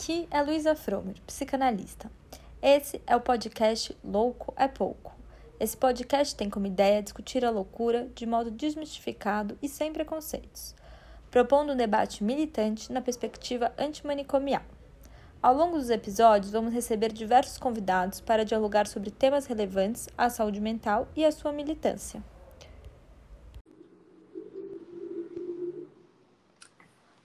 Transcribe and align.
Aqui 0.00 0.28
é 0.30 0.40
Luísa 0.40 0.76
Fromer, 0.76 1.16
psicanalista. 1.26 2.08
Esse 2.62 3.02
é 3.04 3.16
o 3.16 3.20
podcast 3.20 3.98
Louco 4.04 4.54
é 4.56 4.68
Pouco. 4.68 5.12
Esse 5.58 5.76
podcast 5.76 6.36
tem 6.36 6.48
como 6.48 6.68
ideia 6.68 7.02
discutir 7.02 7.44
a 7.44 7.50
loucura 7.50 8.08
de 8.14 8.24
modo 8.24 8.48
desmistificado 8.48 9.58
e 9.60 9.68
sem 9.68 9.92
preconceitos, 9.92 10.72
propondo 11.32 11.72
um 11.72 11.76
debate 11.76 12.22
militante 12.22 12.92
na 12.92 13.00
perspectiva 13.00 13.72
antimanicomial. 13.76 14.62
Ao 15.42 15.52
longo 15.52 15.76
dos 15.76 15.90
episódios, 15.90 16.52
vamos 16.52 16.72
receber 16.72 17.12
diversos 17.12 17.58
convidados 17.58 18.20
para 18.20 18.44
dialogar 18.44 18.86
sobre 18.86 19.10
temas 19.10 19.46
relevantes 19.46 20.08
à 20.16 20.30
saúde 20.30 20.60
mental 20.60 21.08
e 21.16 21.24
à 21.24 21.32
sua 21.32 21.50
militância. 21.50 22.22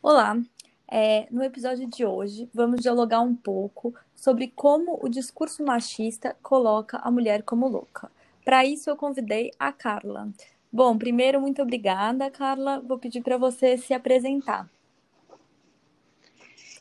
Olá, 0.01 0.35
é, 0.95 1.25
no 1.31 1.43
episódio 1.43 1.87
de 1.87 2.05
hoje, 2.05 2.47
vamos 2.53 2.79
dialogar 2.79 3.19
um 3.21 3.35
pouco 3.35 3.95
sobre 4.15 4.53
como 4.55 4.99
o 5.01 5.09
discurso 5.09 5.65
machista 5.65 6.37
coloca 6.39 6.99
a 6.99 7.09
mulher 7.09 7.41
como 7.41 7.67
louca. 7.67 8.11
Para 8.45 8.63
isso, 8.63 8.91
eu 8.91 8.95
convidei 8.95 9.49
a 9.57 9.71
Carla. 9.71 10.29
Bom, 10.71 10.95
primeiro, 10.95 11.41
muito 11.41 11.63
obrigada, 11.63 12.29
Carla. 12.29 12.79
Vou 12.79 12.99
pedir 12.99 13.23
para 13.23 13.37
você 13.37 13.75
se 13.75 13.91
apresentar. 13.91 14.69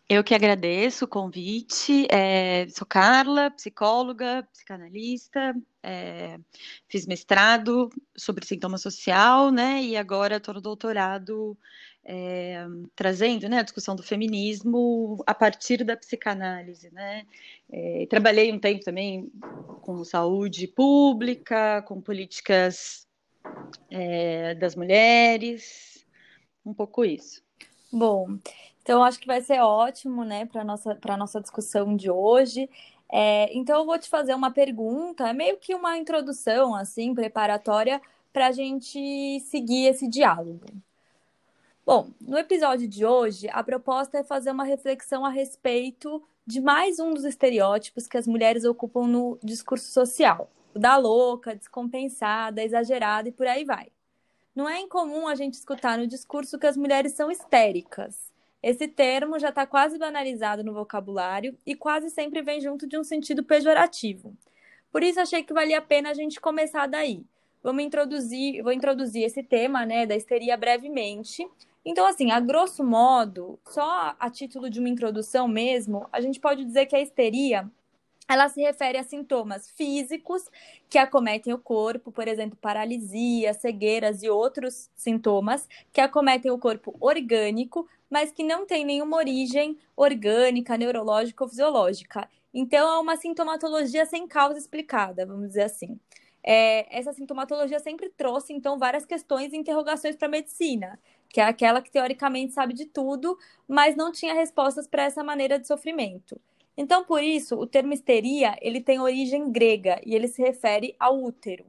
Eu 0.06 0.22
que 0.22 0.34
agradeço 0.34 1.06
o 1.06 1.08
convite. 1.08 2.06
É, 2.10 2.68
sou 2.68 2.86
Carla, 2.86 3.50
psicóloga, 3.50 4.46
psicanalista, 4.52 5.54
é, 5.82 6.38
fiz 6.86 7.06
mestrado 7.06 7.88
sobre 8.14 8.44
sintoma 8.44 8.76
social, 8.76 9.50
né? 9.50 9.82
E 9.82 9.96
agora 9.96 10.36
estou 10.36 10.52
no 10.52 10.60
doutorado 10.60 11.56
é, 12.04 12.66
trazendo 12.96 13.48
né, 13.48 13.58
a 13.58 13.62
discussão 13.62 13.94
do 13.94 14.02
feminismo 14.02 15.22
a 15.26 15.34
partir 15.34 15.84
da 15.84 15.96
psicanálise. 15.96 16.90
Né? 16.92 17.26
É, 17.70 18.06
trabalhei 18.08 18.52
um 18.52 18.58
tempo 18.58 18.84
também 18.84 19.30
com 19.82 20.04
saúde 20.04 20.66
pública, 20.66 21.82
com 21.82 22.00
políticas 22.00 23.06
é, 23.90 24.54
das 24.54 24.74
mulheres, 24.74 26.06
um 26.64 26.74
pouco 26.74 27.04
isso. 27.04 27.42
Bom, 27.92 28.38
então 28.82 29.02
acho 29.02 29.20
que 29.20 29.26
vai 29.26 29.40
ser 29.40 29.60
ótimo 29.60 30.24
né, 30.24 30.46
para 30.46 30.62
a 30.62 30.64
nossa, 30.64 30.98
nossa 31.16 31.40
discussão 31.40 31.94
de 31.94 32.10
hoje. 32.10 32.68
É, 33.10 33.54
então 33.54 33.80
eu 33.80 33.86
vou 33.86 33.98
te 33.98 34.08
fazer 34.08 34.34
uma 34.34 34.50
pergunta, 34.50 35.28
é 35.28 35.32
meio 35.34 35.58
que 35.58 35.74
uma 35.74 35.98
introdução 35.98 36.74
assim 36.74 37.14
preparatória 37.14 38.00
para 38.32 38.46
a 38.46 38.52
gente 38.52 39.38
seguir 39.40 39.86
esse 39.86 40.08
diálogo. 40.08 40.64
Bom, 41.94 42.08
no 42.22 42.38
episódio 42.38 42.88
de 42.88 43.04
hoje, 43.04 43.50
a 43.52 43.62
proposta 43.62 44.16
é 44.16 44.24
fazer 44.24 44.50
uma 44.50 44.64
reflexão 44.64 45.26
a 45.26 45.28
respeito 45.28 46.22
de 46.46 46.58
mais 46.58 46.98
um 46.98 47.12
dos 47.12 47.22
estereótipos 47.22 48.06
que 48.06 48.16
as 48.16 48.26
mulheres 48.26 48.64
ocupam 48.64 49.06
no 49.06 49.38
discurso 49.42 49.92
social: 49.92 50.50
o 50.74 50.78
da 50.78 50.96
louca, 50.96 51.54
descompensada, 51.54 52.62
exagerada 52.62 53.28
e 53.28 53.32
por 53.32 53.46
aí 53.46 53.66
vai. 53.66 53.88
Não 54.56 54.66
é 54.66 54.80
incomum 54.80 55.28
a 55.28 55.34
gente 55.34 55.52
escutar 55.52 55.98
no 55.98 56.06
discurso 56.06 56.58
que 56.58 56.66
as 56.66 56.78
mulheres 56.78 57.12
são 57.12 57.30
histéricas. 57.30 58.32
Esse 58.62 58.88
termo 58.88 59.38
já 59.38 59.50
está 59.50 59.66
quase 59.66 59.98
banalizado 59.98 60.64
no 60.64 60.72
vocabulário 60.72 61.54
e 61.66 61.74
quase 61.74 62.08
sempre 62.08 62.40
vem 62.40 62.58
junto 62.58 62.86
de 62.86 62.98
um 62.98 63.04
sentido 63.04 63.44
pejorativo. 63.44 64.34
Por 64.90 65.02
isso 65.02 65.20
achei 65.20 65.42
que 65.42 65.52
valia 65.52 65.76
a 65.76 65.82
pena 65.82 66.08
a 66.08 66.14
gente 66.14 66.40
começar 66.40 66.86
daí. 66.86 67.22
Vamos 67.62 67.84
introduzir, 67.84 68.62
vou 68.62 68.72
introduzir 68.72 69.24
esse 69.24 69.42
tema, 69.42 69.84
né, 69.84 70.06
da 70.06 70.16
histeria 70.16 70.56
brevemente 70.56 71.46
então, 71.84 72.06
assim, 72.06 72.30
a 72.30 72.38
grosso 72.38 72.84
modo, 72.84 73.58
só 73.68 74.14
a 74.18 74.30
título 74.30 74.70
de 74.70 74.78
uma 74.78 74.88
introdução 74.88 75.48
mesmo, 75.48 76.08
a 76.12 76.20
gente 76.20 76.38
pode 76.38 76.64
dizer 76.64 76.86
que 76.86 76.94
a 76.94 77.00
histeria 77.00 77.68
ela 78.28 78.48
se 78.48 78.62
refere 78.62 78.96
a 78.96 79.02
sintomas 79.02 79.68
físicos 79.70 80.44
que 80.88 80.96
acometem 80.96 81.52
o 81.52 81.58
corpo, 81.58 82.12
por 82.12 82.28
exemplo, 82.28 82.56
paralisia, 82.60 83.52
cegueiras 83.52 84.22
e 84.22 84.30
outros 84.30 84.88
sintomas 84.94 85.68
que 85.92 86.00
acometem 86.00 86.50
o 86.50 86.58
corpo 86.58 86.94
orgânico, 87.00 87.86
mas 88.08 88.30
que 88.30 88.44
não 88.44 88.64
tem 88.64 88.84
nenhuma 88.84 89.16
origem 89.16 89.76
orgânica, 89.96 90.78
neurológica 90.78 91.42
ou 91.42 91.50
fisiológica. 91.50 92.28
Então, 92.54 92.88
é 92.88 92.98
uma 92.98 93.16
sintomatologia 93.16 94.06
sem 94.06 94.26
causa 94.28 94.58
explicada, 94.58 95.26
vamos 95.26 95.48
dizer 95.48 95.62
assim. 95.62 95.98
É, 96.44 96.96
essa 96.96 97.12
sintomatologia 97.12 97.78
sempre 97.80 98.08
trouxe, 98.10 98.52
então, 98.52 98.78
várias 98.78 99.04
questões 99.04 99.52
e 99.52 99.56
interrogações 99.56 100.16
para 100.16 100.28
a 100.28 100.30
medicina 100.30 100.98
que 101.32 101.40
é 101.40 101.44
aquela 101.44 101.80
que 101.80 101.90
teoricamente 101.90 102.52
sabe 102.52 102.74
de 102.74 102.86
tudo, 102.86 103.38
mas 103.66 103.96
não 103.96 104.12
tinha 104.12 104.34
respostas 104.34 104.86
para 104.86 105.04
essa 105.04 105.24
maneira 105.24 105.58
de 105.58 105.66
sofrimento. 105.66 106.40
Então, 106.76 107.04
por 107.04 107.22
isso, 107.22 107.56
o 107.56 107.66
termo 107.66 107.92
histeria 107.92 108.56
ele 108.60 108.80
tem 108.80 109.00
origem 109.00 109.50
grega 109.50 110.00
e 110.04 110.14
ele 110.14 110.28
se 110.28 110.42
refere 110.42 110.94
ao 110.98 111.22
útero. 111.22 111.64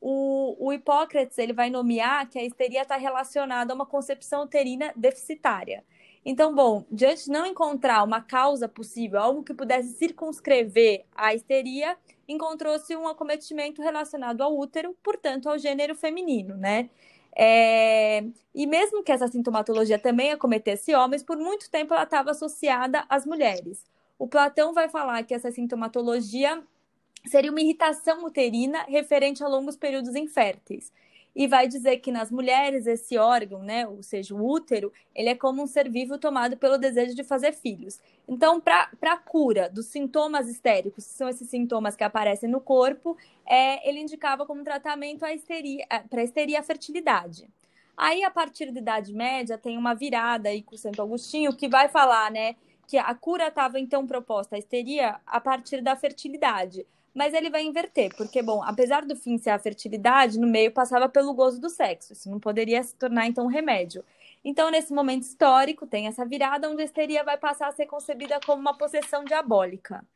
O, 0.00 0.56
o 0.66 0.72
Hipócrates 0.72 1.38
ele 1.38 1.52
vai 1.52 1.70
nomear 1.70 2.28
que 2.28 2.38
a 2.38 2.44
histeria 2.44 2.82
está 2.82 2.96
relacionada 2.96 3.72
a 3.72 3.74
uma 3.74 3.86
concepção 3.86 4.44
uterina 4.44 4.92
deficitária. 4.94 5.84
Então, 6.24 6.54
bom, 6.54 6.84
diante 6.90 7.24
de 7.24 7.30
não 7.30 7.46
encontrar 7.46 8.02
uma 8.04 8.20
causa 8.20 8.68
possível, 8.68 9.20
algo 9.20 9.42
que 9.42 9.54
pudesse 9.54 9.94
circunscrever 9.94 11.04
a 11.14 11.34
histeria, 11.34 11.96
encontrou-se 12.28 12.94
um 12.94 13.08
acometimento 13.08 13.80
relacionado 13.82 14.42
ao 14.42 14.56
útero, 14.56 14.94
portanto, 15.02 15.48
ao 15.48 15.58
gênero 15.58 15.94
feminino, 15.94 16.56
né? 16.56 16.90
É... 17.38 18.24
E 18.52 18.66
mesmo 18.66 19.04
que 19.04 19.12
essa 19.12 19.28
sintomatologia 19.28 19.98
também 19.98 20.32
acometesse 20.32 20.92
homens, 20.94 21.22
por 21.22 21.36
muito 21.36 21.70
tempo 21.70 21.94
ela 21.94 22.02
estava 22.02 22.32
associada 22.32 23.04
às 23.08 23.24
mulheres. 23.24 23.84
O 24.18 24.26
Platão 24.26 24.74
vai 24.74 24.88
falar 24.88 25.22
que 25.22 25.32
essa 25.32 25.52
sintomatologia 25.52 26.60
seria 27.26 27.52
uma 27.52 27.60
irritação 27.60 28.24
uterina 28.24 28.82
referente 28.88 29.44
a 29.44 29.48
longos 29.48 29.76
períodos 29.76 30.16
inférteis 30.16 30.92
e 31.34 31.46
vai 31.46 31.68
dizer 31.68 31.98
que 31.98 32.10
nas 32.10 32.30
mulheres 32.30 32.86
esse 32.86 33.16
órgão, 33.16 33.62
né, 33.62 33.86
ou 33.86 34.02
seja, 34.02 34.34
o 34.34 34.44
útero, 34.44 34.92
ele 35.14 35.28
é 35.28 35.34
como 35.34 35.62
um 35.62 35.66
ser 35.66 35.88
vivo 35.88 36.18
tomado 36.18 36.56
pelo 36.56 36.78
desejo 36.78 37.14
de 37.14 37.22
fazer 37.22 37.52
filhos. 37.52 38.00
Então, 38.26 38.60
para 38.60 38.88
a 39.02 39.16
cura 39.16 39.68
dos 39.68 39.86
sintomas 39.86 40.48
histéricos, 40.48 41.06
que 41.06 41.12
são 41.12 41.28
esses 41.28 41.48
sintomas 41.48 41.94
que 41.94 42.04
aparecem 42.04 42.48
no 42.48 42.60
corpo, 42.60 43.16
é, 43.46 43.88
ele 43.88 44.00
indicava 44.00 44.44
como 44.44 44.64
tratamento 44.64 45.24
a 45.24 45.32
histeria, 45.32 45.86
para 46.10 46.24
histeria 46.24 46.56
e 46.56 46.58
a 46.58 46.62
fertilidade. 46.62 47.48
Aí, 47.96 48.22
a 48.22 48.30
partir 48.30 48.70
da 48.70 48.80
Idade 48.80 49.12
Média, 49.12 49.58
tem 49.58 49.76
uma 49.76 49.94
virada 49.94 50.48
aí 50.48 50.62
com 50.62 50.76
Santo 50.76 51.02
Agostinho 51.02 51.54
que 51.54 51.68
vai 51.68 51.88
falar, 51.88 52.30
né, 52.30 52.56
que 52.86 52.96
a 52.96 53.14
cura 53.14 53.48
estava 53.48 53.78
então 53.78 54.06
proposta 54.06 54.56
a 54.56 54.58
histeria 54.58 55.20
a 55.26 55.40
partir 55.40 55.82
da 55.82 55.94
fertilidade 55.94 56.86
mas 57.18 57.34
ele 57.34 57.50
vai 57.50 57.64
inverter, 57.64 58.14
porque, 58.16 58.40
bom, 58.40 58.62
apesar 58.62 59.04
do 59.04 59.16
fim 59.16 59.36
ser 59.38 59.50
a 59.50 59.58
fertilidade, 59.58 60.38
no 60.38 60.46
meio 60.46 60.70
passava 60.70 61.08
pelo 61.08 61.34
gozo 61.34 61.60
do 61.60 61.68
sexo, 61.68 62.12
isso 62.12 62.30
não 62.30 62.38
poderia 62.38 62.80
se 62.80 62.94
tornar, 62.94 63.26
então, 63.26 63.46
um 63.46 63.48
remédio. 63.48 64.04
Então, 64.44 64.70
nesse 64.70 64.92
momento 64.94 65.24
histórico, 65.24 65.84
tem 65.84 66.06
essa 66.06 66.24
virada 66.24 66.70
onde 66.70 66.80
a 66.80 66.84
histeria 66.84 67.24
vai 67.24 67.36
passar 67.36 67.66
a 67.66 67.72
ser 67.72 67.86
concebida 67.86 68.38
como 68.46 68.60
uma 68.60 68.78
possessão 68.78 69.24
diabólica. 69.24 70.06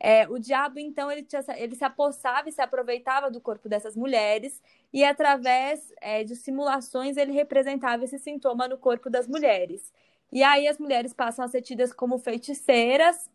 É, 0.00 0.28
o 0.28 0.36
diabo, 0.36 0.80
então, 0.80 1.08
ele, 1.12 1.22
tinha, 1.22 1.44
ele 1.56 1.76
se 1.76 1.84
apossava 1.84 2.48
e 2.48 2.52
se 2.52 2.60
aproveitava 2.60 3.30
do 3.30 3.40
corpo 3.40 3.68
dessas 3.68 3.94
mulheres, 3.94 4.60
e 4.92 5.04
através 5.04 5.94
é, 6.00 6.24
de 6.24 6.34
simulações 6.34 7.16
ele 7.16 7.30
representava 7.30 8.02
esse 8.02 8.18
sintoma 8.18 8.66
no 8.66 8.76
corpo 8.76 9.08
das 9.08 9.28
mulheres. 9.28 9.92
E 10.32 10.42
aí 10.42 10.66
as 10.66 10.76
mulheres 10.76 11.12
passam 11.12 11.44
a 11.44 11.48
ser 11.48 11.62
tidas 11.62 11.92
como 11.92 12.18
feiticeiras, 12.18 13.30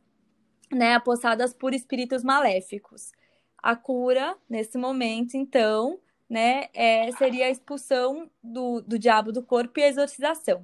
né, 0.73 0.95
apossadas 0.95 1.53
por 1.53 1.73
espíritos 1.73 2.23
maléficos. 2.23 3.11
A 3.57 3.75
cura, 3.75 4.35
nesse 4.49 4.77
momento, 4.77 5.35
então, 5.35 5.99
né, 6.29 6.67
é, 6.73 7.11
seria 7.13 7.45
a 7.45 7.49
expulsão 7.49 8.29
do, 8.41 8.81
do 8.81 8.99
diabo 8.99 9.31
do 9.31 9.43
corpo 9.43 9.79
e 9.79 9.83
a 9.83 9.87
exorcização. 9.87 10.63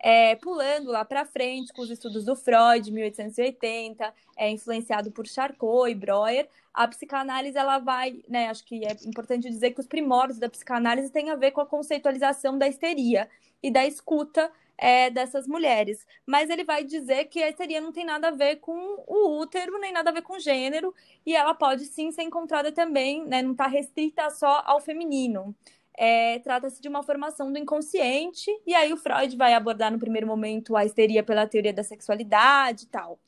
É, 0.00 0.36
pulando 0.36 0.90
lá 0.90 1.04
para 1.04 1.24
frente 1.24 1.72
com 1.72 1.82
os 1.82 1.90
estudos 1.90 2.24
do 2.24 2.36
Freud, 2.36 2.90
1880, 2.92 4.14
é 4.36 4.48
influenciado 4.50 5.10
por 5.10 5.26
Charcot 5.26 5.90
e 5.90 5.94
Breuer, 5.94 6.48
a 6.72 6.86
psicanálise 6.86 7.58
ela 7.58 7.78
vai, 7.78 8.22
né, 8.28 8.48
acho 8.48 8.64
que 8.64 8.84
é 8.86 8.96
importante 9.04 9.50
dizer 9.50 9.72
que 9.72 9.80
os 9.80 9.86
primórdios 9.88 10.38
da 10.38 10.48
psicanálise 10.48 11.10
têm 11.10 11.30
a 11.30 11.34
ver 11.34 11.50
com 11.50 11.60
a 11.60 11.66
conceitualização 11.66 12.56
da 12.56 12.68
histeria 12.68 13.28
e 13.60 13.70
da 13.70 13.84
escuta 13.84 14.52
é, 14.78 15.10
dessas 15.10 15.46
mulheres. 15.46 16.06
Mas 16.24 16.48
ele 16.48 16.64
vai 16.64 16.84
dizer 16.84 17.24
que 17.26 17.42
a 17.42 17.48
histeria 17.48 17.80
não 17.80 17.92
tem 17.92 18.04
nada 18.04 18.28
a 18.28 18.30
ver 18.30 18.56
com 18.56 18.72
o 19.06 19.40
útero, 19.40 19.78
nem 19.80 19.92
nada 19.92 20.10
a 20.10 20.12
ver 20.12 20.22
com 20.22 20.38
gênero, 20.38 20.94
e 21.26 21.34
ela 21.34 21.52
pode 21.52 21.84
sim 21.86 22.12
ser 22.12 22.22
encontrada 22.22 22.70
também, 22.70 23.24
né, 23.26 23.42
não 23.42 23.52
está 23.52 23.66
restrita 23.66 24.30
só 24.30 24.62
ao 24.64 24.80
feminino. 24.80 25.54
É, 25.94 26.38
Trata-se 26.38 26.80
de 26.80 26.88
uma 26.88 27.02
formação 27.02 27.52
do 27.52 27.58
inconsciente, 27.58 28.48
e 28.64 28.72
aí 28.74 28.92
o 28.92 28.96
Freud 28.96 29.36
vai 29.36 29.52
abordar 29.54 29.90
no 29.90 29.98
primeiro 29.98 30.28
momento 30.28 30.76
a 30.76 30.84
histeria 30.84 31.24
pela 31.24 31.46
teoria 31.46 31.72
da 31.72 31.82
sexualidade 31.82 32.84
e 32.84 32.86
tal. 32.86 33.18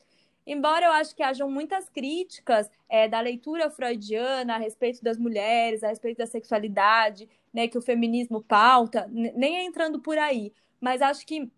Embora 0.47 0.87
eu 0.87 0.93
acho 0.93 1.15
que 1.15 1.23
hajam 1.23 1.51
muitas 1.51 1.89
críticas 1.89 2.71
é, 2.89 3.07
da 3.09 3.21
leitura 3.21 3.71
freudiana 3.71 4.55
a 4.55 4.59
respeito 4.59 5.03
das 5.03 5.19
mulheres, 5.19 5.85
a 5.85 5.89
respeito 5.89 6.19
da 6.19 6.27
sexualidade, 6.27 7.29
né, 7.53 7.69
que 7.69 7.77
o 7.77 7.83
feminismo 7.83 8.43
pauta, 8.43 9.09
nem 9.11 9.67
entrando 9.67 10.01
por 10.01 10.17
aí, 10.17 10.53
mas 10.81 11.03
acho 11.03 11.27
que 11.27 11.51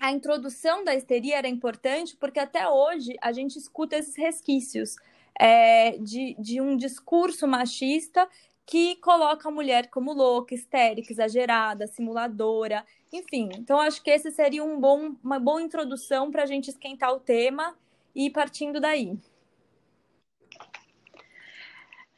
a 0.00 0.10
introdução 0.10 0.82
da 0.84 0.94
histeria 0.94 1.38
era 1.38 1.48
importante 1.48 2.16
porque 2.16 2.40
até 2.40 2.68
hoje 2.68 3.14
a 3.20 3.32
gente 3.32 3.56
escuta 3.56 3.96
esses 3.96 4.16
resquícios 4.16 4.96
é, 5.38 5.98
de, 5.98 6.34
de 6.38 6.60
um 6.60 6.76
discurso 6.76 7.46
machista 7.46 8.28
que 8.66 8.96
coloca 8.96 9.48
a 9.48 9.52
mulher 9.52 9.88
como 9.88 10.12
louca, 10.12 10.54
histérica, 10.54 11.12
exagerada, 11.12 11.86
simuladora, 11.86 12.84
enfim. 13.12 13.50
Então, 13.58 13.78
acho 13.78 14.02
que 14.02 14.10
esse 14.10 14.30
seria 14.30 14.64
um 14.64 14.80
bom, 14.80 15.14
uma 15.22 15.38
boa 15.38 15.60
introdução 15.60 16.30
para 16.30 16.44
a 16.44 16.46
gente 16.46 16.68
esquentar 16.70 17.12
o 17.12 17.20
tema 17.20 17.76
e 18.14 18.26
ir 18.26 18.30
partindo 18.30 18.80
daí. 18.80 19.18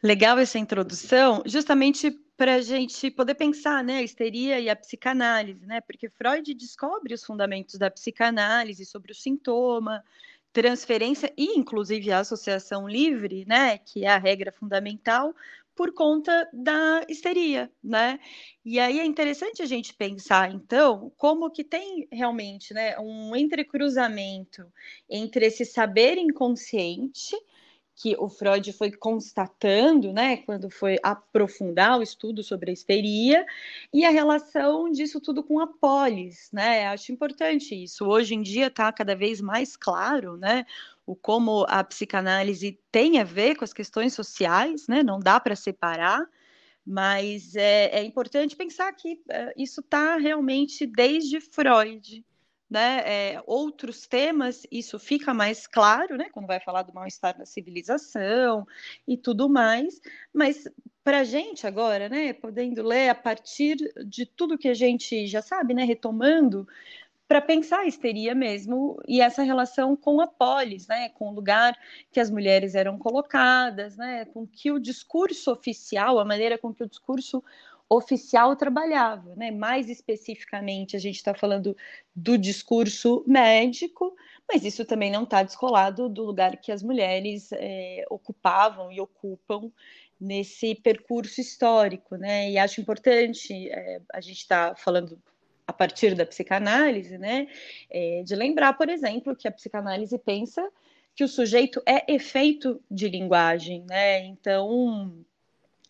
Legal 0.02 0.38
essa 0.38 0.58
introdução, 0.58 1.42
justamente 1.46 2.10
para 2.36 2.56
a 2.56 2.60
gente 2.60 3.10
poder 3.10 3.34
pensar, 3.34 3.84
né, 3.84 3.98
a 3.98 4.02
histeria 4.02 4.58
e 4.60 4.68
a 4.68 4.76
psicanálise, 4.76 5.64
né, 5.66 5.80
porque 5.80 6.08
Freud 6.08 6.52
descobre 6.54 7.14
os 7.14 7.24
fundamentos 7.24 7.78
da 7.78 7.90
psicanálise 7.90 8.84
sobre 8.84 9.12
o 9.12 9.14
sintoma, 9.14 10.02
transferência 10.52 11.32
e, 11.36 11.58
inclusive, 11.58 12.10
a 12.12 12.20
associação 12.20 12.88
livre, 12.88 13.44
né, 13.46 13.78
que 13.78 14.04
é 14.04 14.08
a 14.08 14.18
regra 14.18 14.52
fundamental, 14.52 15.34
por 15.74 15.92
conta 15.92 16.48
da 16.52 17.04
histeria, 17.08 17.68
né? 17.82 18.20
E 18.64 18.78
aí 18.78 19.00
é 19.00 19.04
interessante 19.04 19.60
a 19.60 19.66
gente 19.66 19.92
pensar, 19.92 20.52
então, 20.52 21.12
como 21.16 21.50
que 21.50 21.64
tem 21.64 22.06
realmente, 22.12 22.72
né, 22.72 22.96
um 22.98 23.34
entrecruzamento 23.34 24.72
entre 25.10 25.46
esse 25.46 25.64
saber 25.64 26.16
inconsciente 26.16 27.36
que 27.96 28.16
o 28.18 28.28
Freud 28.28 28.72
foi 28.72 28.90
constatando, 28.90 30.12
né, 30.12 30.38
quando 30.38 30.68
foi 30.68 30.98
aprofundar 31.02 31.98
o 31.98 32.02
estudo 32.02 32.42
sobre 32.42 32.70
a 32.70 32.72
histeria, 32.72 33.46
e 33.92 34.04
a 34.04 34.10
relação 34.10 34.90
disso 34.90 35.20
tudo 35.20 35.42
com 35.44 35.60
a 35.60 35.66
polis, 35.66 36.50
né? 36.52 36.88
Acho 36.88 37.12
importante 37.12 37.74
isso. 37.74 38.04
Hoje 38.04 38.34
em 38.34 38.42
dia 38.42 38.66
está 38.66 38.92
cada 38.92 39.14
vez 39.14 39.40
mais 39.40 39.76
claro, 39.76 40.36
né, 40.36 40.66
o 41.06 41.14
como 41.14 41.64
a 41.68 41.84
psicanálise 41.84 42.78
tem 42.90 43.20
a 43.20 43.24
ver 43.24 43.56
com 43.56 43.64
as 43.64 43.72
questões 43.72 44.14
sociais, 44.14 44.88
né? 44.88 45.02
Não 45.02 45.20
dá 45.20 45.38
para 45.38 45.54
separar. 45.54 46.26
Mas 46.86 47.56
é, 47.56 47.86
é, 47.98 48.04
importante 48.04 48.54
pensar 48.56 48.92
que 48.92 49.18
é, 49.30 49.54
isso 49.56 49.80
está 49.80 50.16
realmente 50.16 50.86
desde 50.86 51.40
Freud, 51.40 52.22
né, 52.70 53.02
é, 53.04 53.42
outros 53.46 54.06
temas, 54.06 54.66
isso 54.70 54.98
fica 54.98 55.32
mais 55.34 55.66
claro, 55.66 56.16
né, 56.16 56.26
quando 56.32 56.46
vai 56.46 56.60
falar 56.60 56.82
do 56.82 56.94
mal-estar 56.94 57.38
na 57.38 57.46
civilização 57.46 58.66
e 59.06 59.16
tudo 59.16 59.48
mais, 59.48 60.00
mas 60.32 60.64
para 61.02 61.20
a 61.20 61.24
gente 61.24 61.66
agora, 61.66 62.08
né, 62.08 62.32
podendo 62.32 62.82
ler 62.82 63.10
a 63.10 63.14
partir 63.14 63.76
de 64.06 64.24
tudo 64.24 64.58
que 64.58 64.68
a 64.68 64.74
gente 64.74 65.26
já 65.26 65.42
sabe, 65.42 65.74
né, 65.74 65.84
retomando, 65.84 66.66
para 67.26 67.40
pensar 67.40 67.80
a 67.80 67.86
histeria 67.86 68.34
mesmo 68.34 69.00
e 69.08 69.20
essa 69.20 69.42
relação 69.42 69.96
com 69.96 70.20
a 70.20 70.26
polis, 70.26 70.86
né, 70.86 71.08
com 71.10 71.28
o 71.28 71.34
lugar 71.34 71.76
que 72.12 72.20
as 72.20 72.30
mulheres 72.30 72.74
eram 72.74 72.98
colocadas, 72.98 73.96
né, 73.96 74.24
com 74.26 74.46
que 74.46 74.70
o 74.70 74.78
discurso 74.78 75.50
oficial, 75.50 76.18
a 76.18 76.24
maneira 76.24 76.58
com 76.58 76.72
que 76.72 76.82
o 76.82 76.88
discurso 76.88 77.42
oficial 77.96 78.56
trabalhava, 78.56 79.34
né? 79.36 79.50
Mais 79.50 79.88
especificamente, 79.88 80.96
a 80.96 80.98
gente 80.98 81.16
está 81.16 81.34
falando 81.34 81.76
do 82.14 82.36
discurso 82.36 83.24
médico, 83.26 84.14
mas 84.48 84.64
isso 84.64 84.84
também 84.84 85.10
não 85.10 85.24
está 85.24 85.42
descolado 85.42 86.08
do 86.08 86.24
lugar 86.24 86.56
que 86.56 86.70
as 86.70 86.82
mulheres 86.82 87.50
é, 87.52 88.04
ocupavam 88.10 88.92
e 88.92 89.00
ocupam 89.00 89.70
nesse 90.20 90.74
percurso 90.74 91.40
histórico, 91.40 92.16
né? 92.16 92.50
E 92.50 92.58
acho 92.58 92.80
importante 92.80 93.68
é, 93.70 94.00
a 94.12 94.20
gente 94.20 94.38
está 94.38 94.74
falando 94.74 95.20
a 95.66 95.72
partir 95.72 96.14
da 96.14 96.26
psicanálise, 96.26 97.18
né? 97.18 97.48
É, 97.90 98.22
de 98.22 98.34
lembrar, 98.34 98.74
por 98.74 98.88
exemplo, 98.88 99.34
que 99.34 99.48
a 99.48 99.52
psicanálise 99.52 100.18
pensa 100.18 100.66
que 101.14 101.24
o 101.24 101.28
sujeito 101.28 101.80
é 101.86 102.12
efeito 102.12 102.82
de 102.90 103.08
linguagem, 103.08 103.84
né? 103.88 104.24
Então 104.26 105.24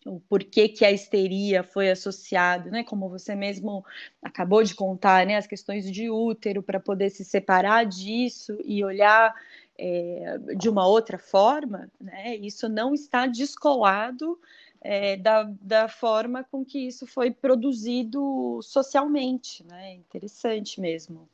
o 0.05 0.19
porquê 0.19 0.69
que 0.69 0.85
a 0.85 0.91
histeria 0.91 1.63
foi 1.63 1.89
associada, 1.89 2.69
né? 2.69 2.83
Como 2.83 3.09
você 3.09 3.35
mesmo 3.35 3.83
acabou 4.21 4.63
de 4.63 4.75
contar, 4.75 5.25
né? 5.25 5.35
As 5.35 5.47
questões 5.47 5.91
de 5.91 6.09
útero 6.09 6.61
para 6.61 6.79
poder 6.79 7.09
se 7.09 7.25
separar 7.25 7.85
disso 7.85 8.55
e 8.63 8.83
olhar 8.83 9.33
é, 9.77 10.37
de 10.57 10.69
uma 10.69 10.87
outra 10.87 11.17
forma, 11.17 11.89
né? 11.99 12.35
Isso 12.37 12.69
não 12.69 12.93
está 12.93 13.25
descolado 13.25 14.39
é, 14.79 15.17
da, 15.17 15.51
da 15.59 15.87
forma 15.87 16.43
com 16.43 16.63
que 16.63 16.87
isso 16.87 17.07
foi 17.07 17.31
produzido 17.31 18.59
socialmente, 18.61 19.65
né? 19.65 19.93
Interessante 19.95 20.79
mesmo. 20.79 21.27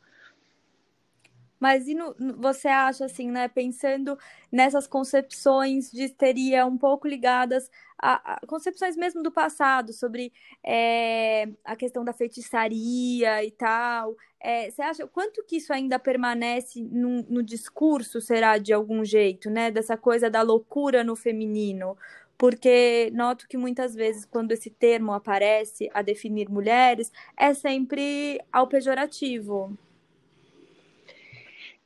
Mas 1.61 1.87
e 1.87 1.93
no, 1.93 2.15
você 2.39 2.67
acha 2.67 3.05
assim, 3.05 3.29
né, 3.29 3.47
pensando 3.47 4.17
nessas 4.51 4.87
concepções 4.87 5.91
de 5.91 6.05
histeria 6.05 6.65
um 6.65 6.75
pouco 6.75 7.07
ligadas 7.07 7.69
a, 8.01 8.33
a 8.33 8.47
concepções 8.47 8.97
mesmo 8.97 9.21
do 9.21 9.31
passado 9.31 9.93
sobre 9.93 10.33
é, 10.65 11.47
a 11.63 11.75
questão 11.75 12.03
da 12.03 12.11
feitiçaria 12.13 13.43
e 13.45 13.51
tal, 13.51 14.17
é, 14.39 14.71
você 14.71 14.81
acha 14.81 15.07
quanto 15.07 15.43
que 15.45 15.57
isso 15.57 15.71
ainda 15.71 15.99
permanece 15.99 16.81
no, 16.81 17.21
no 17.29 17.43
discurso, 17.43 18.19
será 18.19 18.57
de 18.57 18.73
algum 18.73 19.05
jeito, 19.05 19.51
né, 19.51 19.69
dessa 19.69 19.95
coisa 19.95 20.29
da 20.31 20.41
loucura 20.41 21.03
no 21.03 21.15
feminino? 21.15 21.95
porque 22.37 23.11
noto 23.13 23.47
que 23.47 23.55
muitas 23.55 23.93
vezes, 23.93 24.25
quando 24.25 24.51
esse 24.51 24.71
termo 24.71 25.13
aparece 25.13 25.91
a 25.93 26.01
definir 26.01 26.49
mulheres, 26.49 27.11
é 27.37 27.53
sempre 27.53 28.41
ao 28.51 28.67
pejorativo. 28.67 29.77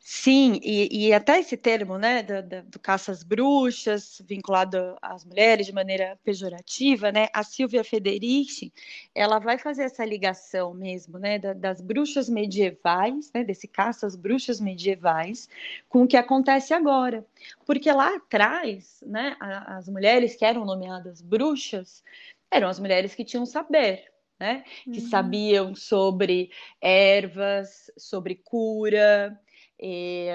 Sim, 0.07 0.59
e, 0.61 1.07
e, 1.07 1.13
até 1.13 1.39
esse 1.39 1.57
termo, 1.57 1.97
né, 1.97 2.21
do, 2.21 2.63
do, 2.69 2.79
caça 2.79 3.11
às 3.11 3.23
bruxas, 3.23 4.21
vinculado 4.23 4.95
às 5.01 5.25
mulheres 5.25 5.65
de 5.65 5.73
maneira 5.73 6.15
pejorativa, 6.23 7.11
né, 7.11 7.27
a 7.33 7.41
Silvia 7.41 7.83
Federici, 7.83 8.71
ela 9.15 9.39
vai 9.39 9.57
fazer 9.57 9.81
essa 9.81 10.05
ligação 10.05 10.75
mesmo, 10.75 11.17
né, 11.17 11.39
da, 11.39 11.53
das 11.53 11.81
bruxas 11.81 12.29
medievais, 12.29 13.31
né, 13.33 13.43
desse 13.43 13.67
caça 13.67 14.05
às 14.05 14.15
bruxas 14.15 14.61
medievais, 14.61 15.49
com 15.89 16.03
o 16.03 16.07
que 16.07 16.17
acontece 16.17 16.71
agora, 16.71 17.25
porque 17.65 17.91
lá 17.91 18.15
atrás, 18.15 19.03
né, 19.07 19.35
as 19.39 19.89
mulheres 19.89 20.35
que 20.35 20.45
eram 20.45 20.65
nomeadas 20.65 21.19
bruxas 21.19 22.03
eram 22.51 22.67
as 22.67 22.79
mulheres 22.79 23.15
que 23.15 23.25
tinham 23.25 23.43
saber, 23.43 24.05
né, 24.39 24.63
que 24.83 24.99
uhum. 24.99 25.09
sabiam 25.09 25.73
sobre 25.73 26.51
ervas, 26.79 27.89
sobre 27.97 28.35
cura, 28.35 29.35
e, 29.79 30.29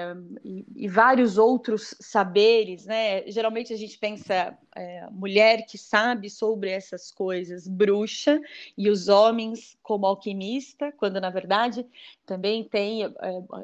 e, 0.75 0.87
vários 0.87 1.37
outros 1.37 1.95
saberes, 1.99 2.85
né? 2.85 3.23
Geralmente 3.31 3.73
a 3.73 3.77
gente 3.77 3.97
pensa 3.97 4.55
é, 4.75 5.09
mulher 5.09 5.65
que 5.65 5.77
sabe 5.77 6.29
sobre 6.29 6.69
essas 6.69 7.11
coisas, 7.11 7.67
bruxa, 7.67 8.39
e 8.77 8.89
os 8.89 9.07
homens 9.07 9.77
como 9.81 10.05
alquimista, 10.05 10.91
quando 10.91 11.19
na 11.19 11.31
verdade 11.31 11.85
também 12.25 12.63
tem, 12.63 13.03
é, 13.03 13.09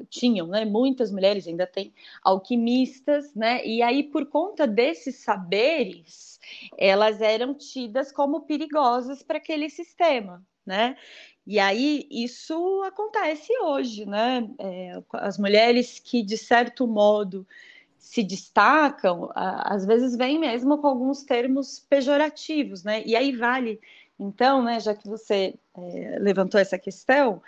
tinham, 0.09 0.47
né? 0.47 0.65
Muitas 0.65 1.11
mulheres 1.11 1.47
ainda 1.47 1.67
têm 1.67 1.93
alquimistas, 2.23 3.33
né? 3.35 3.63
E 3.65 3.83
aí 3.83 4.03
por 4.03 4.25
conta 4.25 4.65
desses 4.65 5.17
saberes, 5.17 6.39
elas 6.75 7.21
eram 7.21 7.53
tidas 7.53 8.11
como 8.11 8.41
perigosas 8.41 9.21
para 9.21 9.37
aquele 9.37 9.69
sistema, 9.69 10.43
né? 10.67 10.95
E 11.45 11.59
aí 11.59 12.05
isso 12.11 12.83
acontece 12.83 13.51
hoje, 13.61 14.05
né? 14.05 14.47
É, 14.59 15.01
as 15.13 15.37
mulheres 15.37 15.97
que, 15.97 16.21
de 16.21 16.37
certo 16.37 16.85
modo, 16.85 17.47
se 17.97 18.21
destacam, 18.21 19.29
às 19.33 19.85
vezes 19.85 20.15
vêm 20.17 20.39
mesmo 20.39 20.77
com 20.77 20.87
alguns 20.87 21.23
termos 21.23 21.79
pejorativos, 21.79 22.83
né? 22.83 23.01
E 23.05 23.15
aí 23.15 23.35
vale, 23.35 23.79
então, 24.19 24.63
né, 24.63 24.79
já 24.79 24.95
que 24.95 25.07
você 25.07 25.55
é, 25.75 26.17
levantou 26.19 26.59
essa 26.59 26.77
questão, 26.77 27.41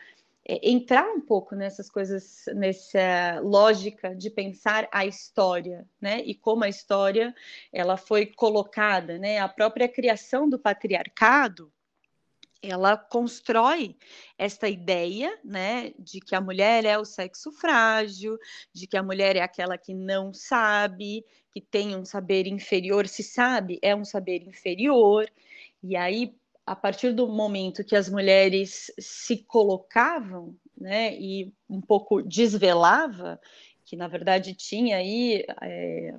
é, 0.47 0.69
entrar 0.69 1.05
um 1.05 1.21
pouco 1.21 1.55
nessas 1.55 1.89
coisas, 1.89 2.45
nessa 2.55 3.39
lógica 3.43 4.15
de 4.15 4.29
pensar 4.29 4.87
a 4.91 5.05
história, 5.05 5.85
né? 6.01 6.21
E 6.21 6.33
como 6.35 6.63
a 6.63 6.69
história 6.69 7.35
ela 7.71 7.97
foi 7.97 8.25
colocada, 8.27 9.17
né? 9.17 9.39
A 9.39 9.47
própria 9.49 9.87
criação 9.87 10.49
do 10.49 10.57
patriarcado 10.57 11.71
ela 12.61 12.97
constrói 12.97 13.95
esta 14.37 14.67
ideia, 14.67 15.37
né, 15.43 15.93
de 15.97 16.19
que 16.19 16.35
a 16.35 16.41
mulher 16.41 16.85
é 16.85 16.97
o 16.97 17.05
sexo 17.05 17.51
frágil, 17.51 18.37
de 18.73 18.85
que 18.85 18.97
a 18.97 19.03
mulher 19.03 19.35
é 19.35 19.41
aquela 19.41 19.77
que 19.77 19.93
não 19.93 20.33
sabe, 20.33 21.25
que 21.51 21.61
tem 21.61 21.95
um 21.95 22.05
saber 22.05 22.47
inferior, 22.47 23.07
se 23.07 23.23
sabe, 23.23 23.79
é 23.81 23.95
um 23.95 24.05
saber 24.05 24.43
inferior. 24.43 25.29
E 25.81 25.95
aí, 25.95 26.35
a 26.65 26.75
partir 26.75 27.13
do 27.13 27.27
momento 27.27 27.83
que 27.83 27.95
as 27.95 28.09
mulheres 28.09 28.91
se 28.99 29.37
colocavam, 29.37 30.55
né, 30.77 31.15
e 31.15 31.51
um 31.69 31.81
pouco 31.81 32.21
desvelava, 32.21 33.39
que 33.83 33.95
na 33.95 34.07
verdade 34.07 34.53
tinha 34.53 34.97
aí 34.97 35.43
é, 35.61 36.13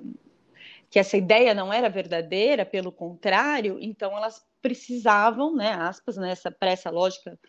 que 0.91 0.99
essa 0.99 1.15
ideia 1.15 1.53
não 1.53 1.71
era 1.71 1.89
verdadeira, 1.89 2.65
pelo 2.65 2.91
contrário, 2.91 3.77
então 3.79 4.15
elas 4.15 4.45
precisavam, 4.61 5.55
né, 5.55 5.71
aspas, 5.71 6.17
nessa 6.17 6.49
né, 6.49 6.55
para 6.59 6.69
essa 6.69 6.89
lógica 6.89 7.39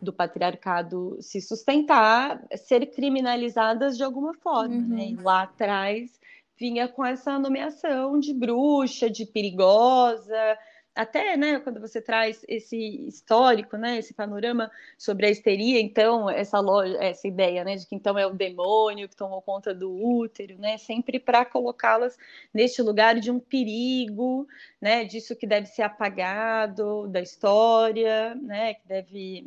do 0.00 0.12
patriarcado 0.12 1.18
se 1.20 1.40
sustentar, 1.40 2.40
ser 2.54 2.86
criminalizadas 2.86 3.96
de 3.96 4.04
alguma 4.04 4.34
forma, 4.34 4.76
né? 4.76 4.80
uhum. 4.80 4.96
né? 4.96 5.08
E 5.10 5.16
lá 5.16 5.42
atrás 5.42 6.20
vinha 6.56 6.86
com 6.86 7.04
essa 7.04 7.38
nomeação 7.40 8.20
de 8.20 8.32
bruxa, 8.32 9.10
de 9.10 9.26
perigosa, 9.26 10.56
até, 10.94 11.36
né, 11.36 11.58
quando 11.60 11.80
você 11.80 12.00
traz 12.00 12.44
esse 12.46 12.76
histórico, 13.06 13.76
né, 13.76 13.98
esse 13.98 14.12
panorama 14.12 14.70
sobre 14.98 15.26
a 15.26 15.30
histeria, 15.30 15.80
então, 15.80 16.28
essa, 16.28 16.60
loja, 16.60 16.96
essa 17.02 17.26
ideia, 17.26 17.64
né, 17.64 17.76
de 17.76 17.86
que 17.86 17.94
então 17.94 18.18
é 18.18 18.26
o 18.26 18.34
demônio 18.34 19.08
que 19.08 19.16
tomou 19.16 19.40
conta 19.40 19.74
do 19.74 19.90
útero, 19.90 20.58
né, 20.58 20.76
sempre 20.76 21.18
para 21.18 21.44
colocá-las 21.44 22.18
neste 22.52 22.82
lugar 22.82 23.18
de 23.18 23.30
um 23.30 23.40
perigo, 23.40 24.46
né, 24.80 25.04
disso 25.04 25.34
que 25.34 25.46
deve 25.46 25.66
ser 25.66 25.82
apagado 25.82 27.08
da 27.08 27.20
história, 27.20 28.34
né, 28.34 28.74
que 28.74 28.86
deve 28.86 29.46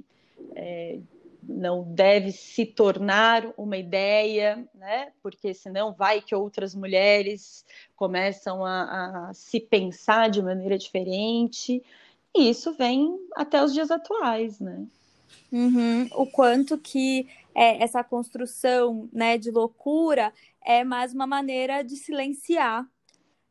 é, 0.56 1.00
não 1.48 1.84
deve 1.84 2.32
se 2.32 2.66
tornar 2.66 3.46
uma 3.58 3.78
ideia, 3.78 4.68
né? 4.74 5.12
Porque 5.22 5.54
senão 5.54 5.94
vai 5.94 6.22
que 6.22 6.36
outras 6.36 6.74
mulheres 6.76 7.66
começam 7.96 8.66
a, 8.66 9.30
a 9.30 9.34
se 9.34 9.60
pensar 9.60 10.30
de 10.30 10.42
maneira 10.42 10.78
diferente. 10.78 11.84
E 12.36 12.50
isso 12.50 12.74
vem 12.74 13.18
até 13.36 13.64
os 13.64 13.74
dias 13.74 13.92
atuais, 13.92 14.60
né? 14.60 14.86
Uhum. 15.52 16.08
O 16.14 16.26
quanto 16.26 16.78
que 16.78 17.28
é, 17.54 17.82
essa 17.82 18.04
construção 18.04 19.08
né, 19.14 19.38
de 19.38 19.52
loucura 19.52 20.34
é 20.64 20.84
mais 20.84 21.14
uma 21.14 21.26
maneira 21.26 21.84
de 21.84 21.96
silenciar 21.96 22.86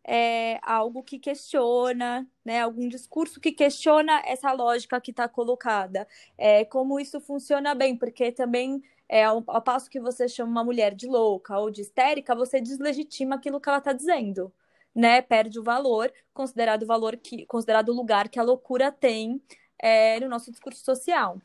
é, 0.05 0.59
algo 0.63 1.03
que 1.03 1.19
questiona, 1.19 2.27
né, 2.45 2.61
algum 2.61 2.89
discurso 2.89 3.41
que 3.41 3.53
questiona 3.53 4.23
essa 4.27 4.53
lógica 4.53 5.01
que 5.01 5.11
está 5.11 5.29
colocada. 5.29 6.07
É, 6.37 6.65
como 6.65 7.01
isso 7.01 7.21
funciona 7.21 7.75
bem, 7.75 7.97
porque 7.97 8.31
também 8.31 8.83
é, 9.09 9.25
ao, 9.25 9.43
ao, 9.47 9.63
passo 9.63 9.89
que 9.89 10.01
você 10.01 10.29
chama 10.29 10.51
uma 10.51 10.65
mulher 10.65 10.95
de 10.95 11.07
louca 11.07 11.59
ou 11.59 11.71
de 11.71 11.81
histérica, 11.81 12.35
você 12.35 12.61
deslegitima 12.61 13.37
aquilo 13.37 13.61
que 13.61 13.69
ela 13.69 13.79
está 13.79 13.93
dizendo. 13.93 14.53
Né, 14.95 15.21
perde 15.21 15.59
o 15.59 15.63
valor, 15.65 16.13
considerado 16.33 16.85
o 16.85 16.87
valor 16.87 17.17
que, 17.17 17.45
considerado 17.47 17.89
o 17.89 17.95
lugar 17.95 18.29
que 18.29 18.39
a 18.39 18.45
loucura 18.45 18.93
tem 18.93 19.43
é, 19.77 20.21
no 20.21 20.29
nosso 20.29 20.53
discurso 20.53 20.85
social. 20.85 21.41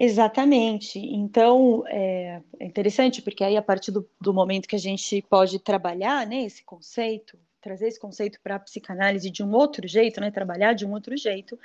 Exatamente. 0.00 0.98
Então, 0.98 1.84
é, 1.86 2.40
é, 2.58 2.64
interessante, 2.64 3.20
porque 3.20 3.44
aí, 3.44 3.54
a 3.54 3.62
partir 3.62 3.92
do, 3.92 4.08
do, 4.18 4.32
momento 4.32 4.66
que 4.66 4.74
a 4.74 4.78
gente 4.78 5.20
pode 5.28 5.58
trabalhar 5.58 6.26
né, 6.26 6.42
esse 6.42 6.64
conceito, 6.64 7.38
trazer 7.60 7.88
esse 7.88 8.00
conceito 8.00 8.40
para 8.42 8.56
a 8.56 8.60
psicanálise 8.60 9.30
de 9.30 9.42
um 9.42 9.52
outro 9.52 9.86
jeito, 9.86 10.20
né, 10.20 10.30
trabalhar 10.30 10.72
de 10.72 10.86
um 10.86 10.92
outro 10.92 11.16
jeito, 11.16 11.58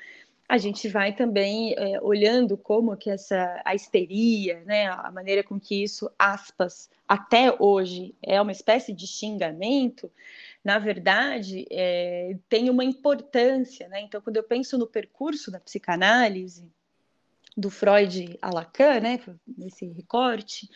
a 0.48 0.58
gente 0.58 0.88
vai 0.88 1.14
também 1.14 1.74
é, 1.74 2.00
olhando 2.02 2.56
como 2.56 2.96
que 2.96 3.10
essa 3.10 3.62
a 3.66 3.74
histeria, 3.74 4.62
né, 4.66 4.88
a 4.88 5.12
maneira 5.12 5.44
com 5.44 5.60
que 5.60 5.84
isso, 5.84 6.10
aspas, 6.20 6.90
até 7.08 7.56
hoje 7.60 8.14
é 8.22 8.40
uma 8.40 8.52
espécie 8.52 8.94
de 8.94 9.08
xingamento, 9.08 10.12
na 10.64 10.80
verdade, 10.80 11.66
é, 11.70 12.36
tem 12.50 12.72
uma 12.72 12.84
importância. 12.84 13.88
Né? 13.88 14.02
Então, 14.02 14.20
quando 14.20 14.38
eu 14.38 14.44
penso 14.44 14.80
no 14.80 14.88
percurso 14.88 15.52
da 15.52 15.60
psicanálise, 15.60 16.68
do 17.56 17.70
Freud 17.70 18.38
a 18.42 18.50
Lacan, 18.50 19.00
né, 19.00 19.20
nesse 19.58 19.86
recorte, 19.88 20.68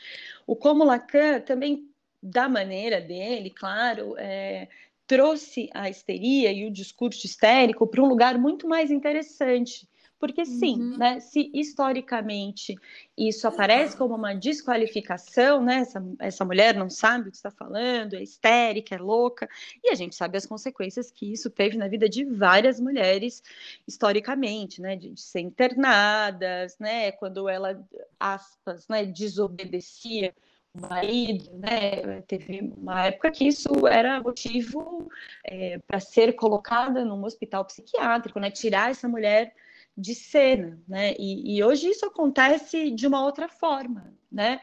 o 0.48 0.56
como 0.56 0.84
Lacan 0.84 1.42
também, 1.42 1.90
da 2.22 2.48
maneira 2.48 3.02
dele, 3.02 3.50
claro, 3.50 4.16
é, 4.18 4.68
trouxe 5.10 5.68
a 5.74 5.90
histeria 5.90 6.54
e 6.54 6.68
o 6.68 6.72
discurso 6.72 7.26
histérico 7.26 7.88
para 7.88 8.00
um 8.00 8.06
lugar 8.06 8.38
muito 8.38 8.68
mais 8.68 8.92
interessante, 8.92 9.90
porque 10.20 10.46
sim, 10.46 10.80
uhum. 10.80 10.98
né, 10.98 11.20
se 11.20 11.50
historicamente 11.52 12.76
isso 13.18 13.48
aparece 13.48 13.98
como 13.98 14.14
uma 14.14 14.36
desqualificação, 14.36 15.64
né, 15.64 15.78
essa, 15.78 16.06
essa 16.20 16.46
mulher 16.46 16.76
não 16.76 16.92
sabe 16.92 17.28
o 17.28 17.32
que 17.32 17.38
está 17.38 17.50
falando, 17.50 18.14
é 18.14 18.22
histérica, 18.22 18.94
é 18.94 18.98
louca, 19.00 19.50
e 19.84 19.90
a 19.90 19.96
gente 19.96 20.16
sabe 20.16 20.38
as 20.38 20.46
consequências 20.46 21.10
que 21.10 21.34
isso 21.34 21.50
teve 21.50 21.76
na 21.76 21.88
vida 21.88 22.08
de 22.08 22.24
várias 22.24 22.80
mulheres 22.80 23.42
historicamente, 23.88 24.80
né, 24.80 24.96
de, 24.96 25.10
de 25.10 25.22
ser 25.22 25.40
internadas, 25.40 26.78
né, 26.78 27.12
quando 27.14 27.50
ela, 27.50 27.84
aspas, 28.20 28.88
né, 28.88 29.06
desobedecia 29.06 30.36
marido, 30.74 31.52
né? 31.58 32.22
Teve 32.28 32.74
uma 32.78 33.08
época 33.08 33.32
que 33.32 33.48
isso 33.48 33.88
era 33.88 34.22
motivo 34.22 35.10
é, 35.46 35.80
para 35.80 36.00
ser 36.00 36.34
colocada 36.34 37.04
num 37.04 37.24
hospital 37.24 37.66
psiquiátrico, 37.66 38.40
né? 38.40 38.52
Tirar 38.52 38.92
essa 38.92 39.08
mulher 39.08 39.54
de 39.98 40.16
cena, 40.16 40.80
né? 40.88 41.14
E, 41.18 41.58
e, 41.58 41.64
hoje 41.64 41.90
isso 41.90 42.06
acontece 42.06 42.92
de 42.92 43.08
uma 43.08 43.24
outra 43.24 43.50
forma, 43.50 44.14
né? 44.32 44.62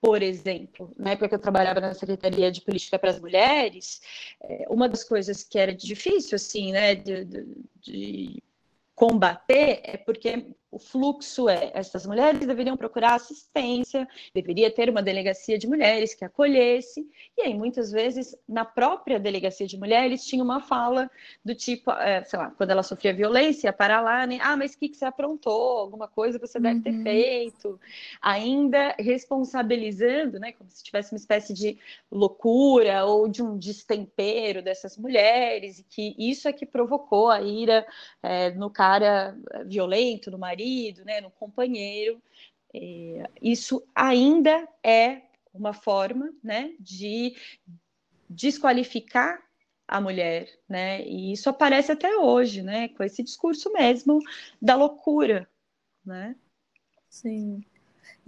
Por 0.00 0.22
exemplo, 0.22 0.94
na 0.96 1.10
época 1.10 1.28
que 1.28 1.34
eu 1.34 1.38
trabalhava 1.38 1.80
na 1.80 1.92
Secretaria 1.92 2.50
de 2.50 2.62
Política 2.62 2.98
para 2.98 3.10
as 3.10 3.20
Mulheres, 3.20 4.00
é, 4.42 4.66
uma 4.70 4.88
das 4.88 5.04
coisas 5.04 5.44
que 5.44 5.58
era 5.58 5.74
difícil, 5.74 6.36
assim, 6.36 6.72
né, 6.72 6.94
de, 6.94 7.24
de, 7.24 7.46
de 7.80 8.42
combater 8.94 9.80
é 9.84 9.98
porque 9.98 10.54
o 10.70 10.78
fluxo 10.78 11.48
é: 11.48 11.72
essas 11.74 12.06
mulheres 12.06 12.46
deveriam 12.46 12.76
procurar 12.76 13.14
assistência, 13.14 14.06
deveria 14.32 14.70
ter 14.70 14.88
uma 14.88 15.02
delegacia 15.02 15.58
de 15.58 15.66
mulheres 15.66 16.14
que 16.14 16.24
acolhesse, 16.24 17.04
e 17.36 17.42
aí 17.42 17.54
muitas 17.54 17.90
vezes 17.90 18.36
na 18.48 18.64
própria 18.64 19.18
delegacia 19.18 19.66
de 19.66 19.76
mulheres 19.76 20.24
tinha 20.24 20.44
uma 20.44 20.60
fala 20.60 21.10
do 21.44 21.54
tipo, 21.54 21.90
é, 21.90 22.22
sei 22.22 22.38
lá, 22.38 22.50
quando 22.56 22.70
ela 22.70 22.82
sofria 22.82 23.12
violência, 23.12 23.72
para 23.72 24.00
lá, 24.00 24.26
né? 24.26 24.38
Ah, 24.40 24.56
mas 24.56 24.74
o 24.74 24.78
que, 24.78 24.88
que 24.88 24.96
você 24.96 25.04
aprontou? 25.04 25.78
Alguma 25.78 26.06
coisa 26.06 26.38
você 26.38 26.58
uhum. 26.58 26.62
deve 26.62 26.80
ter 26.80 26.90
uhum. 26.90 27.02
feito, 27.02 27.80
ainda 28.22 28.94
responsabilizando, 28.98 30.38
né? 30.38 30.52
Como 30.52 30.70
se 30.70 30.84
tivesse 30.84 31.12
uma 31.12 31.18
espécie 31.18 31.52
de 31.52 31.78
loucura 32.10 33.04
ou 33.04 33.26
de 33.26 33.42
um 33.42 33.58
destempero 33.58 34.62
dessas 34.62 34.96
mulheres, 34.96 35.80
e 35.80 35.84
que 35.84 36.14
isso 36.16 36.46
é 36.46 36.52
que 36.52 36.64
provocou 36.64 37.28
a 37.28 37.40
ira 37.40 37.84
é, 38.22 38.50
no 38.50 38.70
cara 38.70 39.36
violento, 39.66 40.30
no 40.30 40.38
marido 40.38 40.59
marido, 40.60 41.04
né, 41.04 41.20
no 41.20 41.30
companheiro. 41.30 42.22
É, 42.74 43.24
isso 43.40 43.82
ainda 43.94 44.68
é 44.84 45.22
uma 45.52 45.72
forma 45.72 46.32
né, 46.42 46.74
de 46.78 47.34
desqualificar 48.28 49.42
a 49.88 50.00
mulher, 50.00 50.48
né? 50.68 51.04
E 51.04 51.32
isso 51.32 51.50
aparece 51.50 51.90
até 51.90 52.16
hoje, 52.16 52.62
né? 52.62 52.88
Com 52.90 53.02
esse 53.02 53.24
discurso 53.24 53.72
mesmo 53.72 54.20
da 54.62 54.76
loucura, 54.76 55.50
né? 56.04 56.36
Sim 57.08 57.64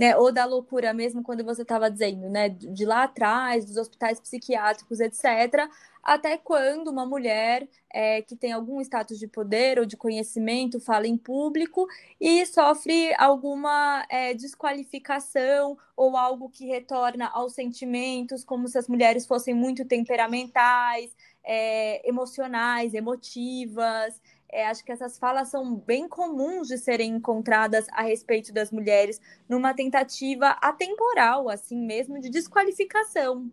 né? 0.02 0.16
Ou 0.16 0.32
da 0.32 0.44
loucura 0.44 0.92
mesmo 0.92 1.23
quando 1.23 1.44
você 1.44 1.62
estava 1.62 1.88
dizendo, 1.88 2.28
né? 2.28 2.49
De 2.49 2.85
lá 2.85 3.04
atrás, 3.04 3.64
dos 3.64 3.76
hospitais 3.76 4.18
psiquiátricos, 4.18 4.99
etc. 4.99 5.71
Até 6.02 6.37
quando 6.37 6.88
uma 6.88 7.06
mulher 7.06 7.68
é, 7.88 8.21
que 8.21 8.35
tem 8.35 8.50
algum 8.50 8.80
status 8.80 9.16
de 9.16 9.28
poder 9.28 9.78
ou 9.78 9.87
de 9.87 9.97
conhecimento 9.97 10.80
fala 10.80 11.06
em 11.06 11.16
público 11.16 11.87
e 12.21 12.44
sofre 12.47 13.14
alguma 13.16 14.04
é, 14.11 14.35
desqualificação 14.35 15.78
ou 15.97 16.16
algo 16.16 16.50
que 16.50 16.66
retorna 16.66 17.28
aos 17.28 17.52
sentimentos, 17.52 18.42
como 18.42 18.66
se 18.66 18.76
as 18.76 18.88
mulheres 18.88 19.25
fossem 19.25 19.54
muito 19.54 19.85
temperamentais, 19.85 21.14
é, 21.44 22.09
emocionais, 22.09 22.92
emotivas. 22.92 24.21
É, 24.52 24.66
acho 24.66 24.85
que 24.85 24.92
essas 24.92 25.18
falas 25.18 25.49
são 25.49 25.75
bem 25.75 26.06
comuns 26.06 26.68
de 26.68 26.76
serem 26.76 27.12
encontradas 27.12 27.87
a 27.90 28.02
respeito 28.02 28.52
das 28.52 28.71
mulheres 28.71 29.18
numa 29.49 29.73
tentativa 29.73 30.50
atemporal, 30.61 31.49
assim 31.49 31.78
mesmo, 31.78 32.21
de 32.21 32.28
desqualificação. 32.28 33.50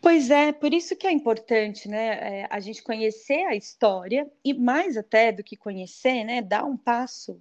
Pois 0.00 0.30
é, 0.30 0.50
por 0.50 0.72
isso 0.72 0.96
que 0.96 1.06
é 1.06 1.12
importante, 1.12 1.88
né, 1.88 2.40
é, 2.40 2.48
a 2.50 2.58
gente 2.58 2.82
conhecer 2.82 3.44
a 3.44 3.54
história 3.54 4.28
e 4.42 4.54
mais 4.54 4.96
até 4.96 5.30
do 5.30 5.44
que 5.44 5.56
conhecer, 5.56 6.24
né, 6.24 6.40
dar 6.40 6.64
um 6.64 6.76
passo 6.76 7.40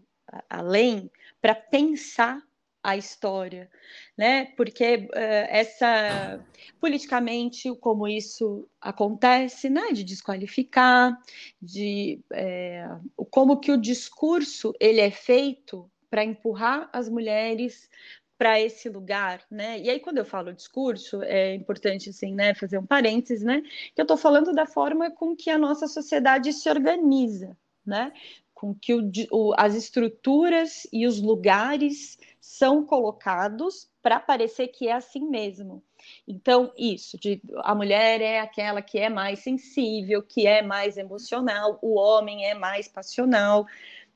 além 0.50 1.10
para 1.42 1.56
pensar 1.56 2.40
a 2.84 2.98
história, 2.98 3.70
né? 4.18 4.46
Porque 4.58 5.08
uh, 5.14 5.48
essa 5.50 6.44
politicamente 6.80 7.74
como 7.76 8.08
isso 8.08 8.68
acontece, 8.80 9.70
né? 9.70 9.92
De 9.92 10.04
desqualificar, 10.04 11.18
de 11.62 12.20
é, 12.32 12.88
como 13.30 13.60
que 13.60 13.72
o 13.72 13.78
discurso 13.78 14.74
ele 14.80 15.00
é 15.00 15.12
feito 15.12 15.90
para 16.10 16.24
empurrar 16.24 16.90
as 16.92 17.08
mulheres 17.08 17.90
para 18.38 18.60
esse 18.60 18.90
lugar, 18.90 19.46
né? 19.52 19.80
E 19.80 19.88
aí 19.88 20.00
quando 20.00 20.18
eu 20.18 20.26
falo 20.26 20.52
discurso 20.52 21.22
é 21.22 21.54
importante 21.54 22.10
assim, 22.10 22.34
né? 22.34 22.56
Fazer 22.56 22.80
um 22.80 22.86
parênteses, 22.86 23.44
né? 23.44 23.62
Que 23.94 24.02
eu 24.02 24.04
estou 24.04 24.18
falando 24.18 24.52
da 24.52 24.66
forma 24.66 25.12
com 25.12 25.36
que 25.36 25.52
a 25.52 25.60
nossa 25.60 25.88
sociedade 25.88 26.52
se 26.52 26.68
organiza, 26.68 27.56
né? 27.86 28.12
Com 28.56 28.74
que 28.74 28.96
o, 28.96 29.12
o, 29.32 29.54
as 29.56 29.76
estruturas 29.76 30.88
e 30.92 31.06
os 31.06 31.22
lugares 31.22 32.18
são 32.62 32.86
colocados 32.86 33.90
para 34.04 34.20
parecer 34.20 34.68
que 34.68 34.88
é 34.88 34.92
assim 34.92 35.28
mesmo. 35.28 35.84
Então, 36.28 36.72
isso, 36.78 37.18
de, 37.18 37.42
a 37.64 37.74
mulher 37.74 38.22
é 38.22 38.40
aquela 38.40 38.84
que 38.84 39.00
é 39.00 39.10
mais 39.10 39.40
sensível, 39.40 40.22
que 40.22 40.46
é 40.46 40.62
mais 40.62 40.96
emocional, 40.96 41.80
o 41.82 41.96
homem 41.96 42.46
é 42.46 42.54
mais 42.54 42.88
passional. 42.88 43.66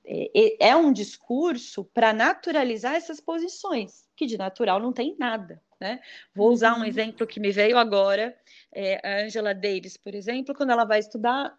É, 0.06 0.68
é 0.68 0.76
um 0.76 0.94
discurso 0.94 1.86
para 1.86 2.14
naturalizar 2.14 2.94
essas 2.94 3.20
posições, 3.20 4.08
que 4.16 4.28
de 4.28 4.38
natural 4.38 4.80
não 4.80 4.94
tem 4.94 5.16
nada. 5.18 5.60
Né? 5.82 6.00
Vou 6.36 6.52
usar 6.52 6.76
um 6.76 6.82
uhum. 6.82 6.86
exemplo 6.86 7.26
que 7.26 7.40
me 7.40 7.52
veio 7.52 7.80
agora, 7.80 8.38
é, 8.72 9.02
a 9.04 9.26
Angela 9.26 9.56
Davis, 9.56 9.98
por 9.98 10.14
exemplo, 10.14 10.54
quando 10.54 10.70
ela 10.70 10.86
vai 10.86 11.00
estudar 11.00 11.58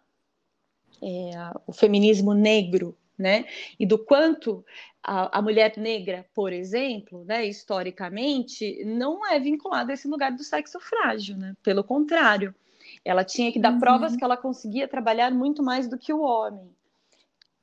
é, 1.03 1.31
o 1.67 1.73
feminismo 1.73 2.33
negro, 2.33 2.97
né? 3.17 3.45
E 3.79 3.85
do 3.85 3.97
quanto 3.97 4.63
a, 5.03 5.39
a, 5.39 5.41
mulher 5.41 5.75
negra, 5.77 6.25
por 6.33 6.51
exemplo, 6.53 7.23
né, 7.25 7.45
historicamente, 7.45 8.83
não 8.85 9.25
é 9.25 9.39
vinculada 9.39 9.91
a 9.91 9.95
esse 9.95 10.07
lugar 10.07 10.31
do 10.31 10.43
sexo 10.43 10.79
frágil, 10.79 11.37
né? 11.37 11.55
Pelo 11.63 11.83
contrário, 11.83 12.53
ela 13.03 13.23
tinha 13.23 13.51
que 13.51 13.59
dar 13.59 13.73
uhum. 13.73 13.79
provas 13.79 14.15
que 14.15 14.23
ela 14.23 14.37
conseguia 14.37 14.87
trabalhar 14.87 15.31
muito 15.31 15.63
mais 15.63 15.87
do 15.87 15.97
que 15.97 16.13
o 16.13 16.21
homem. 16.21 16.69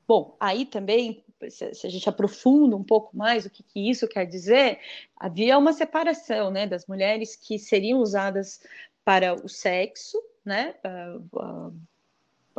Bom, 0.07 0.35
aí 0.39 0.65
também, 0.65 1.23
se, 1.49 1.65
a 1.65 1.89
gente 1.89 2.07
aprofunda 2.07 2.75
um 2.75 2.83
pouco 2.83 3.15
mais 3.15 3.45
o 3.45 3.49
que, 3.49 3.63
que, 3.63 3.89
isso 3.89 4.07
quer 4.07 4.25
dizer, 4.25 4.79
havia 5.15 5.57
uma 5.57 5.73
separação, 5.73 6.51
né, 6.51 6.67
das 6.67 6.85
mulheres 6.85 7.35
que 7.35 7.57
seriam 7.57 7.99
usadas 7.99 8.59
para 9.03 9.33
o 9.33 9.47
sexo, 9.47 10.17
né, 10.43 10.75
uh, 10.85 11.37
uh, 11.37 11.75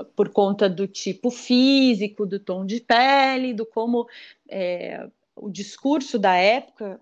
por 0.05 0.29
conta 0.31 0.69
do 0.69 0.87
tipo 0.87 1.31
físico, 1.31 2.27
do 2.27 2.39
tom 2.39 2.65
de 2.67 2.81
pele, 2.81 3.55
do 3.55 3.65
como 3.65 4.07
é, 4.49 5.09
o 5.35 5.51
discurso 5.51 6.19
da 6.19 6.35
época, 6.37 7.01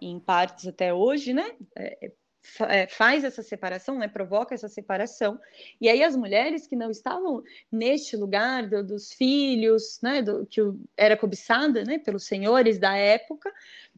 em 0.00 0.18
partes 0.18 0.66
até 0.66 0.92
hoje, 0.92 1.32
né, 1.32 1.54
é, 1.76 2.12
é, 2.60 2.86
faz 2.86 3.24
essa 3.24 3.42
separação, 3.42 3.98
né, 3.98 4.06
provoca 4.06 4.54
essa 4.54 4.68
separação. 4.68 5.40
E 5.80 5.88
aí 5.88 6.02
as 6.02 6.14
mulheres 6.14 6.66
que 6.66 6.76
não 6.76 6.90
estavam 6.90 7.42
neste 7.72 8.16
lugar 8.16 8.68
do, 8.68 8.84
dos 8.84 9.12
filhos, 9.12 9.98
né, 10.02 10.20
do, 10.20 10.46
que 10.46 10.60
era 10.96 11.16
cobiçada, 11.16 11.84
né, 11.84 11.98
pelos 11.98 12.26
senhores 12.26 12.78
da 12.78 12.94
época, 12.96 13.50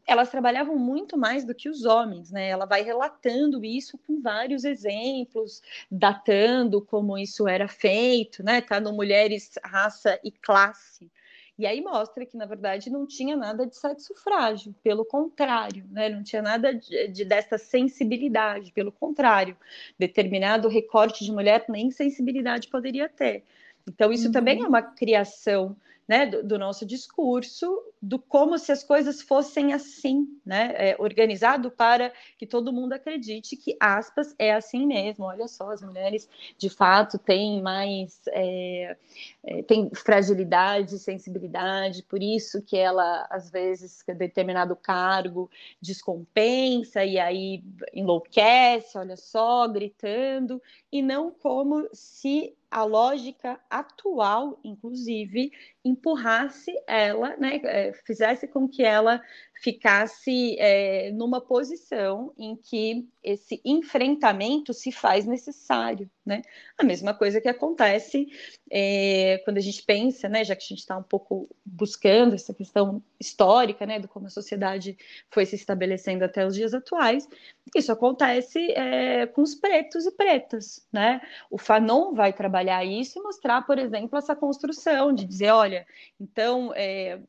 elas 0.07 0.29
trabalhavam 0.29 0.77
muito 0.77 1.17
mais 1.17 1.43
do 1.43 1.53
que 1.53 1.67
os 1.67 1.83
homens, 1.83 2.31
né? 2.31 2.47
Ela 2.47 2.65
vai 2.65 2.81
relatando 2.81 3.63
isso 3.63 3.97
com 4.07 4.21
vários 4.21 4.63
exemplos, 4.63 5.61
datando 5.91 6.81
como 6.81 7.17
isso 7.17 7.47
era 7.47 7.67
feito, 7.67 8.41
né? 8.41 8.61
Tá 8.61 8.79
no 8.79 8.93
Mulheres, 8.93 9.51
Raça 9.63 10.17
e 10.23 10.31
Classe. 10.31 11.11
E 11.57 11.65
aí 11.65 11.81
mostra 11.81 12.25
que, 12.25 12.37
na 12.37 12.45
verdade, 12.45 12.89
não 12.89 13.05
tinha 13.07 13.35
nada 13.35 13.65
de 13.65 13.75
sexo 13.75 14.13
frágil, 14.13 14.75
pelo 14.83 15.03
contrário, 15.03 15.85
né? 15.89 16.07
não 16.07 16.21
tinha 16.21 16.41
nada 16.41 16.73
de, 16.73 17.07
de 17.07 17.25
dessa 17.25 17.57
sensibilidade, 17.57 18.71
pelo 18.71 18.91
contrário, 18.91 19.57
determinado 19.97 20.67
recorte 20.67 21.25
de 21.25 21.31
mulher 21.31 21.65
nem 21.67 21.89
sensibilidade 21.89 22.67
poderia 22.67 23.09
ter. 23.09 23.43
Então, 23.87 24.11
isso 24.11 24.27
uhum. 24.27 24.31
também 24.31 24.61
é 24.61 24.67
uma 24.67 24.83
criação 24.83 25.75
né, 26.07 26.25
do, 26.27 26.43
do, 26.43 26.59
nosso 26.59 26.85
discurso, 26.85 27.83
do 28.07 28.17
como 28.17 28.57
se 28.57 28.71
as 28.71 28.85
coisas 28.85 29.21
fossem 29.21 29.73
assim, 29.73 30.25
né, 30.45 30.73
é, 30.77 30.95
organizado 30.97 31.69
para 31.69 32.13
que 32.37 32.47
todo 32.47 32.71
mundo 32.71 32.93
acredite 32.93 33.57
que, 33.57 33.75
aspas, 33.81 34.33
é 34.39 34.53
assim 34.53 34.87
mesmo. 34.87 35.25
Olha 35.25 35.45
só, 35.47 35.71
as 35.71 35.81
mulheres 35.81 36.29
de 36.57 36.69
fato 36.69 37.19
têm 37.19 37.61
mais, 37.61 38.21
é, 38.29 38.95
é, 39.43 39.61
têm 39.63 39.89
fragilidade, 39.93 40.97
sensibilidade, 40.99 42.01
por 42.03 42.23
isso 42.23 42.61
que 42.61 42.77
ela, 42.77 43.27
às 43.29 43.51
vezes, 43.51 44.01
determinado 44.17 44.73
cargo 44.77 45.51
descompensa 45.81 47.03
e 47.03 47.19
aí 47.19 47.61
enlouquece, 47.93 48.97
olha 48.97 49.17
só, 49.17 49.67
gritando, 49.67 50.61
e 50.89 51.01
não 51.01 51.29
como 51.29 51.89
se 51.91 52.55
a 52.69 52.83
lógica 52.83 53.59
atual, 53.69 54.59
inclusive, 54.63 55.51
empurrasse 55.83 56.71
ela, 56.85 57.35
né, 57.37 57.59
é, 57.63 57.93
fizesse 58.05 58.47
com 58.47 58.67
que 58.67 58.83
ela 58.83 59.21
ficasse 59.61 60.55
é, 60.59 61.11
numa 61.11 61.41
posição 61.41 62.31
em 62.37 62.55
que 62.55 63.07
esse 63.23 63.59
enfrentamento 63.65 64.73
se 64.73 64.91
faz 64.91 65.25
necessário, 65.25 66.09
né? 66.25 66.41
A 66.77 66.83
mesma 66.83 67.13
coisa 67.13 67.41
que 67.41 67.47
acontece 67.47 68.27
é, 68.69 69.41
quando 69.43 69.57
a 69.57 69.61
gente 69.61 69.81
pensa, 69.83 70.29
né, 70.29 70.43
já 70.43 70.55
que 70.55 70.63
a 70.63 70.67
gente 70.67 70.79
está 70.79 70.97
um 70.97 71.03
pouco 71.03 71.49
buscando 71.65 72.35
essa 72.35 72.53
questão 72.53 73.01
histórica, 73.19 73.85
né, 73.85 73.99
do 73.99 74.07
como 74.07 74.27
a 74.27 74.29
sociedade 74.29 74.97
foi 75.31 75.45
se 75.45 75.55
estabelecendo 75.55 76.23
até 76.23 76.45
os 76.45 76.53
dias 76.53 76.73
atuais, 76.73 77.27
isso 77.75 77.91
acontece 77.91 78.71
é, 78.71 79.25
com 79.25 79.41
os 79.41 79.55
pretos 79.55 80.05
e 80.05 80.11
pretas, 80.11 80.85
né? 80.91 81.19
O 81.49 81.57
Fanon 81.57 82.13
vai 82.13 82.31
trabalhar 82.31 82.85
isso 82.85 83.19
e 83.19 83.23
mostrar, 83.23 83.63
por 83.63 83.79
exemplo, 83.79 84.17
essa 84.17 84.35
construção 84.35 85.11
de 85.13 85.25
dizer, 85.25 85.49
olha, 85.49 85.85
então 86.19 86.71
é, 86.75 87.19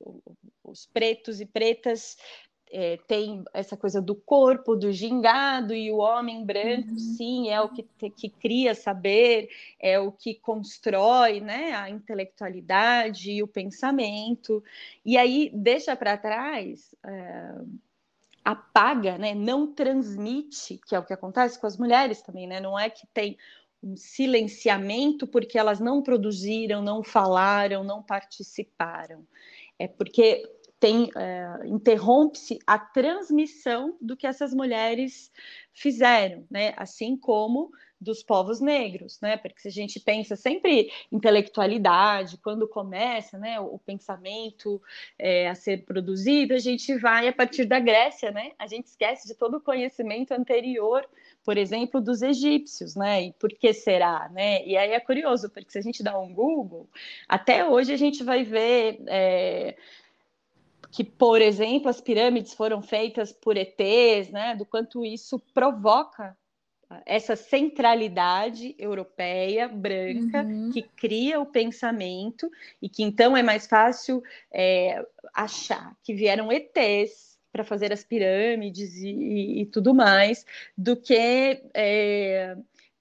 os 0.62 0.86
pretos 0.86 1.40
e 1.40 1.46
pretas 1.46 2.17
é, 2.70 2.98
tem 3.06 3.42
essa 3.52 3.76
coisa 3.76 4.00
do 4.00 4.14
corpo, 4.14 4.76
do 4.76 4.92
gingado, 4.92 5.74
e 5.74 5.90
o 5.90 5.98
homem 5.98 6.44
branco, 6.44 6.90
uhum. 6.90 6.98
sim, 6.98 7.50
é 7.50 7.60
o 7.60 7.68
que, 7.68 7.82
que 8.10 8.28
cria 8.28 8.74
saber, 8.74 9.48
é 9.80 9.98
o 9.98 10.12
que 10.12 10.34
constrói 10.34 11.40
né, 11.40 11.74
a 11.74 11.88
intelectualidade 11.88 13.30
e 13.30 13.42
o 13.42 13.48
pensamento, 13.48 14.62
e 15.04 15.16
aí 15.16 15.50
deixa 15.54 15.96
para 15.96 16.16
trás. 16.16 16.94
É, 17.04 17.54
apaga, 18.44 19.18
né, 19.18 19.34
não 19.34 19.66
transmite, 19.74 20.80
que 20.86 20.94
é 20.94 20.98
o 20.98 21.04
que 21.04 21.12
acontece 21.12 21.60
com 21.60 21.66
as 21.66 21.76
mulheres 21.76 22.22
também, 22.22 22.46
né? 22.46 22.60
Não 22.60 22.78
é 22.78 22.88
que 22.88 23.06
tem 23.12 23.36
um 23.82 23.94
silenciamento 23.94 25.26
porque 25.26 25.58
elas 25.58 25.78
não 25.78 26.02
produziram, 26.02 26.80
não 26.80 27.02
falaram, 27.02 27.84
não 27.84 28.02
participaram. 28.02 29.26
É 29.78 29.86
porque 29.86 30.50
tem 30.80 31.10
é, 31.16 31.66
interrompe-se 31.66 32.58
a 32.66 32.78
transmissão 32.78 33.96
do 34.00 34.16
que 34.16 34.26
essas 34.26 34.54
mulheres 34.54 35.30
fizeram, 35.72 36.44
né? 36.50 36.74
Assim 36.76 37.16
como 37.16 37.70
dos 38.00 38.22
povos 38.22 38.60
negros, 38.60 39.20
né? 39.20 39.36
Porque 39.36 39.60
se 39.60 39.68
a 39.68 39.72
gente 39.72 39.98
pensa 39.98 40.36
sempre 40.36 40.90
intelectualidade, 41.10 42.38
quando 42.38 42.68
começa, 42.68 43.36
né, 43.38 43.58
o 43.58 43.78
pensamento 43.78 44.80
é, 45.18 45.48
a 45.48 45.54
ser 45.54 45.84
produzido, 45.84 46.54
a 46.54 46.58
gente 46.58 46.96
vai 46.96 47.26
a 47.26 47.32
partir 47.32 47.64
da 47.64 47.80
Grécia, 47.80 48.30
né? 48.30 48.52
A 48.58 48.66
gente 48.66 48.86
esquece 48.86 49.26
de 49.26 49.34
todo 49.34 49.56
o 49.56 49.60
conhecimento 49.60 50.32
anterior, 50.32 51.04
por 51.44 51.56
exemplo, 51.56 52.00
dos 52.00 52.22
egípcios, 52.22 52.94
né? 52.94 53.24
E 53.24 53.32
por 53.32 53.50
que 53.50 53.72
será, 53.72 54.28
né? 54.28 54.64
E 54.64 54.76
aí 54.76 54.92
é 54.92 55.00
curioso, 55.00 55.50
porque 55.50 55.72
se 55.72 55.78
a 55.78 55.82
gente 55.82 56.02
dá 56.02 56.16
um 56.18 56.32
Google, 56.32 56.88
até 57.28 57.64
hoje 57.64 57.92
a 57.92 57.96
gente 57.96 58.22
vai 58.22 58.44
ver 58.44 59.02
é, 59.08 59.76
que, 60.90 61.04
por 61.04 61.40
exemplo, 61.40 61.88
as 61.88 62.00
pirâmides 62.00 62.54
foram 62.54 62.80
feitas 62.82 63.32
por 63.32 63.56
ETs, 63.56 64.30
né? 64.30 64.54
Do 64.56 64.64
quanto 64.64 65.04
isso 65.04 65.38
provoca 65.52 66.36
essa 67.04 67.36
centralidade 67.36 68.74
europeia 68.78 69.68
branca 69.68 70.42
uhum. 70.42 70.70
que 70.72 70.82
cria 70.82 71.38
o 71.38 71.46
pensamento 71.46 72.50
e 72.80 72.88
que 72.88 73.02
então 73.02 73.36
é 73.36 73.42
mais 73.42 73.66
fácil 73.66 74.22
é, 74.50 75.04
achar 75.34 75.94
que 76.02 76.14
vieram 76.14 76.50
ETs 76.50 77.38
para 77.52 77.62
fazer 77.62 77.92
as 77.92 78.04
pirâmides 78.04 78.94
e, 78.96 79.10
e, 79.10 79.60
e, 79.62 79.66
tudo 79.66 79.94
mais 79.94 80.46
do 80.76 80.96
que 80.96 81.60
é, 81.74 82.56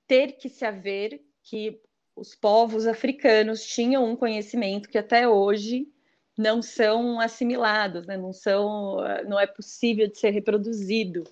ter 0.06 0.34
que 0.34 0.50
se 0.50 0.66
haver 0.66 1.22
que 1.44 1.80
os 2.16 2.36
povos 2.36 2.88
africanos 2.88 3.66
tinham 3.66 4.04
um 4.04 4.16
conhecimento 4.16 4.90
que 4.90 4.98
até 4.98 5.28
hoje 5.30 5.88
não 6.38 6.62
são 6.62 7.20
assimilados, 7.20 8.06
né? 8.06 8.16
não 8.16 8.32
são, 8.32 8.98
não 9.28 9.40
é 9.40 9.48
possível 9.48 10.08
de 10.08 10.18
ser 10.18 10.30
reproduzido, 10.30 11.24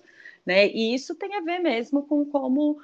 né? 0.44 0.66
E 0.68 0.94
isso 0.94 1.14
tem 1.14 1.36
a 1.36 1.40
ver 1.40 1.60
mesmo 1.60 2.02
com 2.02 2.24
como 2.24 2.78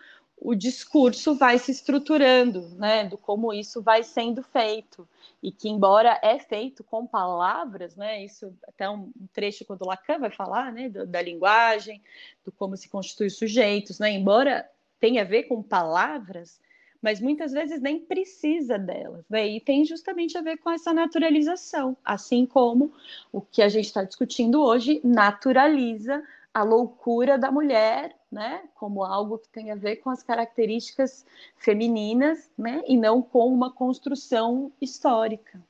o 0.44 0.56
discurso 0.56 1.37
vai 1.37 1.56
se 1.58 1.70
estruturando, 1.70 2.68
né? 2.76 3.04
Do 3.04 3.16
como 3.16 3.52
isso 3.52 3.80
vai 3.80 4.02
sendo 4.02 4.42
feito 4.42 5.08
e 5.40 5.52
que 5.52 5.68
embora 5.68 6.18
é 6.22 6.38
feito 6.38 6.82
com 6.82 7.06
palavras, 7.06 7.94
né? 7.94 8.24
Isso 8.24 8.52
até 8.66 8.90
um 8.90 9.12
trecho 9.32 9.64
quando 9.64 9.87
Lacan 9.87 10.18
vai 10.18 10.30
falar, 10.30 10.72
né? 10.72 10.88
Da, 10.88 11.04
da 11.04 11.22
linguagem, 11.22 12.02
do 12.44 12.50
como 12.50 12.76
se 12.76 12.88
constitui 12.88 13.28
os 13.28 13.37
sujeitos, 13.37 14.00
né? 14.00 14.11
Embora 14.11 14.68
tenha 14.98 15.22
a 15.22 15.24
ver 15.24 15.44
com 15.44 15.62
palavras, 15.62 16.61
mas 17.03 17.21
muitas 17.21 17.51
vezes 17.53 17.81
nem 17.81 17.99
precisa 17.99 18.79
delas, 18.79 19.25
né? 19.29 19.47
E 19.49 19.61
tem 19.61 19.85
justamente 19.85 20.38
a 20.38 20.41
ver 20.41 20.59
com 20.59 20.71
essa 20.71 20.93
naturalização, 20.93 21.97
assim 22.05 22.47
como 22.47 22.93
o 23.33 23.41
que 23.41 23.61
a 23.61 23.69
gente 23.69 23.87
está 23.87 24.05
discutindo 24.05 24.62
hoje 24.62 25.01
naturaliza 25.03 26.23
a 26.55 26.62
loucura 26.62 27.37
da 27.37 27.51
mulher, 27.51 28.15
né? 28.31 28.62
Como 28.77 29.03
algo 29.03 29.38
que 29.38 29.49
tem 29.49 29.73
a 29.73 29.75
ver 29.75 29.97
com 29.97 30.11
as 30.11 30.23
características 30.23 31.27
femininas, 31.57 32.49
né? 32.57 32.83
E 32.87 32.97
não 32.97 33.21
com 33.21 33.49
uma 33.49 33.73
construção 33.73 34.71
histórica. 34.81 35.61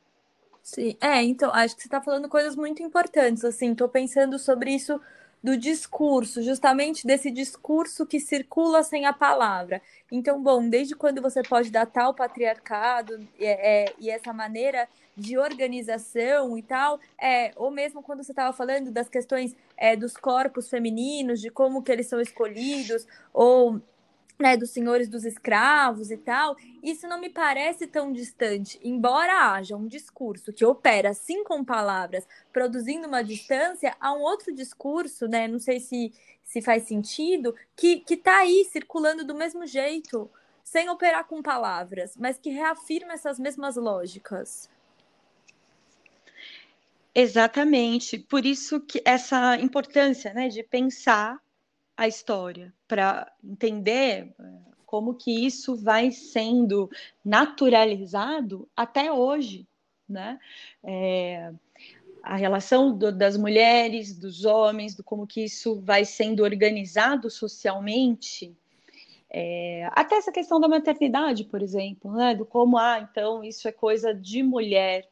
Sim, 0.62 0.96
é, 1.00 1.22
então, 1.22 1.50
acho 1.52 1.74
que 1.74 1.82
você 1.82 1.88
está 1.88 2.00
falando 2.00 2.28
coisas 2.28 2.54
muito 2.54 2.82
importantes, 2.82 3.44
assim, 3.44 3.72
estou 3.72 3.88
pensando 3.88 4.38
sobre 4.38 4.72
isso 4.72 5.00
do 5.42 5.56
discurso, 5.56 6.40
justamente 6.40 7.06
desse 7.06 7.30
discurso 7.30 8.06
que 8.06 8.20
circula 8.20 8.82
sem 8.82 9.06
a 9.06 9.12
palavra. 9.12 9.82
Então, 10.10 10.40
bom, 10.40 10.68
desde 10.68 10.94
quando 10.94 11.20
você 11.20 11.42
pode 11.42 11.70
datar 11.70 12.08
o 12.08 12.14
patriarcado 12.14 13.26
é, 13.40 13.86
é, 13.86 13.94
e 13.98 14.08
essa 14.08 14.32
maneira 14.32 14.88
de 15.16 15.36
organização 15.36 16.56
e 16.56 16.62
tal, 16.62 17.00
é, 17.20 17.52
ou 17.56 17.70
mesmo 17.70 18.02
quando 18.02 18.22
você 18.22 18.32
estava 18.32 18.52
falando 18.52 18.90
das 18.90 19.08
questões 19.08 19.54
é, 19.76 19.96
dos 19.96 20.16
corpos 20.16 20.68
femininos, 20.70 21.40
de 21.40 21.50
como 21.50 21.82
que 21.82 21.90
eles 21.90 22.06
são 22.06 22.20
escolhidos, 22.20 23.06
ou 23.32 23.80
né, 24.42 24.56
dos 24.56 24.70
senhores 24.70 25.08
dos 25.08 25.24
escravos 25.24 26.10
e 26.10 26.16
tal, 26.16 26.56
isso 26.82 27.06
não 27.06 27.20
me 27.20 27.30
parece 27.30 27.86
tão 27.86 28.12
distante, 28.12 28.78
embora 28.82 29.52
haja 29.52 29.76
um 29.76 29.86
discurso 29.86 30.52
que 30.52 30.64
opera 30.64 31.10
assim 31.10 31.44
com 31.44 31.64
palavras, 31.64 32.26
produzindo 32.52 33.06
uma 33.06 33.22
distância, 33.22 33.96
há 34.00 34.12
um 34.12 34.20
outro 34.20 34.52
discurso, 34.52 35.28
né, 35.28 35.46
não 35.46 35.60
sei 35.60 35.78
se, 35.78 36.12
se 36.42 36.60
faz 36.60 36.82
sentido, 36.82 37.54
que, 37.76 38.00
que 38.00 38.16
tá 38.16 38.38
aí 38.38 38.68
circulando 38.70 39.24
do 39.24 39.34
mesmo 39.34 39.64
jeito, 39.64 40.28
sem 40.64 40.90
operar 40.90 41.24
com 41.24 41.40
palavras, 41.40 42.16
mas 42.16 42.36
que 42.36 42.50
reafirma 42.50 43.12
essas 43.12 43.38
mesmas 43.38 43.76
lógicas. 43.76 44.68
Exatamente, 47.14 48.18
por 48.18 48.44
isso 48.44 48.80
que 48.80 49.00
essa 49.04 49.56
importância, 49.58 50.34
né, 50.34 50.48
de 50.48 50.64
pensar 50.64 51.38
a 51.96 52.08
história, 52.08 52.72
para 52.88 53.30
entender 53.42 54.34
eh, 54.38 54.44
como 54.86 55.14
que 55.14 55.44
isso 55.46 55.76
vai 55.76 56.10
sendo 56.10 56.90
naturalizado 57.24 58.68
até 58.76 59.12
hoje, 59.12 59.66
né? 60.08 60.38
É, 60.84 61.52
a 62.22 62.36
relação 62.36 62.96
do, 62.96 63.10
das 63.10 63.36
mulheres, 63.36 64.16
dos 64.16 64.44
homens, 64.44 64.94
do 64.94 65.02
como 65.02 65.26
que 65.26 65.44
isso 65.44 65.80
vai 65.80 66.04
sendo 66.04 66.42
organizado 66.44 67.30
socialmente, 67.30 68.56
é, 69.34 69.88
até 69.92 70.16
essa 70.16 70.30
questão 70.30 70.60
da 70.60 70.68
maternidade, 70.68 71.44
por 71.44 71.62
exemplo, 71.62 72.12
né? 72.12 72.34
Do 72.34 72.44
como, 72.44 72.76
ah, 72.76 73.00
então 73.00 73.42
isso 73.42 73.66
é 73.66 73.72
coisa 73.72 74.14
de 74.14 74.42
mulher 74.42 75.08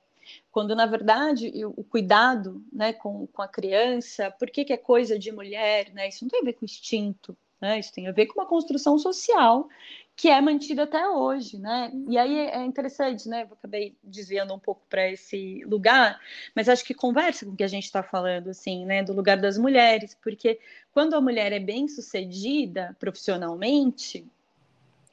quando 0.50 0.74
na 0.74 0.86
verdade 0.86 1.52
o 1.64 1.84
cuidado 1.84 2.62
né, 2.72 2.92
com, 2.92 3.26
com 3.28 3.42
a 3.42 3.48
criança, 3.48 4.30
por 4.32 4.50
que, 4.50 4.64
que 4.64 4.72
é 4.72 4.76
coisa 4.76 5.18
de 5.18 5.30
mulher, 5.30 5.92
né? 5.92 6.08
Isso 6.08 6.24
não 6.24 6.28
tem 6.28 6.40
a 6.40 6.44
ver 6.44 6.54
com 6.54 6.64
instinto, 6.64 7.36
né? 7.60 7.78
Isso 7.78 7.92
tem 7.92 8.08
a 8.08 8.12
ver 8.12 8.26
com 8.26 8.40
uma 8.40 8.46
construção 8.46 8.98
social 8.98 9.68
que 10.16 10.28
é 10.28 10.38
mantida 10.38 10.82
até 10.82 11.08
hoje, 11.08 11.58
né? 11.58 11.90
E 12.06 12.18
aí 12.18 12.36
é 12.36 12.62
interessante, 12.62 13.26
né? 13.26 13.44
Eu 13.44 13.54
acabei 13.54 13.96
desviando 14.02 14.52
um 14.52 14.58
pouco 14.58 14.82
para 14.86 15.08
esse 15.08 15.64
lugar, 15.64 16.20
mas 16.54 16.68
acho 16.68 16.84
que 16.84 16.92
conversa 16.92 17.46
com 17.46 17.52
o 17.52 17.56
que 17.56 17.64
a 17.64 17.68
gente 17.68 17.84
está 17.84 18.02
falando, 18.02 18.50
assim, 18.50 18.84
né? 18.84 19.02
Do 19.02 19.14
lugar 19.14 19.38
das 19.38 19.56
mulheres, 19.56 20.14
porque 20.22 20.60
quando 20.92 21.14
a 21.14 21.22
mulher 21.22 21.52
é 21.52 21.58
bem 21.58 21.88
sucedida 21.88 22.94
profissionalmente, 23.00 24.26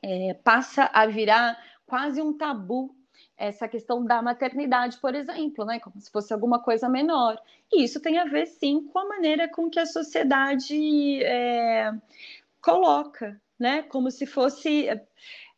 é, 0.01 0.33
passa 0.43 0.89
a 0.93 1.05
virar 1.05 1.57
quase 1.85 2.21
um 2.21 2.33
tabu 2.37 2.93
essa 3.37 3.67
questão 3.67 4.03
da 4.03 4.21
maternidade, 4.21 4.97
por 4.97 5.13
exemplo, 5.13 5.63
né, 5.63 5.79
como 5.79 5.99
se 6.01 6.11
fosse 6.11 6.33
alguma 6.33 6.59
coisa 6.59 6.89
menor. 6.89 7.39
E 7.71 7.83
isso 7.83 7.99
tem 8.01 8.17
a 8.17 8.25
ver, 8.25 8.47
sim, 8.47 8.87
com 8.87 8.99
a 8.99 9.07
maneira 9.07 9.47
com 9.47 9.69
que 9.69 9.79
a 9.79 9.85
sociedade 9.85 11.23
é, 11.23 11.93
coloca, 12.61 13.39
né, 13.59 13.83
como 13.83 14.09
se 14.09 14.25
fosse 14.25 14.87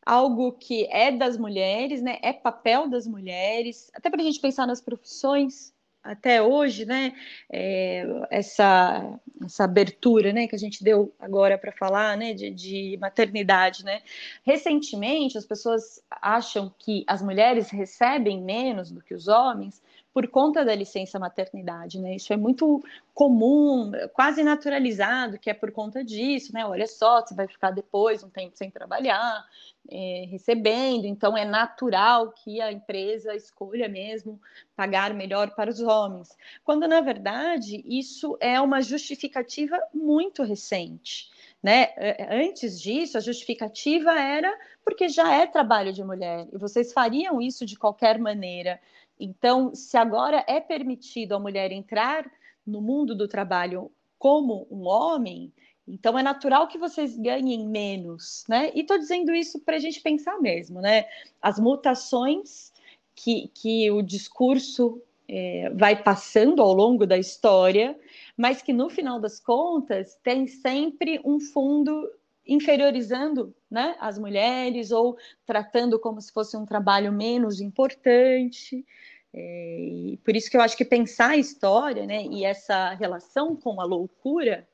algo 0.05 0.53
que 0.53 0.87
é 0.91 1.11
das 1.11 1.37
mulheres, 1.37 2.01
né, 2.01 2.19
é 2.21 2.33
papel 2.33 2.89
das 2.89 3.07
mulheres, 3.07 3.89
até 3.93 4.09
para 4.09 4.21
a 4.21 4.23
gente 4.25 4.41
pensar 4.41 4.67
nas 4.67 4.81
profissões 4.81 5.73
até 6.03 6.41
hoje, 6.41 6.85
né, 6.85 7.13
é, 7.51 8.05
essa, 8.29 9.19
essa 9.43 9.63
abertura, 9.63 10.31
né, 10.31 10.47
que 10.47 10.55
a 10.55 10.59
gente 10.59 10.83
deu 10.83 11.13
agora 11.19 11.57
para 11.57 11.71
falar, 11.71 12.17
né, 12.17 12.33
de, 12.33 12.49
de, 12.49 12.97
maternidade, 12.99 13.83
né, 13.83 14.01
recentemente 14.43 15.37
as 15.37 15.45
pessoas 15.45 16.01
acham 16.09 16.73
que 16.79 17.03
as 17.07 17.21
mulheres 17.21 17.69
recebem 17.69 18.41
menos 18.41 18.91
do 18.91 19.01
que 19.01 19.13
os 19.13 19.27
homens 19.27 19.81
por 20.13 20.27
conta 20.27 20.65
da 20.65 20.73
licença 20.73 21.19
maternidade, 21.19 21.99
né, 21.99 22.15
isso 22.15 22.33
é 22.33 22.37
muito 22.37 22.83
comum, 23.13 23.91
quase 24.13 24.43
naturalizado, 24.43 25.37
que 25.37 25.49
é 25.49 25.53
por 25.53 25.71
conta 25.71 26.03
disso, 26.03 26.53
né, 26.53 26.65
olha 26.65 26.87
só, 26.87 27.21
você 27.21 27.35
vai 27.35 27.47
ficar 27.47 27.71
depois 27.71 28.23
um 28.23 28.29
tempo 28.29 28.57
sem 28.57 28.71
trabalhar, 28.71 29.45
é, 29.89 30.25
recebendo, 30.29 31.05
então 31.05 31.37
é 31.37 31.45
natural 31.45 32.31
que 32.31 32.61
a 32.61 32.71
empresa 32.71 33.35
escolha 33.35 33.87
mesmo 33.87 34.39
pagar 34.75 35.13
melhor 35.13 35.55
para 35.55 35.69
os 35.69 35.79
homens, 35.79 36.35
quando 36.63 36.87
na 36.87 37.01
verdade 37.01 37.83
isso 37.85 38.37
é 38.39 38.59
uma 38.59 38.81
justificativa 38.81 39.79
muito 39.93 40.43
recente. 40.43 41.29
Né? 41.61 41.89
É, 41.97 42.23
é, 42.23 42.47
antes 42.47 42.79
disso, 42.81 43.17
a 43.17 43.21
justificativa 43.21 44.11
era 44.17 44.57
porque 44.83 45.09
já 45.09 45.35
é 45.35 45.45
trabalho 45.45 45.91
de 45.91 46.03
mulher 46.03 46.47
e 46.53 46.57
vocês 46.57 46.93
fariam 46.93 47.41
isso 47.41 47.65
de 47.65 47.77
qualquer 47.77 48.17
maneira. 48.17 48.79
Então, 49.19 49.75
se 49.75 49.97
agora 49.97 50.43
é 50.47 50.61
permitido 50.61 51.33
a 51.33 51.39
mulher 51.39 51.71
entrar 51.71 52.29
no 52.65 52.81
mundo 52.81 53.13
do 53.15 53.27
trabalho 53.27 53.91
como 54.17 54.67
um 54.71 54.87
homem, 54.87 55.51
então 55.87 56.17
é 56.17 56.23
natural 56.23 56.67
que 56.67 56.77
vocês 56.77 57.17
ganhem 57.17 57.67
menos, 57.67 58.45
né? 58.47 58.71
E 58.75 58.81
estou 58.81 58.97
dizendo 58.97 59.33
isso 59.33 59.59
para 59.59 59.75
a 59.75 59.79
gente 59.79 59.99
pensar 60.01 60.39
mesmo, 60.39 60.79
né? 60.79 61.05
As 61.41 61.59
mutações 61.59 62.71
que, 63.15 63.49
que 63.53 63.89
o 63.91 64.01
discurso 64.01 65.01
é, 65.27 65.69
vai 65.71 66.01
passando 66.01 66.61
ao 66.61 66.73
longo 66.73 67.05
da 67.05 67.17
história, 67.17 67.99
mas 68.37 68.61
que 68.61 68.71
no 68.71 68.89
final 68.89 69.19
das 69.19 69.39
contas 69.39 70.17
tem 70.23 70.47
sempre 70.47 71.19
um 71.25 71.39
fundo 71.39 72.09
inferiorizando 72.49 73.55
né, 73.69 73.95
as 73.99 74.17
mulheres 74.17 74.91
ou 74.91 75.17
tratando 75.45 75.99
como 75.99 76.19
se 76.19 76.31
fosse 76.31 76.57
um 76.57 76.65
trabalho 76.65 77.13
menos 77.13 77.61
importante. 77.61 78.85
É, 79.31 79.79
e 79.79 80.17
por 80.23 80.35
isso 80.35 80.49
que 80.49 80.57
eu 80.57 80.61
acho 80.61 80.75
que 80.75 80.83
pensar 80.83 81.31
a 81.31 81.37
história 81.37 82.05
né, 82.05 82.25
e 82.25 82.43
essa 82.43 82.93
relação 82.95 83.55
com 83.55 83.79
a 83.79 83.85
loucura 83.85 84.67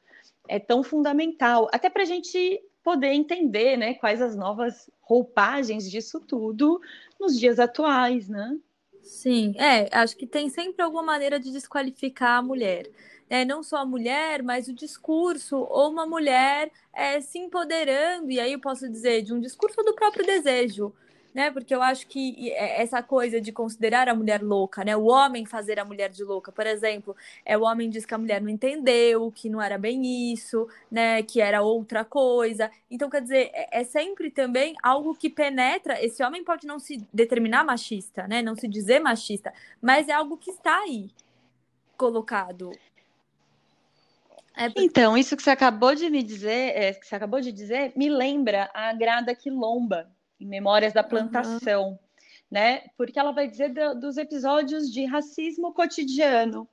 é 0.47 0.59
tão 0.59 0.83
fundamental, 0.83 1.67
até 1.73 1.89
para 1.89 2.03
a 2.03 2.05
gente 2.05 2.61
poder 2.83 3.11
entender 3.11 3.77
né, 3.77 3.95
quais 3.95 4.21
as 4.21 4.35
novas 4.35 4.89
roupagens 5.01 5.89
disso 5.89 6.19
tudo 6.19 6.79
nos 7.19 7.37
dias 7.37 7.59
atuais, 7.59 8.29
né? 8.29 8.57
Sim, 9.01 9.53
é, 9.57 9.87
acho 9.91 10.15
que 10.15 10.25
tem 10.25 10.49
sempre 10.49 10.81
alguma 10.81 11.03
maneira 11.03 11.39
de 11.39 11.51
desqualificar 11.51 12.39
a 12.39 12.41
mulher. 12.41 12.89
É, 13.29 13.43
não 13.43 13.63
só 13.63 13.77
a 13.77 13.85
mulher, 13.85 14.43
mas 14.43 14.67
o 14.67 14.73
discurso, 14.73 15.57
ou 15.57 15.89
uma 15.89 16.05
mulher 16.05 16.71
é, 16.93 17.19
se 17.21 17.39
empoderando, 17.39 18.29
e 18.31 18.39
aí 18.39 18.53
eu 18.53 18.59
posso 18.59 18.87
dizer, 18.89 19.23
de 19.23 19.33
um 19.33 19.39
discurso 19.39 19.81
do 19.83 19.95
próprio 19.95 20.25
desejo 20.25 20.93
né? 21.35 21.51
Porque 21.51 21.75
eu 21.75 21.81
acho 21.81 22.07
que 22.07 22.49
é, 22.53 22.81
essa 22.81 23.03
coisa 23.03 23.41
de 23.41 23.51
considerar 23.51 24.07
a 24.07 24.15
mulher 24.15 24.41
louca, 24.41 24.85
né? 24.85 24.95
O 24.95 25.03
homem 25.07 25.45
fazer 25.45 25.77
a 25.77 25.83
mulher 25.83 26.09
de 26.09 26.23
louca, 26.23 26.49
por 26.49 26.65
exemplo, 26.65 27.13
é 27.45 27.57
o 27.57 27.63
homem 27.63 27.89
diz 27.89 28.05
que 28.05 28.13
a 28.13 28.17
mulher 28.17 28.41
não 28.41 28.49
entendeu, 28.49 29.29
que 29.33 29.49
não 29.49 29.61
era 29.61 29.77
bem 29.77 30.31
isso, 30.31 30.65
né? 30.89 31.21
Que 31.23 31.41
era 31.41 31.61
outra 31.61 32.05
coisa. 32.05 32.71
Então, 32.89 33.09
quer 33.09 33.21
dizer, 33.21 33.51
é, 33.53 33.81
é 33.81 33.83
sempre 33.83 34.31
também 34.31 34.75
algo 34.81 35.13
que 35.13 35.29
penetra. 35.29 36.01
Esse 36.01 36.23
homem 36.23 36.41
pode 36.41 36.65
não 36.65 36.79
se 36.79 37.05
determinar 37.13 37.65
machista, 37.65 38.25
né? 38.27 38.41
Não 38.41 38.55
se 38.55 38.67
dizer 38.67 38.99
machista, 38.99 39.53
mas 39.81 40.07
é 40.07 40.13
algo 40.13 40.37
que 40.37 40.51
está 40.51 40.79
aí 40.79 41.09
colocado. 41.97 42.71
É 44.55 44.69
porque... 44.69 44.81
Então, 44.81 45.17
isso 45.17 45.35
que 45.35 45.43
você 45.43 45.49
acabou 45.49 45.93
de 45.93 46.09
me 46.09 46.23
dizer, 46.23 46.75
é, 46.75 46.93
que 46.93 47.05
você 47.05 47.15
acabou 47.15 47.41
de 47.41 47.51
dizer, 47.51 47.93
me 47.95 48.09
lembra 48.09 48.69
a 48.73 48.93
Grada 48.93 49.35
Quilomba, 49.35 50.09
em 50.39 50.45
Memórias 50.45 50.93
da 50.93 51.03
Plantação, 51.03 51.89
uhum. 51.89 51.97
né? 52.49 52.83
Porque 52.97 53.19
ela 53.19 53.31
vai 53.31 53.47
dizer 53.47 53.69
do, 53.69 53.99
dos 53.99 54.17
episódios 54.17 54.91
de 54.91 55.05
racismo 55.05 55.73
cotidiano. 55.73 56.67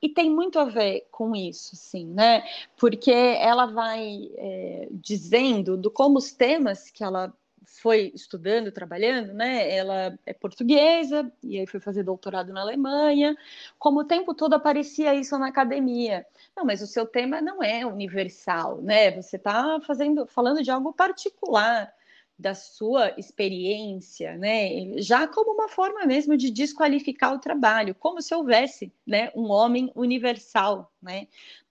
E 0.00 0.08
tem 0.08 0.30
muito 0.30 0.58
a 0.58 0.64
ver 0.64 1.06
com 1.10 1.34
isso, 1.34 1.74
sim, 1.76 2.06
né? 2.06 2.44
Porque 2.76 3.10
ela 3.10 3.66
vai 3.66 4.30
é, 4.36 4.88
dizendo 4.92 5.76
do 5.76 5.90
como 5.90 6.18
os 6.18 6.32
temas 6.32 6.90
que 6.90 7.02
ela 7.02 7.32
foi 7.80 8.12
estudando, 8.14 8.72
trabalhando, 8.72 9.32
né? 9.32 9.74
Ela 9.74 10.18
é 10.26 10.32
portuguesa 10.32 11.30
e 11.42 11.58
aí 11.58 11.66
foi 11.66 11.80
fazer 11.80 12.02
doutorado 12.02 12.52
na 12.52 12.60
Alemanha. 12.60 13.36
Como 13.78 14.00
o 14.00 14.04
tempo 14.04 14.34
todo 14.34 14.54
aparecia 14.54 15.14
isso 15.14 15.38
na 15.38 15.48
academia. 15.48 16.26
Não, 16.56 16.64
mas 16.64 16.82
o 16.82 16.86
seu 16.86 17.06
tema 17.06 17.40
não 17.40 17.62
é 17.62 17.86
universal, 17.86 18.80
né? 18.82 19.10
Você 19.12 19.36
está 19.36 19.80
fazendo, 19.86 20.26
falando 20.26 20.62
de 20.62 20.70
algo 20.70 20.92
particular 20.92 21.92
da 22.38 22.54
sua 22.54 23.14
experiência, 23.18 24.36
né, 24.36 25.00
já 25.00 25.26
como 25.26 25.52
uma 25.54 25.68
forma 25.68 26.04
mesmo 26.04 26.36
de 26.36 26.50
desqualificar 26.50 27.32
o 27.32 27.38
trabalho, 27.38 27.94
como 27.94 28.20
se 28.20 28.34
houvesse, 28.34 28.92
né, 29.06 29.30
um 29.34 29.50
homem 29.50 29.90
universal, 29.94 30.92
né? 31.00 31.28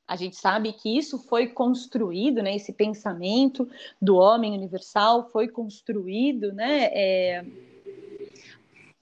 A 0.08 0.16
gente 0.16 0.36
sabe 0.36 0.72
que 0.74 0.98
isso 0.98 1.18
foi 1.18 1.48
construído, 1.48 2.44
né, 2.44 2.56
esse 2.56 2.72
pensamento 2.72 3.68
do 4.02 4.16
homem 4.18 4.54
universal 4.54 5.30
foi 5.30 5.48
construído, 5.48 6.54
né, 6.54 6.86
é... 6.94 7.46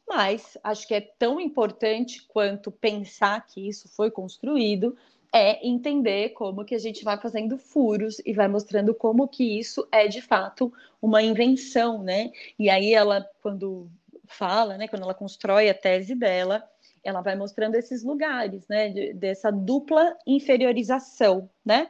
mas 0.07 0.57
acho 0.63 0.87
que 0.87 0.93
é 0.93 1.01
tão 1.01 1.39
importante 1.39 2.25
quanto 2.27 2.71
pensar 2.71 3.45
que 3.45 3.67
isso 3.67 3.89
foi 3.89 4.09
construído, 4.09 4.95
é 5.33 5.67
entender 5.67 6.29
como 6.29 6.63
que 6.63 6.75
a 6.75 6.79
gente 6.79 7.03
vai 7.03 7.19
fazendo 7.19 7.57
furos 7.57 8.21
e 8.23 8.33
vai 8.33 8.47
mostrando 8.47 8.93
como 8.93 9.27
que 9.27 9.59
isso 9.59 9.85
é 9.91 10.07
de 10.07 10.21
fato 10.21 10.71
uma 11.01 11.23
invenção, 11.23 12.03
né? 12.03 12.31
E 12.57 12.69
aí 12.69 12.93
ela, 12.93 13.27
quando 13.41 13.89
fala, 14.27 14.77
né, 14.77 14.87
quando 14.87 15.01
ela 15.01 15.13
constrói 15.13 15.69
a 15.69 15.73
tese 15.73 16.13
dela, 16.13 16.63
ela 17.03 17.21
vai 17.21 17.35
mostrando 17.35 17.75
esses 17.75 18.03
lugares, 18.03 18.67
né, 18.67 18.89
de, 18.89 19.13
dessa 19.13 19.51
dupla 19.51 20.15
inferiorização, 20.25 21.49
né, 21.65 21.89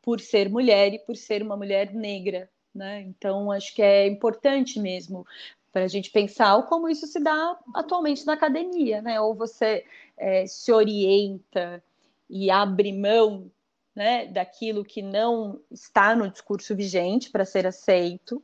por 0.00 0.20
ser 0.20 0.48
mulher 0.48 0.94
e 0.94 0.98
por 0.98 1.16
ser 1.16 1.42
uma 1.42 1.56
mulher 1.56 1.92
negra, 1.92 2.48
né. 2.74 3.02
Então 3.02 3.50
acho 3.50 3.74
que 3.74 3.82
é 3.82 4.06
importante 4.06 4.78
mesmo 4.78 5.26
para 5.72 5.84
a 5.84 5.88
gente 5.88 6.10
pensar 6.10 6.60
como 6.66 6.88
isso 6.88 7.06
se 7.06 7.20
dá 7.20 7.58
atualmente 7.74 8.26
na 8.26 8.32
academia, 8.32 9.02
né? 9.02 9.20
Ou 9.20 9.34
você 9.34 9.84
é, 10.16 10.46
se 10.46 10.72
orienta 10.72 11.82
e 12.28 12.50
abre 12.50 12.92
mão 12.92 13.50
né, 13.94 14.26
daquilo 14.26 14.84
que 14.84 15.02
não 15.02 15.60
está 15.70 16.16
no 16.16 16.30
discurso 16.30 16.74
vigente 16.74 17.30
para 17.30 17.44
ser 17.44 17.66
aceito, 17.66 18.42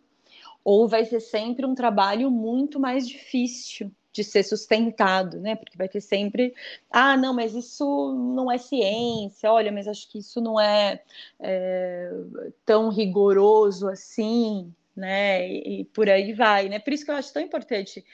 ou 0.64 0.88
vai 0.88 1.04
ser 1.04 1.20
sempre 1.20 1.64
um 1.64 1.74
trabalho 1.74 2.30
muito 2.30 2.78
mais 2.80 3.06
difícil 3.08 3.90
de 4.14 4.22
ser 4.22 4.44
sustentado, 4.44 5.40
né? 5.40 5.56
Porque 5.56 5.76
vai 5.76 5.88
ter 5.88 6.00
sempre, 6.00 6.54
ah, 6.88 7.16
não, 7.16 7.34
mas 7.34 7.52
isso 7.52 8.14
não 8.14 8.50
é 8.50 8.56
ciência, 8.56 9.52
olha, 9.52 9.72
mas 9.72 9.88
acho 9.88 10.08
que 10.08 10.18
isso 10.18 10.40
não 10.40 10.58
é, 10.58 11.02
é 11.40 12.12
tão 12.64 12.90
rigoroso 12.90 13.88
assim, 13.88 14.72
né? 14.96 15.48
E, 15.48 15.80
e, 15.80 15.84
por 15.86 16.08
aí 16.08 16.32
vai, 16.32 16.68
né? 16.68 16.78
Por 16.78 16.92
isso 16.92 17.04
que 17.04 17.10
eu 17.10 17.16
acho 17.16 17.32
tão 17.32 17.42
importante 17.42 18.04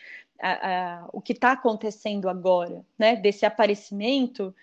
a, 0.40 1.02
a, 1.02 1.08
o 1.12 1.20
que 1.20 1.34
está 1.34 1.52
acontecendo 1.52 2.30
agora, 2.30 2.82
né? 2.98 3.14
Desse 3.16 3.44
aparecimento 3.44 4.54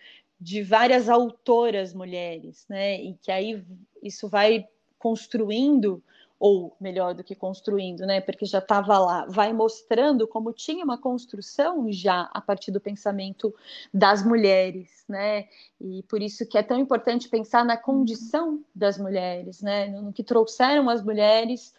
de 0.42 0.64
várias 0.64 1.08
autoras 1.08 1.94
mulheres, 1.94 2.66
né? 2.68 3.00
E 3.00 3.14
que 3.22 3.32
aí 3.32 3.64
isso 4.02 4.28
vai 4.28 4.68
construindo 4.98 6.04
ou 6.40 6.76
melhor 6.80 7.14
do 7.14 7.24
que 7.24 7.36
construindo, 7.36 8.06
né? 8.06 8.22
Porque 8.22 8.46
já 8.46 8.60
estava 8.60 8.98
lá, 9.00 9.26
vai 9.28 9.52
mostrando 9.54 10.28
como 10.28 10.54
tinha 10.54 10.84
uma 10.84 10.98
construção 10.98 11.92
já 11.92 12.30
a 12.34 12.40
partir 12.40 12.72
do 12.72 12.80
pensamento 12.80 13.54
das 13.94 14.24
mulheres, 14.24 15.04
né? 15.08 15.48
E 15.82 16.04
por 16.04 16.22
isso 16.22 16.48
que 16.48 16.58
é 16.58 16.64
tão 16.64 16.80
importante 16.80 17.30
pensar 17.30 17.66
na 17.66 17.76
condição 17.76 18.64
das 18.74 18.98
mulheres, 18.98 19.62
né? 19.62 19.88
No 19.88 20.14
que 20.14 20.24
trouxeram 20.24 20.90
as 20.90 21.04
mulheres 21.04 21.74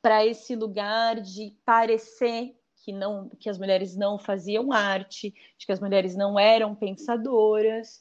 para 0.00 0.24
esse 0.24 0.56
lugar 0.56 1.20
de 1.20 1.54
parecer 1.64 2.56
que 2.82 2.92
não 2.92 3.28
que 3.38 3.50
as 3.50 3.58
mulheres 3.58 3.94
não 3.94 4.18
faziam 4.18 4.72
arte, 4.72 5.34
de 5.58 5.66
que 5.66 5.72
as 5.72 5.80
mulheres 5.80 6.16
não 6.16 6.38
eram 6.38 6.74
pensadoras, 6.74 8.00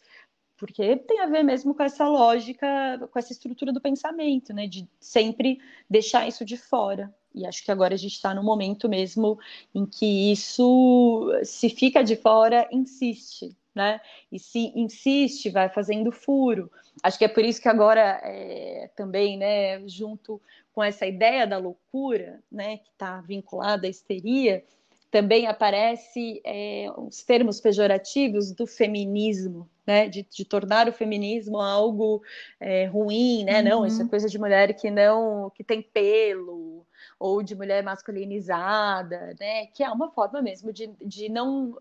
porque 0.60 0.98
tem 0.98 1.22
a 1.22 1.26
ver 1.26 1.41
mesmo 1.41 1.74
com 1.74 1.82
essa 1.82 2.08
lógica, 2.08 2.67
com 3.12 3.17
essa 3.17 3.32
estrutura 3.32 3.72
do 3.72 3.80
pensamento, 3.80 4.54
né? 4.54 4.67
De 4.67 4.88
sempre 5.00 5.60
deixar 5.89 6.28
isso 6.28 6.43
de 6.43 6.58
fora. 6.58 7.13
E 7.34 7.45
acho 7.45 7.63
que 7.63 7.72
agora 7.72 7.93
a 7.93 7.98
gente 7.98 8.13
está 8.13 8.34
no 8.34 8.43
momento 8.43 8.89
mesmo 8.89 9.39
em 9.74 9.86
que 9.86 10.32
isso, 10.32 11.32
se 11.43 11.69
fica 11.69 12.04
de 12.04 12.17
fora, 12.17 12.67
insiste, 12.72 13.56
né? 13.74 14.02
E 14.30 14.38
se 14.38 14.74
insiste, 14.76 15.50
vai 15.50 15.69
fazendo 15.69 16.12
furo. 16.12 16.69
Acho 17.02 17.17
que 17.17 17.26
é 17.26 17.30
por 17.30 17.45
isso 17.45 17.62
que 17.62 17.69
agora 17.69 18.19
é, 18.22 18.91
também, 18.98 19.38
né, 19.38 19.88
junto 19.88 20.41
com 20.74 20.84
essa 20.84 21.06
ideia 21.06 21.48
da 21.48 21.58
loucura, 21.58 22.43
né, 22.52 22.78
que 22.78 22.89
está 22.89 23.22
vinculada 23.22 23.88
à 23.88 23.89
histeria, 23.89 24.63
também 25.10 25.48
aparece 25.48 26.41
é, 26.45 26.88
os 26.98 27.24
termos 27.24 27.60
pejorativos 27.60 28.52
do 28.52 28.67
feminismo, 28.67 29.67
né, 29.89 30.08
de, 30.08 30.23
de 30.30 30.45
tornar 30.45 30.88
o 30.88 30.93
feminismo 30.93 31.58
algo 31.58 32.21
é, 32.60 32.86
ruim, 32.86 33.43
né, 33.43 33.58
uhum. 33.58 33.69
não, 33.69 33.86
isso 33.88 33.99
é 33.99 34.04
uhum. 34.04 34.10
coisa 34.10 34.30
de 34.30 34.38
mulher 34.38 34.71
que 34.75 34.91
não, 34.91 35.49
que 35.49 35.63
tem 35.63 35.82
pelo, 35.82 36.86
ou 37.19 37.41
de 37.41 37.56
mulher 37.56 37.84
masculinizada, 37.84 39.36
né, 39.39 39.65
que 39.65 39.84
é 39.84 39.89
uma 39.89 40.12
forma 40.12 40.43
mesmo 40.43 40.71
de, 40.71 40.91
de 41.04 41.28
não 41.28 41.75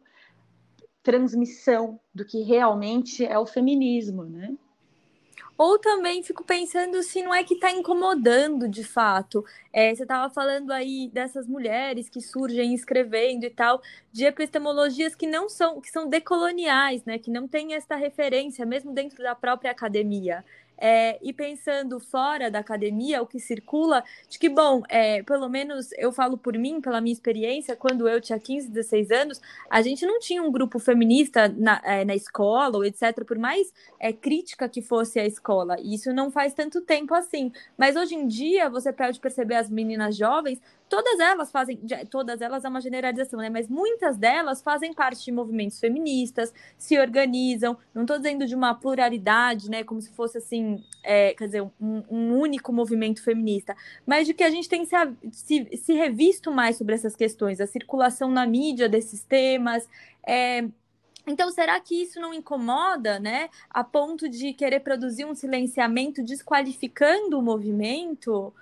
transmissão 1.03 2.01
do 2.15 2.25
que 2.25 2.41
realmente 2.41 3.27
é 3.27 3.39
o 3.39 3.45
feminismo, 3.45 4.25
né. 4.25 4.57
Ou 5.59 5.77
também 5.77 6.23
fico 6.23 6.45
pensando 6.45 7.03
se 7.03 7.21
não 7.21 7.35
é 7.35 7.43
que 7.43 7.55
está 7.55 7.73
incomodando 7.73 8.69
de 8.69 8.85
fato. 8.85 9.45
É, 9.73 9.93
você 9.93 10.05
estava 10.05 10.33
falando 10.33 10.71
aí 10.71 11.11
dessas 11.13 11.49
mulheres 11.49 12.09
que 12.09 12.21
surgem 12.21 12.73
escrevendo 12.75 13.43
e 13.45 13.51
tal, 13.51 13.83
de 14.13 14.25
epistemologias 14.25 15.17
que 15.17 15.27
não 15.27 15.49
são, 15.49 15.81
que 15.81 15.91
são 15.91 16.09
decoloniais, 16.09 17.05
né? 17.05 17.19
Que 17.19 17.29
não 17.29 17.49
têm 17.49 17.75
esta 17.75 17.97
referência, 17.97 18.65
mesmo 18.65 18.93
dentro 18.95 19.21
da 19.21 19.35
própria 19.35 19.73
academia. 19.73 20.45
É, 20.81 21.19
e 21.23 21.33
pensando 21.33 21.99
fora 21.99 22.51
da 22.51 22.61
academia, 22.61 23.21
o 23.21 23.27
que 23.27 23.41
circula, 23.41 24.05
de 24.29 24.39
que, 24.39 24.49
bom, 24.49 24.83
é, 24.89 25.23
pelo 25.25 25.49
menos 25.49 25.91
eu 25.99 26.13
falo 26.13 26.39
por 26.39 26.57
mim, 26.57 26.81
pela 26.81 27.01
minha 27.01 27.13
experiência, 27.13 27.75
quando 27.75 28.09
eu 28.09 28.21
tinha 28.21 28.39
15, 28.39 28.69
16 28.69 29.11
anos, 29.11 29.41
a 29.69 29.83
gente 29.83 30.07
não 30.07 30.21
tinha 30.21 30.43
um 30.43 30.53
grupo 30.53 30.79
feminista 30.79 31.49
na, 31.49 31.81
é, 31.85 32.05
na 32.05 32.15
escola, 32.15 32.77
ou 32.77 32.85
etc., 32.85 33.25
por 33.27 33.39
mais 33.39 33.73
é, 33.99 34.13
crítica 34.13 34.69
que 34.69 34.81
fosse 34.81 35.19
a 35.19 35.27
escola. 35.27 35.77
E 35.81 35.95
isso 35.95 36.13
não 36.13 36.31
faz 36.31 36.55
tanto 36.55 36.81
tempo 36.81 37.15
assim. 37.15 37.53
Mas 37.77 37.97
hoje 37.97 38.15
em 38.15 38.27
dia, 38.27 38.71
você 38.71 38.93
pode 38.93 39.19
perceber 39.19 39.57
as 39.57 39.69
meninas 39.69 40.17
jovens 40.17 40.61
todas 40.89 41.21
elas 41.21 41.51
fazem, 41.51 41.79
todas 42.11 42.41
elas 42.41 42.65
é 42.65 42.69
uma 42.69 42.81
generalização, 42.81 43.41
né? 43.41 43.51
Mas 43.51 43.69
muitas 43.69 44.17
delas 44.17 44.63
fazem 44.63 44.93
parte 44.93 45.25
de 45.25 45.33
movimentos 45.33 45.79
feministas, 45.79 46.53
se 46.77 46.99
organizam. 46.99 47.77
Não 47.95 48.03
estou 48.03 48.17
dizendo 48.17 48.47
de 48.47 48.55
uma 48.55 48.75
pluralidade, 48.75 49.71
né? 49.71 49.85
Como 49.85 50.01
se 50.01 50.11
fosse 50.13 50.39
assim, 50.39 50.83
é, 51.03 51.35
quer 51.35 51.47
dizer, 51.47 51.63
um, 51.63 52.03
um, 52.11 52.39
único 52.39 52.73
movimento 52.73 53.23
feminista, 53.23 53.77
mas 54.07 54.27
de 54.27 54.35
que 54.35 54.43
a 54.43 54.51
gente 54.51 54.69
tem 54.69 54.85
se, 54.85 54.97
se, 55.33 55.77
se 55.77 55.93
revisto 55.93 56.51
mais 56.51 56.77
sobre 56.77 56.95
essas 56.95 57.15
questões, 57.15 57.61
a 57.61 57.67
circulação 57.67 58.31
na 58.31 58.47
mídia 58.47 58.89
desses 58.89 59.23
temas. 59.23 59.89
É, 60.27 60.65
então, 61.27 61.51
será 61.51 61.79
que 61.79 62.03
isso 62.03 62.19
não 62.19 62.33
incomoda, 62.33 63.21
né, 63.21 63.51
a 63.69 63.85
ponto 63.85 64.29
de 64.29 64.55
querer 64.55 64.81
produzir 64.81 65.27
um 65.27 65.35
silenciamento 65.35 66.23
desqualificando 66.23 67.39
o 67.39 67.43
movimento? 67.43 68.53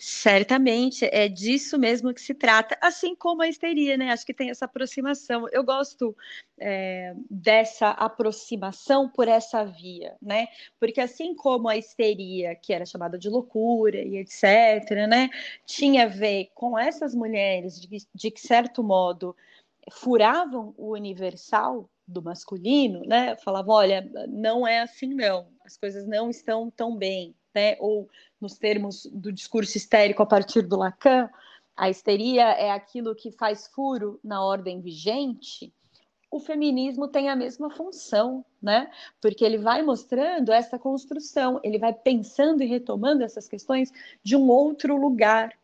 Certamente, 0.00 1.06
é 1.06 1.28
disso 1.28 1.76
mesmo 1.76 2.14
que 2.14 2.20
se 2.20 2.32
trata, 2.32 2.78
assim 2.80 3.16
como 3.16 3.42
a 3.42 3.48
histeria, 3.48 3.96
né? 3.96 4.12
Acho 4.12 4.24
que 4.24 4.32
tem 4.32 4.48
essa 4.48 4.64
aproximação. 4.64 5.48
Eu 5.50 5.64
gosto 5.64 6.16
é, 6.60 7.14
dessa 7.28 7.90
aproximação 7.90 9.08
por 9.08 9.26
essa 9.26 9.64
via, 9.64 10.16
né? 10.22 10.46
Porque 10.78 11.00
assim 11.00 11.34
como 11.34 11.68
a 11.68 11.76
histeria, 11.76 12.54
que 12.54 12.72
era 12.72 12.86
chamada 12.86 13.18
de 13.18 13.28
loucura 13.28 13.98
e 14.00 14.18
etc., 14.18 15.08
né? 15.08 15.30
Tinha 15.66 16.04
a 16.04 16.08
ver 16.08 16.50
com 16.54 16.78
essas 16.78 17.12
mulheres 17.12 17.80
de, 17.80 18.06
de 18.14 18.32
certo 18.36 18.84
modo, 18.84 19.34
furavam 19.90 20.74
o 20.76 20.92
universal 20.92 21.90
do 22.06 22.22
masculino, 22.22 23.02
né? 23.04 23.36
Falavam, 23.36 23.74
olha, 23.74 24.08
não 24.28 24.66
é 24.66 24.80
assim 24.80 25.12
não, 25.12 25.48
as 25.64 25.76
coisas 25.76 26.06
não 26.06 26.30
estão 26.30 26.70
tão 26.70 26.96
bem, 26.96 27.34
né? 27.54 27.76
Ou 27.80 28.08
nos 28.40 28.56
termos 28.56 29.06
do 29.06 29.32
discurso 29.32 29.76
histérico 29.76 30.22
a 30.22 30.26
partir 30.26 30.62
do 30.62 30.76
Lacan, 30.76 31.28
a 31.76 31.88
histeria 31.88 32.50
é 32.50 32.70
aquilo 32.70 33.14
que 33.14 33.30
faz 33.30 33.68
furo 33.68 34.18
na 34.22 34.42
ordem 34.44 34.80
vigente. 34.80 35.72
O 36.30 36.40
feminismo 36.40 37.08
tem 37.08 37.28
a 37.28 37.36
mesma 37.36 37.70
função, 37.70 38.44
né? 38.60 38.90
Porque 39.20 39.44
ele 39.44 39.58
vai 39.58 39.82
mostrando 39.82 40.52
essa 40.52 40.78
construção, 40.78 41.60
ele 41.62 41.78
vai 41.78 41.92
pensando 41.92 42.62
e 42.62 42.66
retomando 42.66 43.22
essas 43.22 43.48
questões 43.48 43.92
de 44.22 44.36
um 44.36 44.50
outro 44.50 44.96
lugar. 44.96 45.56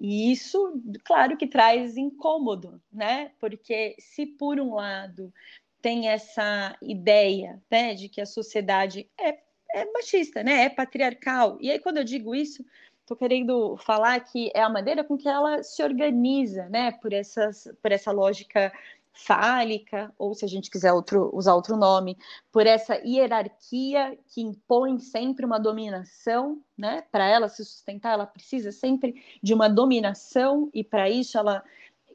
E 0.00 0.32
isso, 0.32 0.80
claro 1.04 1.36
que 1.36 1.46
traz 1.46 1.96
incômodo, 1.96 2.80
né? 2.90 3.30
Porque 3.38 3.94
se 3.98 4.26
por 4.26 4.58
um 4.58 4.74
lado 4.74 5.32
tem 5.80 6.08
essa 6.08 6.76
ideia, 6.82 7.62
né, 7.70 7.94
de 7.94 8.08
que 8.08 8.20
a 8.20 8.26
sociedade 8.26 9.08
é 9.18 9.38
é 9.74 9.84
machista, 9.92 10.42
né? 10.42 10.64
É 10.64 10.68
patriarcal. 10.68 11.58
E 11.60 11.70
aí, 11.70 11.78
quando 11.78 11.98
eu 11.98 12.04
digo 12.04 12.34
isso, 12.34 12.64
estou 13.00 13.16
querendo 13.16 13.76
falar 13.78 14.20
que 14.20 14.50
é 14.54 14.62
a 14.62 14.68
maneira 14.68 15.02
com 15.02 15.16
que 15.16 15.28
ela 15.28 15.62
se 15.62 15.82
organiza, 15.82 16.68
né? 16.68 16.92
Por, 16.92 17.12
essas, 17.12 17.68
por 17.82 17.92
essa 17.92 18.12
lógica 18.12 18.72
fálica, 19.12 20.12
ou 20.16 20.34
se 20.34 20.44
a 20.44 20.48
gente 20.48 20.70
quiser 20.70 20.92
outro, 20.92 21.30
usar 21.34 21.54
outro 21.54 21.76
nome, 21.76 22.16
por 22.52 22.66
essa 22.66 22.94
hierarquia 23.04 24.16
que 24.28 24.40
impõe 24.40 24.98
sempre 24.98 25.44
uma 25.44 25.58
dominação, 25.58 26.62
né? 26.76 27.02
Para 27.10 27.28
ela 27.28 27.48
se 27.48 27.64
sustentar, 27.64 28.12
ela 28.12 28.26
precisa 28.26 28.72
sempre 28.72 29.22
de 29.42 29.52
uma 29.52 29.68
dominação, 29.68 30.70
e 30.72 30.84
para 30.84 31.10
isso 31.10 31.36
ela 31.36 31.62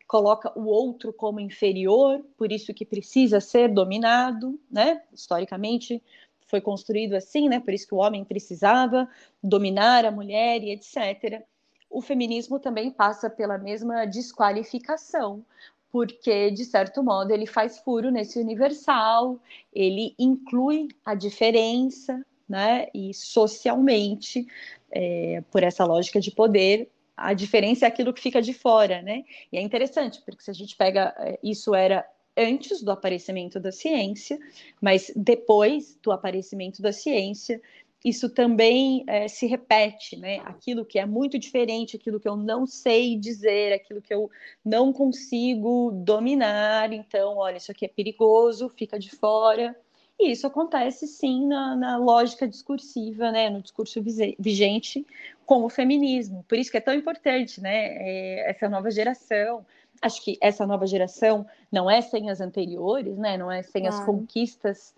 coloca 0.07 0.57
o 0.57 0.65
outro 0.65 1.11
como 1.11 1.39
inferior, 1.39 2.23
por 2.37 2.51
isso 2.51 2.73
que 2.73 2.85
precisa 2.85 3.39
ser 3.39 3.69
dominado, 3.69 4.59
né? 4.69 5.01
Historicamente, 5.11 6.01
foi 6.47 6.61
construído 6.61 7.15
assim, 7.15 7.49
né? 7.49 7.59
Por 7.59 7.73
isso 7.73 7.87
que 7.87 7.95
o 7.95 7.99
homem 7.99 8.23
precisava 8.23 9.07
dominar 9.41 10.05
a 10.05 10.11
mulher 10.11 10.61
e 10.63 10.71
etc. 10.71 11.43
O 11.89 12.01
feminismo 12.01 12.59
também 12.59 12.91
passa 12.91 13.29
pela 13.29 13.57
mesma 13.57 14.05
desqualificação, 14.05 15.45
porque, 15.91 16.51
de 16.51 16.65
certo 16.65 17.01
modo, 17.01 17.31
ele 17.31 17.45
faz 17.45 17.79
furo 17.79 18.11
nesse 18.11 18.37
universal, 18.39 19.39
ele 19.71 20.13
inclui 20.19 20.89
a 21.05 21.15
diferença, 21.15 22.23
né? 22.47 22.87
E 22.93 23.13
socialmente, 23.13 24.45
é, 24.91 25.41
por 25.51 25.63
essa 25.63 25.85
lógica 25.85 26.19
de 26.19 26.31
poder, 26.31 26.91
a 27.15 27.33
diferença 27.33 27.85
é 27.85 27.87
aquilo 27.87 28.13
que 28.13 28.21
fica 28.21 28.41
de 28.41 28.53
fora, 28.53 29.01
né? 29.01 29.23
E 29.51 29.57
é 29.57 29.61
interessante, 29.61 30.21
porque 30.25 30.43
se 30.43 30.51
a 30.51 30.53
gente 30.53 30.75
pega, 30.75 31.15
é, 31.17 31.39
isso 31.41 31.73
era 31.73 32.05
antes 32.37 32.81
do 32.81 32.91
aparecimento 32.91 33.59
da 33.59 33.71
ciência, 33.71 34.39
mas 34.81 35.11
depois 35.15 35.97
do 36.01 36.11
aparecimento 36.11 36.81
da 36.81 36.91
ciência, 36.91 37.61
isso 38.05 38.29
também 38.29 39.03
é, 39.07 39.27
se 39.27 39.47
repete, 39.47 40.15
né? 40.15 40.37
Aquilo 40.45 40.85
que 40.85 40.99
é 40.99 41.07
muito 41.07 41.39
diferente, 41.39 41.95
aquilo 41.95 42.19
que 42.19 42.27
eu 42.27 42.35
não 42.37 42.67
sei 42.67 43.17
dizer, 43.17 43.73
aquilo 43.73 43.99
que 43.99 44.13
eu 44.13 44.29
não 44.63 44.93
consigo 44.93 45.91
dominar. 45.91 46.93
Então, 46.93 47.37
olha, 47.37 47.57
isso 47.57 47.71
aqui 47.71 47.83
é 47.83 47.87
perigoso, 47.87 48.69
fica 48.69 48.99
de 48.99 49.09
fora. 49.09 49.75
E 50.19 50.31
isso 50.31 50.45
acontece 50.45 51.07
sim 51.07 51.47
na, 51.47 51.75
na 51.75 51.97
lógica 51.97 52.47
discursiva, 52.47 53.31
né? 53.31 53.49
No 53.49 53.59
discurso 53.59 53.99
vigente 54.37 55.03
com 55.43 55.63
o 55.65 55.69
feminismo. 55.69 56.45
Por 56.47 56.59
isso 56.59 56.69
que 56.69 56.77
é 56.77 56.81
tão 56.81 56.93
importante, 56.93 57.59
né? 57.59 57.87
É, 57.87 58.51
essa 58.51 58.69
nova 58.69 58.91
geração. 58.91 59.65
Acho 60.01 60.23
que 60.23 60.37
essa 60.41 60.65
nova 60.65 60.85
geração 60.85 61.45
não 61.71 61.89
é 61.89 62.01
sem 62.01 62.29
as 62.29 62.41
anteriores, 62.41 63.17
né? 63.17 63.37
Não 63.37 63.51
é 63.51 63.61
sem 63.63 63.87
as 63.87 64.03
conquistas 64.03 64.93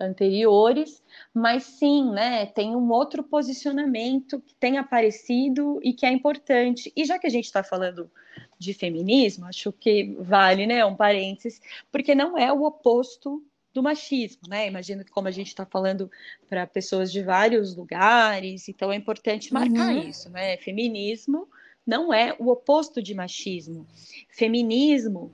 anteriores, 0.00 1.02
mas 1.32 1.64
sim, 1.64 2.10
né, 2.10 2.46
tem 2.46 2.74
um 2.74 2.90
outro 2.90 3.22
posicionamento 3.22 4.40
que 4.40 4.54
tem 4.54 4.78
aparecido 4.78 5.78
e 5.82 5.92
que 5.92 6.06
é 6.06 6.10
importante. 6.10 6.90
E 6.96 7.04
já 7.04 7.18
que 7.18 7.26
a 7.26 7.30
gente 7.30 7.44
está 7.44 7.62
falando 7.62 8.10
de 8.58 8.72
feminismo, 8.72 9.46
acho 9.46 9.72
que 9.72 10.16
vale, 10.18 10.66
né, 10.66 10.84
um 10.84 10.96
parênteses, 10.96 11.60
porque 11.92 12.14
não 12.14 12.38
é 12.38 12.50
o 12.52 12.62
oposto 12.62 13.44
do 13.72 13.82
machismo, 13.82 14.42
né? 14.48 14.66
Imagino 14.66 15.04
que 15.04 15.12
como 15.12 15.28
a 15.28 15.30
gente 15.30 15.48
está 15.48 15.64
falando 15.64 16.10
para 16.48 16.66
pessoas 16.66 17.12
de 17.12 17.22
vários 17.22 17.76
lugares, 17.76 18.68
então 18.68 18.90
é 18.90 18.96
importante 18.96 19.54
marcar 19.54 19.94
uhum. 19.94 20.08
isso, 20.08 20.28
né? 20.30 20.56
Feminismo 20.56 21.46
não 21.90 22.14
é 22.14 22.36
o 22.38 22.48
oposto 22.48 23.02
de 23.02 23.12
machismo. 23.12 23.84
Feminismo, 24.28 25.32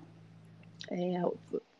é, 0.90 1.20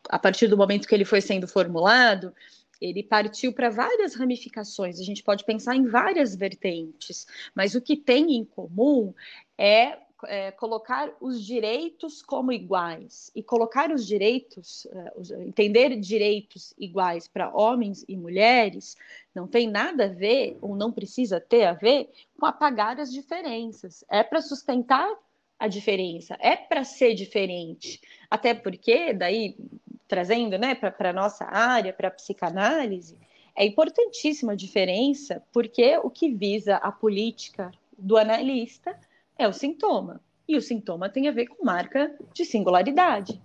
a 0.07 0.19
partir 0.19 0.47
do 0.47 0.55
momento 0.55 0.87
que 0.87 0.93
ele 0.93 1.03
foi 1.03 1.19
sendo 1.19 1.47
formulado, 1.47 2.31
ele 2.79 3.01
partiu 3.01 3.51
para 3.51 3.71
várias 3.71 4.13
ramificações, 4.13 4.99
a 4.99 5.03
gente 5.03 5.23
pode 5.23 5.43
pensar 5.43 5.75
em 5.75 5.87
várias 5.87 6.35
vertentes, 6.35 7.25
mas 7.55 7.73
o 7.73 7.81
que 7.81 7.97
tem 7.97 8.35
em 8.35 8.45
comum 8.45 9.15
é, 9.57 9.97
é 10.25 10.51
colocar 10.51 11.11
os 11.21 11.43
direitos 11.43 12.21
como 12.21 12.51
iguais. 12.51 13.31
E 13.35 13.43
colocar 13.43 13.91
os 13.91 14.05
direitos, 14.05 14.87
é, 14.87 15.13
entender 15.45 15.95
direitos 15.99 16.73
iguais 16.77 17.27
para 17.27 17.55
homens 17.55 18.03
e 18.07 18.17
mulheres, 18.17 18.95
não 19.35 19.47
tem 19.47 19.69
nada 19.69 20.05
a 20.05 20.09
ver, 20.09 20.57
ou 20.61 20.75
não 20.75 20.91
precisa 20.91 21.39
ter 21.39 21.65
a 21.65 21.73
ver, 21.73 22.09
com 22.39 22.45
apagar 22.45 22.99
as 22.99 23.11
diferenças. 23.11 24.03
É 24.09 24.23
para 24.23 24.41
sustentar 24.41 25.07
a 25.59 25.67
diferença, 25.67 26.37
é 26.39 26.55
para 26.55 26.83
ser 26.83 27.13
diferente. 27.13 27.99
Até 28.29 28.53
porque, 28.53 29.13
daí, 29.13 29.55
trazendo 30.07 30.57
né, 30.57 30.75
para 30.75 31.09
a 31.09 31.13
nossa 31.13 31.45
área, 31.45 31.93
para 31.93 32.07
a 32.07 32.11
psicanálise, 32.11 33.17
é 33.55 33.65
importantíssima 33.65 34.53
a 34.53 34.55
diferença, 34.55 35.43
porque 35.51 35.97
o 35.97 36.09
que 36.09 36.29
visa 36.29 36.75
a 36.75 36.91
política 36.91 37.71
do 37.97 38.15
analista 38.15 38.97
é 39.37 39.47
o 39.47 39.53
sintoma. 39.53 40.21
E 40.47 40.55
o 40.55 40.61
sintoma 40.61 41.09
tem 41.09 41.27
a 41.27 41.31
ver 41.31 41.47
com 41.47 41.65
marca 41.65 42.15
de 42.33 42.45
singularidade. 42.45 43.41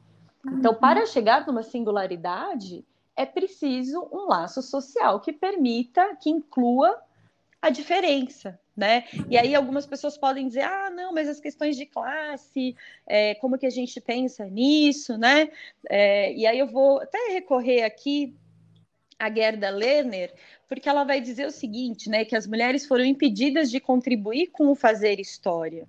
Então, 0.46 0.74
para 0.74 1.00
uhum. 1.00 1.06
chegar 1.06 1.46
numa 1.46 1.62
singularidade, 1.62 2.84
é 3.16 3.26
preciso 3.26 4.08
um 4.12 4.28
laço 4.28 4.62
social 4.62 5.20
que 5.20 5.32
permita, 5.32 6.16
que 6.16 6.30
inclua 6.30 7.00
a 7.60 7.70
diferença 7.70 8.58
né? 8.76 9.04
E 9.28 9.36
aí 9.36 9.54
algumas 9.54 9.86
pessoas 9.86 10.16
podem 10.16 10.48
dizer, 10.48 10.62
ah, 10.62 10.90
não, 10.90 11.12
mas 11.12 11.28
as 11.28 11.38
questões 11.38 11.76
de 11.76 11.86
classe, 11.86 12.74
é, 13.06 13.34
como 13.36 13.58
que 13.58 13.66
a 13.66 13.70
gente 13.70 14.00
pensa 14.00 14.46
nisso, 14.46 15.18
né? 15.18 15.50
É, 15.88 16.32
e 16.32 16.46
aí 16.46 16.58
eu 16.58 16.66
vou 16.66 17.00
até 17.00 17.18
recorrer 17.32 17.82
aqui 17.82 18.34
a 19.22 19.32
Gerda 19.32 19.70
Lerner, 19.70 20.34
porque 20.68 20.88
ela 20.88 21.04
vai 21.04 21.20
dizer 21.20 21.46
o 21.46 21.50
seguinte, 21.52 22.10
né, 22.10 22.24
que 22.24 22.34
as 22.34 22.44
mulheres 22.44 22.84
foram 22.86 23.04
impedidas 23.04 23.70
de 23.70 23.78
contribuir 23.78 24.48
com 24.48 24.68
o 24.68 24.74
fazer 24.74 25.20
história. 25.20 25.86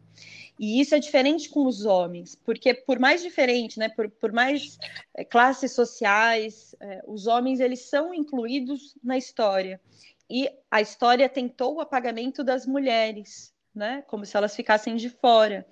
E 0.59 0.79
isso 0.79 0.93
é 0.93 0.99
diferente 0.99 1.49
com 1.49 1.65
os 1.65 1.83
homens, 1.83 2.35
porque 2.35 2.75
por 2.75 2.99
mais 2.99 3.23
diferente, 3.23 3.79
né, 3.79 3.89
por, 3.89 4.07
por 4.07 4.31
mais 4.31 4.77
é, 5.15 5.25
classes 5.25 5.71
sociais, 5.71 6.75
é, 6.79 7.01
os 7.07 7.25
homens 7.25 7.59
eles 7.59 7.79
são 7.79 8.13
incluídos 8.13 8.95
na 9.03 9.17
história 9.17 9.81
e 10.29 10.47
a 10.69 10.79
história 10.79 11.27
tentou 11.27 11.75
o 11.75 11.81
apagamento 11.81 12.43
das 12.43 12.67
mulheres, 12.67 13.51
né? 13.73 14.03
Como 14.07 14.25
se 14.25 14.37
elas 14.37 14.55
ficassem 14.55 14.95
de 14.95 15.09
fora. 15.09 15.65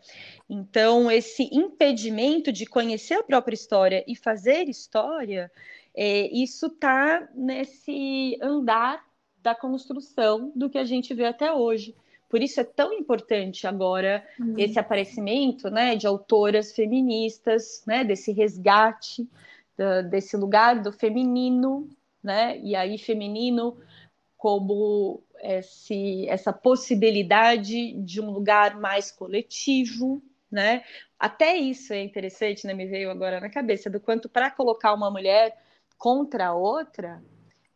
Então, 0.49 1.09
esse 1.11 1.47
impedimento 1.51 2.51
de 2.51 2.65
conhecer 2.65 3.13
a 3.13 3.23
própria 3.23 3.53
história 3.53 4.03
e 4.07 4.15
fazer 4.15 4.67
história, 4.67 5.51
é, 5.95 6.27
isso 6.33 6.67
está 6.67 7.27
nesse 7.33 8.37
andar 8.41 9.03
da 9.41 9.55
construção 9.55 10.51
do 10.55 10.69
que 10.69 10.77
a 10.77 10.83
gente 10.83 11.13
vê 11.13 11.25
até 11.25 11.51
hoje. 11.51 11.95
Por 12.29 12.41
isso 12.41 12.61
é 12.61 12.63
tão 12.63 12.93
importante 12.93 13.67
agora 13.67 14.25
uhum. 14.39 14.55
esse 14.57 14.79
aparecimento 14.79 15.69
né, 15.69 15.95
de 15.95 16.07
autoras 16.07 16.71
feministas, 16.71 17.83
né, 17.85 18.05
desse 18.05 18.31
resgate 18.31 19.27
da, 19.77 20.01
desse 20.01 20.37
lugar 20.37 20.81
do 20.81 20.93
feminino, 20.93 21.89
né? 22.23 22.57
E 22.59 22.75
aí 22.75 22.97
feminino 22.97 23.77
como 24.37 25.21
esse, 25.41 26.27
essa 26.29 26.53
possibilidade 26.53 27.93
de 27.93 28.21
um 28.21 28.31
lugar 28.31 28.79
mais 28.79 29.11
coletivo, 29.11 30.21
né? 30.49 30.83
Até 31.19 31.57
isso 31.57 31.93
é 31.93 32.01
interessante, 32.01 32.65
né? 32.65 32.73
Me 32.73 32.85
veio 32.85 33.11
agora 33.11 33.39
na 33.39 33.49
cabeça 33.49 33.89
do 33.89 33.99
quanto 33.99 34.29
para 34.29 34.49
colocar 34.49 34.93
uma 34.93 35.11
mulher 35.11 35.57
contra 36.01 36.47
a 36.47 36.53
outra, 36.55 37.21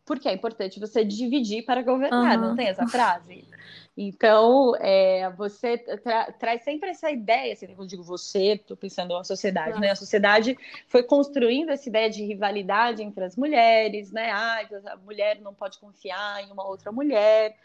porque 0.04 0.28
é 0.28 0.34
importante 0.34 0.80
você 0.80 1.04
dividir 1.04 1.64
para 1.64 1.80
governar, 1.80 2.36
uhum. 2.36 2.48
não 2.48 2.56
tem 2.56 2.66
essa 2.66 2.84
frase? 2.88 3.46
Então, 3.96 4.74
é, 4.80 5.30
você 5.30 5.78
tra 5.78 6.32
traz 6.32 6.64
sempre 6.64 6.90
essa 6.90 7.08
ideia, 7.08 7.52
assim, 7.52 7.72
eu 7.78 7.86
digo 7.86 8.02
você, 8.02 8.54
estou 8.54 8.76
pensando 8.76 9.14
na 9.14 9.22
sociedade, 9.22 9.74
uhum. 9.74 9.78
né? 9.78 9.90
A 9.90 9.96
sociedade 9.96 10.58
foi 10.88 11.04
construindo 11.04 11.70
essa 11.70 11.88
ideia 11.88 12.10
de 12.10 12.24
rivalidade 12.24 13.00
entre 13.00 13.24
as 13.24 13.36
mulheres, 13.36 14.10
né? 14.10 14.28
Ah, 14.32 14.66
a 14.86 14.96
mulher 14.96 15.40
não 15.40 15.54
pode 15.54 15.78
confiar 15.78 16.42
em 16.42 16.50
uma 16.50 16.66
outra 16.66 16.90
mulher. 16.90 17.56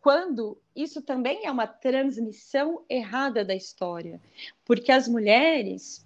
Quando 0.00 0.56
isso 0.74 1.02
também 1.02 1.44
é 1.44 1.50
uma 1.50 1.66
transmissão 1.66 2.82
errada 2.88 3.44
da 3.44 3.54
história, 3.54 4.18
porque 4.64 4.90
as 4.90 5.06
mulheres 5.06 6.05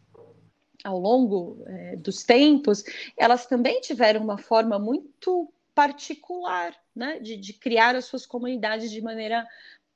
ao 0.84 0.98
longo 0.98 1.62
é, 1.66 1.96
dos 1.96 2.22
tempos, 2.22 2.84
elas 3.16 3.46
também 3.46 3.80
tiveram 3.80 4.22
uma 4.22 4.38
forma 4.38 4.78
muito 4.78 5.52
particular 5.74 6.74
né, 6.94 7.18
de, 7.20 7.36
de 7.36 7.52
criar 7.52 7.94
as 7.94 8.04
suas 8.04 8.26
comunidades 8.26 8.90
de 8.90 9.00
maneira 9.00 9.46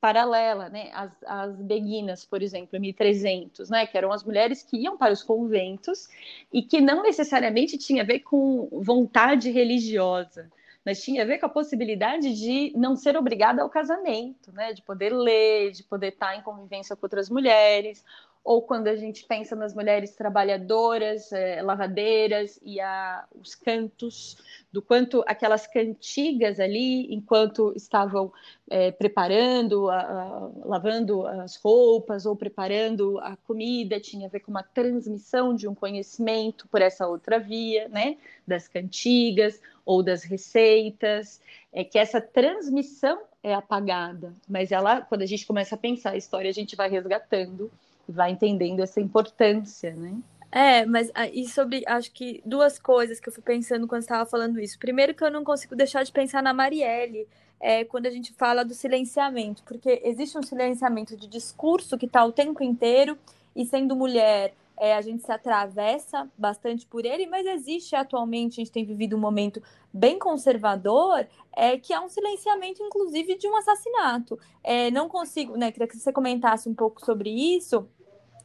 paralela, 0.05 0.69
né? 0.69 0.91
As, 0.93 1.11
as 1.27 1.57
beguinas, 1.63 2.27
por 2.27 2.43
exemplo, 2.43 2.79
1300, 2.79 3.71
né? 3.71 3.87
Que 3.87 3.97
eram 3.97 4.13
as 4.13 4.23
mulheres 4.23 4.63
que 4.63 4.77
iam 4.77 4.99
para 4.99 5.15
os 5.15 5.23
conventos 5.23 6.11
e 6.53 6.61
que 6.61 6.79
não 6.79 7.03
necessariamente 7.03 7.79
tinha 7.79 8.03
a 8.03 8.07
ver 8.07 8.21
com 8.21 8.69
vontade 8.71 9.51
religiosa, 9.51 10.51
mas 10.85 11.03
tinha 11.03 11.23
a 11.23 11.25
ver 11.25 11.39
com 11.39 11.47
a 11.47 11.49
possibilidade 11.49 12.35
de 12.35 12.71
não 12.77 12.97
ser 12.97 13.17
obrigada 13.17 13.63
ao 13.63 13.71
casamento, 13.71 14.53
né? 14.53 14.75
De 14.75 14.83
poder 14.83 15.11
ler, 15.11 15.71
de 15.73 15.83
poder 15.83 16.09
estar 16.09 16.37
em 16.37 16.43
convivência 16.43 16.95
com 16.95 17.07
outras 17.07 17.31
mulheres, 17.31 18.05
ou 18.45 18.61
quando 18.61 18.89
a 18.89 18.95
gente 18.95 19.25
pensa 19.25 19.57
nas 19.57 19.75
mulheres 19.75 20.15
trabalhadoras, 20.15 21.33
é, 21.33 21.63
lavadeiras 21.63 22.61
e 22.63 22.79
a, 22.79 23.25
os 23.35 23.55
cantos, 23.55 24.37
do 24.71 24.83
quanto 24.83 25.25
aquelas 25.27 25.67
cantigas 25.67 26.61
ali, 26.61 27.13
enquanto 27.15 27.73
estavam 27.75 28.31
é, 28.69 28.91
preparando, 28.91 29.89
a, 29.89 29.99
a, 29.99 30.51
lavando 30.67 31.27
as 31.27 31.57
roupas 31.57 32.27
ou 32.27 32.37
preparando 32.37 33.19
a 33.21 33.35
comida, 33.35 33.99
tinha 33.99 34.27
a 34.27 34.31
ver 34.31 34.41
com 34.41 34.51
uma 34.51 34.63
transmissão 34.63 35.55
de 35.55 35.67
um 35.67 35.75
conhecimento 35.75 36.69
por 36.69 36.83
essa 36.83 37.09
outra 37.09 37.39
via, 37.39 37.89
né, 37.89 38.19
das 38.47 38.69
cantigas 38.69 39.59
ou 39.87 40.03
das 40.03 40.23
receitas, 40.23 41.41
é 41.73 41.83
que 41.83 41.99
essa 41.99 42.21
transmissão 42.21 43.23
é 43.43 43.55
apagada, 43.55 44.35
mas 44.47 44.71
ela, 44.71 45.01
quando 45.01 45.23
a 45.23 45.27
gente 45.27 45.47
começa 45.47 45.77
a 45.77 45.79
pensar 45.79 46.11
a 46.11 46.17
história, 46.17 46.51
a 46.51 46.55
gente 46.55 46.77
vai 46.77 46.91
resgatando 46.91 47.71
vai 48.09 48.33
entendendo 48.33 48.81
essa 48.81 49.01
importância, 49.01 49.95
né? 49.95 50.17
É, 50.51 50.87
mas 50.87 51.11
ah, 51.15 51.27
e 51.27 51.49
sobre, 51.49 51.83
acho 51.87 52.13
que 52.13 52.41
duas 52.47 52.79
coisas 52.79 53.19
que 53.19 53.29
eu 53.29 53.33
fui 53.33 53.43
pensando 53.43 53.89
quando 53.89 54.03
estava 54.03 54.25
falando 54.25 54.61
isso. 54.61 54.79
Primeiro 54.79 55.13
que 55.13 55.25
eu 55.25 55.31
não 55.31 55.43
consigo 55.43 55.75
deixar 55.75 56.05
de 56.05 56.13
pensar 56.13 56.43
na 56.43 56.53
Marielle, 56.53 57.27
é, 57.59 57.85
quando 57.85 58.07
a 58.07 58.11
gente 58.11 58.33
fala 58.35 58.65
do 58.65 58.75
silenciamento, 58.75 59.63
porque 59.65 60.01
existe 60.05 60.39
um 60.39 60.43
silenciamento 60.43 61.17
de 61.17 61.27
discurso 61.27 61.99
que 61.99 62.07
está 62.07 62.25
o 62.25 62.31
tempo 62.31 62.63
inteiro, 62.63 63.19
e 63.57 63.65
sendo 63.65 63.97
mulher, 63.97 64.55
é, 64.77 64.95
a 64.95 65.01
gente 65.01 65.23
se 65.23 65.31
atravessa 65.31 66.31
bastante 66.37 66.87
por 66.87 67.05
ele, 67.05 67.27
mas 67.27 67.47
existe 67.47 67.95
atualmente, 67.95 68.55
a 68.55 68.65
gente 68.65 68.73
tem 68.73 68.85
vivido 68.85 69.17
um 69.17 69.21
momento 69.21 69.63
bem 69.93 70.19
conservador, 70.19 71.27
é, 71.57 71.79
que 71.79 71.93
é 71.93 72.01
um 72.01 72.09
silenciamento, 72.09 72.83
inclusive, 72.83 73.37
de 73.37 73.49
um 73.49 73.57
assassinato. 73.57 74.39
É, 74.63 74.91
não 74.91 75.09
consigo, 75.09 75.57
né? 75.57 75.71
Queria 75.71 75.87
que 75.87 75.97
você 75.97 76.13
comentasse 76.13 76.69
um 76.69 76.75
pouco 76.75 77.05
sobre 77.05 77.31
isso, 77.31 77.89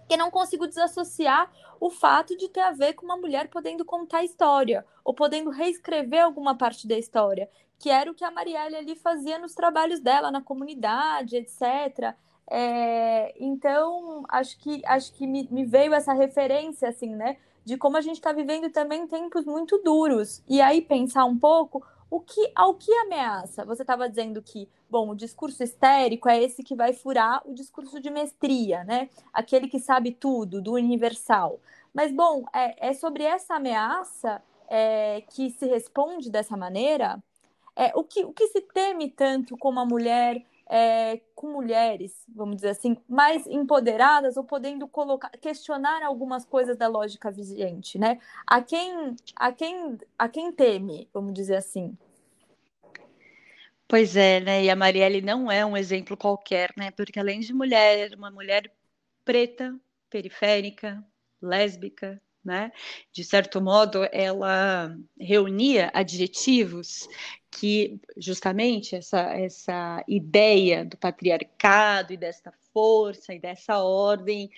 que 0.08 0.18
não 0.18 0.30
consigo 0.30 0.68
desassociar 0.68 1.52
o 1.80 1.90
fato 1.90 2.36
de 2.36 2.50
ter 2.50 2.62
a 2.62 2.72
ver 2.72 2.94
com 2.94 3.06
uma 3.06 3.18
mulher 3.18 3.48
podendo 3.48 3.86
contar 3.86 4.20
a 4.20 4.26
história, 4.26 4.86
ou 5.04 5.14
podendo 5.14 5.50
reescrever 5.50 6.24
alguma 6.24 6.56
parte 6.56 6.88
da 6.88 6.98
história, 6.98 7.50
que 7.80 7.90
era 7.90 8.12
o 8.12 8.14
que 8.14 8.24
a 8.24 8.32
Marielle 8.32 8.76
ali 8.76 8.96
fazia 8.96 9.40
nos 9.40 9.54
trabalhos 9.54 10.00
dela, 10.00 10.30
na 10.30 10.42
comunidade, 10.42 11.38
etc. 11.38 12.14
É, 12.50 13.36
então, 13.40 14.24
acho 14.28 14.58
que, 14.58 14.82
acho 14.86 15.14
que 15.14 15.28
me, 15.28 15.48
me, 15.52 15.66
veio 15.66 15.94
essa 15.94 16.14
referência, 16.14 16.90
assim, 16.90 17.16
né? 17.16 17.38
De 17.64 17.78
como 17.78 17.98
a 17.98 18.02
gente 18.02 18.16
está 18.16 18.32
vivendo 18.32 18.72
também 18.72 19.06
tempos 19.08 19.46
muito 19.46 19.78
duros. 19.84 20.42
E 20.48 20.60
aí 20.60 20.82
pensar 20.82 21.26
um 21.26 21.38
pouco 21.38 21.86
o 22.10 22.20
que, 22.20 22.52
ao 22.56 22.74
que 22.74 22.92
ameaça. 22.92 23.64
Você 23.66 23.84
estava 23.84 24.10
dizendo 24.10 24.42
que, 24.42 24.68
bom, 24.90 25.10
o 25.12 25.16
discurso 25.16 25.64
histérico 25.64 26.28
é 26.28 26.42
esse 26.42 26.64
que 26.64 26.76
vai 26.76 26.92
furar 26.92 27.42
o 27.46 27.54
discurso 27.54 28.00
de 28.00 28.10
mestria, 28.10 28.84
né? 28.84 29.10
Aquele 29.32 29.68
que 29.68 29.80
sabe 29.80 30.12
tudo, 30.12 30.60
do 30.60 30.74
universal. 30.74 31.60
Mas, 31.94 32.12
bom, 32.12 32.46
é, 32.54 32.90
é 32.90 32.94
sobre 32.94 33.24
essa 33.24 33.56
ameaça 33.56 34.42
é, 34.68 35.22
que 35.30 35.52
se 35.52 35.68
responde 35.68 36.32
dessa 36.32 36.58
maneira. 36.58 37.22
É, 37.76 37.92
o, 37.96 38.04
que, 38.04 38.26
o 38.26 38.34
que 38.34 38.48
se 38.48 38.62
teme 38.62 39.10
tanto 39.10 39.56
como 39.56 39.80
a 39.80 39.86
mulher 39.86 40.44
é, 40.70 41.20
com 41.34 41.52
mulheres, 41.52 42.24
vamos 42.28 42.58
dizer 42.58 42.70
assim, 42.70 42.96
mais 43.08 43.48
empoderadas 43.48 44.38
ou 44.38 44.44
podendo 44.44 44.88
colocar, 44.88 45.30
questionar 45.42 46.04
algumas 46.04 46.46
coisas 46.46 46.78
da 46.78 46.88
lógica 46.88 47.32
vigente, 47.32 47.98
né? 47.98 48.20
A 48.46 48.62
quem, 48.62 49.16
a 49.36 49.52
quem, 49.52 49.98
a 50.18 50.30
quem 50.30 50.52
teme, 50.52 51.10
vamos 51.12 51.34
dizer 51.34 51.56
assim. 51.56 51.98
Pois 53.88 54.16
é, 54.16 54.40
né? 54.40 54.64
E 54.64 54.70
a 54.70 54.76
Marielle 54.76 55.22
não 55.22 55.52
é 55.52 55.66
um 55.66 55.76
exemplo 55.76 56.16
qualquer, 56.16 56.72
né? 56.78 56.92
Porque 56.92 57.20
além 57.20 57.40
de 57.40 57.52
mulher, 57.52 58.14
uma 58.16 58.30
mulher 58.30 58.72
preta, 59.26 59.76
periférica, 60.12 61.04
lésbica, 61.42 62.22
né? 62.46 62.72
De 63.12 63.24
certo 63.24 63.60
modo, 63.60 64.08
ela 64.12 64.96
reunia 65.20 65.90
adjetivos 65.96 67.08
que 67.52 68.00
justamente 68.18 68.96
essa, 68.96 69.20
essa 69.34 70.04
ideia 70.08 70.86
do 70.86 70.98
patriarcado 70.98 72.14
e 72.14 72.18
dessa 72.18 72.54
força 72.74 73.34
e 73.34 73.40
dessa 73.40 73.80
ordem 73.80 74.50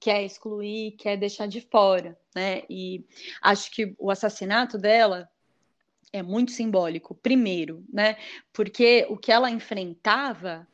quer 0.00 0.24
excluir, 0.24 0.92
quer 0.92 1.16
deixar 1.16 1.46
de 1.46 1.60
fora, 1.60 2.16
né? 2.34 2.62
E 2.70 3.04
acho 3.42 3.70
que 3.70 3.94
o 3.98 4.10
assassinato 4.10 4.78
dela 4.78 5.28
é 6.12 6.22
muito 6.22 6.52
simbólico, 6.52 7.14
primeiro, 7.14 7.84
né? 7.92 8.16
Porque 8.52 9.06
o 9.10 9.16
que 9.16 9.32
ela 9.32 9.50
enfrentava 9.50 10.66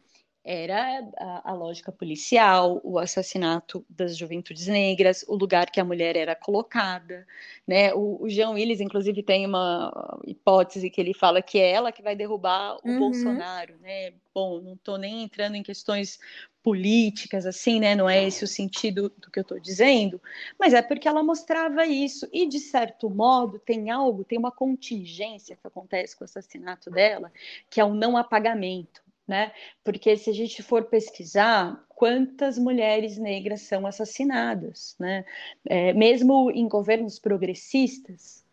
era 0.44 1.08
a, 1.18 1.50
a, 1.50 1.54
lógica 1.54 1.92
policial, 1.92 2.80
o 2.82 2.98
assassinato 2.98 3.84
das 3.88 4.16
juventudes 4.16 4.66
negras, 4.66 5.24
o 5.28 5.36
lugar 5.36 5.70
que 5.70 5.80
a 5.80 5.84
mulher 5.84 6.16
era 6.16 6.34
colocada, 6.34 7.24
né? 7.66 7.94
O, 7.94 8.22
o 8.22 8.28
Jean 8.28 8.50
Willis, 8.50 8.80
inclusive, 8.80 9.22
tem 9.22 9.46
uma 9.46 10.20
hipótese 10.26 10.90
que 10.90 11.00
ele 11.00 11.14
fala 11.14 11.40
que 11.40 11.58
é 11.58 11.70
ela 11.70 11.92
que 11.92 12.02
vai 12.02 12.16
derrubar 12.16 12.76
o 12.82 12.88
uhum. 12.88 12.98
Bolsonaro, 12.98 13.76
né? 13.80 14.14
Bom, 14.34 14.60
não 14.60 14.74
estou 14.74 14.98
nem 14.98 15.22
entrando 15.22 15.54
em 15.54 15.62
questões 15.62 16.18
políticas, 16.60 17.46
assim, 17.46 17.78
né? 17.78 17.94
Não 17.94 18.10
é 18.10 18.24
esse 18.24 18.42
o 18.42 18.48
sentido 18.48 19.12
do 19.18 19.30
que 19.30 19.38
eu 19.38 19.42
estou 19.42 19.60
dizendo, 19.60 20.20
mas 20.58 20.74
é 20.74 20.82
porque 20.82 21.06
ela 21.06 21.22
mostrava 21.22 21.86
isso 21.86 22.28
e 22.32 22.48
de 22.48 22.58
certo 22.58 23.08
modo 23.08 23.60
tem 23.60 23.90
algo, 23.90 24.24
tem 24.24 24.38
uma 24.38 24.50
contingência 24.50 25.56
que 25.56 25.66
acontece 25.66 26.16
com 26.16 26.24
o 26.24 26.26
assassinato 26.26 26.90
dela, 26.90 27.32
que 27.70 27.80
é 27.80 27.84
o 27.84 27.94
não 27.94 28.16
apagamento 28.16 29.02
né? 29.32 29.50
Porque 29.82 30.14
se 30.18 30.28
a 30.28 30.32
gente 30.34 30.62
for 30.62 30.84
pesquisar, 30.84 31.82
quantas 31.88 32.58
mulheres 32.58 33.16
negras 33.16 33.62
são 33.62 33.86
assassinadas, 33.86 34.94
né? 35.00 35.24
É, 35.64 35.94
mesmo 35.94 36.50
em 36.50 36.68
governos 36.68 37.18
progressistas, 37.18 38.44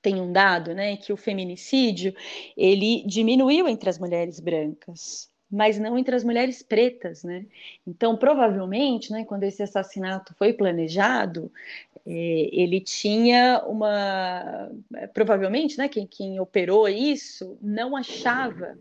tem 0.00 0.20
um 0.20 0.32
dado, 0.32 0.72
né, 0.72 0.96
que 0.96 1.12
o 1.12 1.16
feminicídio 1.16 2.14
ele 2.56 3.02
diminuiu 3.04 3.66
entre 3.66 3.90
as 3.90 3.98
mulheres 3.98 4.38
brancas, 4.38 5.28
mas 5.50 5.76
não 5.80 5.98
entre 5.98 6.14
as 6.14 6.22
mulheres 6.22 6.62
pretas, 6.62 7.24
né? 7.24 7.44
Então, 7.84 8.16
provavelmente, 8.16 9.10
né, 9.10 9.24
quando 9.24 9.42
esse 9.42 9.64
assassinato 9.64 10.32
foi 10.34 10.52
planejado, 10.52 11.50
é, 12.06 12.48
ele 12.52 12.80
tinha 12.80 13.64
uma, 13.66 14.70
provavelmente, 15.12 15.76
né, 15.76 15.88
quem, 15.88 16.06
quem 16.06 16.38
operou 16.38 16.88
isso 16.88 17.58
não 17.60 17.96
achava 17.96 18.78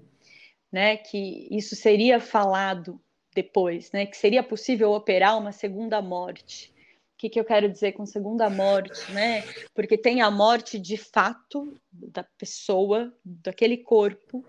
né, 0.72 0.98
que 0.98 1.48
isso 1.52 1.76
seria 1.76 2.20
falado 2.20 3.00
depois, 3.34 3.92
né, 3.92 4.06
que 4.06 4.18
seria 4.18 4.42
possível 4.42 4.92
operar 4.92 5.38
uma 5.38 5.52
segunda 5.52 6.02
morte. 6.02 6.74
O 7.14 7.20
que, 7.20 7.30
que 7.30 7.40
eu 7.40 7.46
quero 7.46 7.68
dizer 7.68 7.94
com 7.94 8.06
segunda 8.06 8.48
morte, 8.48 9.12
né? 9.12 9.42
Porque 9.74 9.98
tem 9.98 10.22
a 10.22 10.30
morte 10.30 10.78
de 10.78 10.98
fato 10.98 11.76
da 11.92 12.24
pessoa, 12.24 13.12
daquele 13.26 13.78
corpo, 13.78 14.46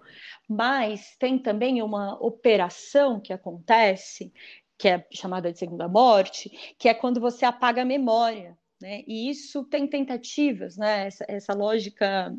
mas 0.46 1.16
tem 1.18 1.38
também 1.38 1.80
uma 1.80 2.22
operação 2.22 3.20
que 3.20 3.32
acontece, 3.32 4.30
que 4.76 4.86
é 4.86 5.06
chamada 5.10 5.50
de 5.50 5.58
segunda 5.58 5.88
morte, 5.88 6.74
que 6.78 6.90
é 6.90 6.94
quando 6.94 7.22
você 7.22 7.46
apaga 7.46 7.80
a 7.80 7.86
memória, 7.86 8.54
né? 8.78 9.02
E 9.06 9.30
isso 9.30 9.64
tem 9.64 9.86
tentativas, 9.86 10.76
né? 10.76 11.06
Essa, 11.06 11.24
essa 11.26 11.54
lógica 11.54 12.36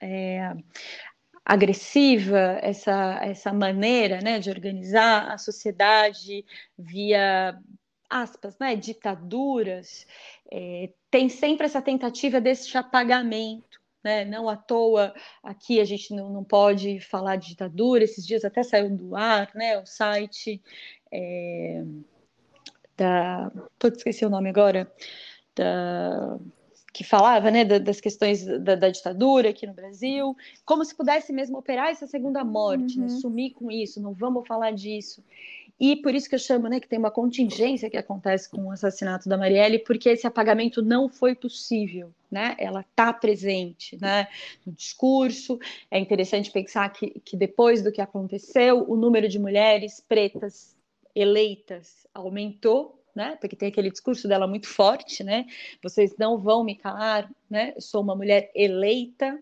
é, 0.00 0.52
agressiva, 1.44 2.58
essa, 2.62 3.18
essa 3.22 3.52
maneira 3.52 4.20
né, 4.20 4.38
de 4.38 4.50
organizar 4.50 5.32
a 5.32 5.38
sociedade 5.38 6.44
via 6.78 7.58
aspas, 8.08 8.58
né, 8.58 8.74
ditaduras, 8.74 10.06
é, 10.50 10.90
tem 11.10 11.28
sempre 11.28 11.66
essa 11.66 11.80
tentativa 11.80 12.40
desse 12.40 12.76
apagamento. 12.76 13.80
Né? 14.02 14.24
Não 14.24 14.48
à 14.48 14.56
toa 14.56 15.14
aqui 15.42 15.78
a 15.78 15.84
gente 15.84 16.14
não, 16.14 16.30
não 16.30 16.42
pode 16.42 17.00
falar 17.00 17.36
de 17.36 17.48
ditadura, 17.48 18.02
esses 18.02 18.26
dias 18.26 18.44
até 18.44 18.62
saiu 18.62 18.90
do 18.96 19.14
ar 19.14 19.50
né, 19.54 19.78
o 19.78 19.86
site 19.86 20.60
é, 21.12 21.84
da. 22.96 23.50
Tô, 23.78 23.88
esqueci 23.88 24.24
o 24.24 24.30
nome 24.30 24.48
agora. 24.48 24.90
Da 25.54 26.38
que 26.92 27.04
falava 27.04 27.50
né, 27.50 27.64
das 27.64 28.00
questões 28.00 28.44
da, 28.44 28.74
da, 28.74 28.88
ditadura 28.88 29.50
aqui 29.50 29.66
no 29.66 29.72
Brasil, 29.72 30.36
como 30.64 30.84
se 30.84 30.94
pudesse 30.94 31.32
mesmo 31.32 31.58
operar 31.58 31.88
essa 31.88 32.06
segunda 32.06 32.44
morte, 32.44 32.98
né, 32.98 33.06
uhum. 33.06 33.12
né, 33.12 33.20
sumir 33.20 33.52
com 33.52 33.70
isso, 33.70 34.00
não 34.00 34.12
vamos 34.12 34.46
falar 34.46 34.72
disso. 34.72 35.22
E 35.80 35.96
por 35.96 36.14
isso 36.14 36.28
que 36.28 36.34
eu 36.34 36.38
chamo 36.38 36.68
né, 36.68 36.78
que 36.78 36.86
tem 36.86 36.98
uma 36.98 37.10
contingência 37.10 37.88
que 37.88 37.96
acontece 37.96 38.50
com 38.50 38.66
o 38.66 38.70
assassinato 38.70 39.30
da 39.30 39.38
Marielle, 39.38 39.78
porque 39.78 40.10
esse 40.10 40.26
apagamento 40.26 40.82
não 40.82 41.08
foi 41.08 41.34
possível, 41.34 42.12
né? 42.30 42.54
Ela 42.58 42.82
está 42.82 43.10
presente 43.14 43.98
né, 43.98 44.28
no 44.66 44.74
discurso. 44.74 45.58
É 45.90 45.98
interessante 45.98 46.50
pensar 46.50 46.90
que, 46.90 47.18
que 47.24 47.34
depois 47.34 47.82
do 47.82 47.90
que 47.90 48.02
aconteceu, 48.02 48.84
o 48.90 48.94
número 48.94 49.26
de 49.26 49.38
mulheres 49.38 50.04
pretas 50.06 50.76
eleitas 51.14 52.06
aumentou 52.12 52.99
né? 53.20 53.36
Porque 53.38 53.54
tem 53.54 53.68
aquele 53.68 53.90
discurso 53.90 54.26
dela 54.26 54.46
muito 54.46 54.66
forte, 54.66 55.22
né? 55.22 55.44
Vocês 55.82 56.16
não 56.18 56.38
vão 56.38 56.64
me 56.64 56.74
calar, 56.74 57.30
né? 57.50 57.74
Eu 57.76 57.82
sou 57.82 58.02
uma 58.02 58.16
mulher 58.16 58.50
eleita 58.54 59.38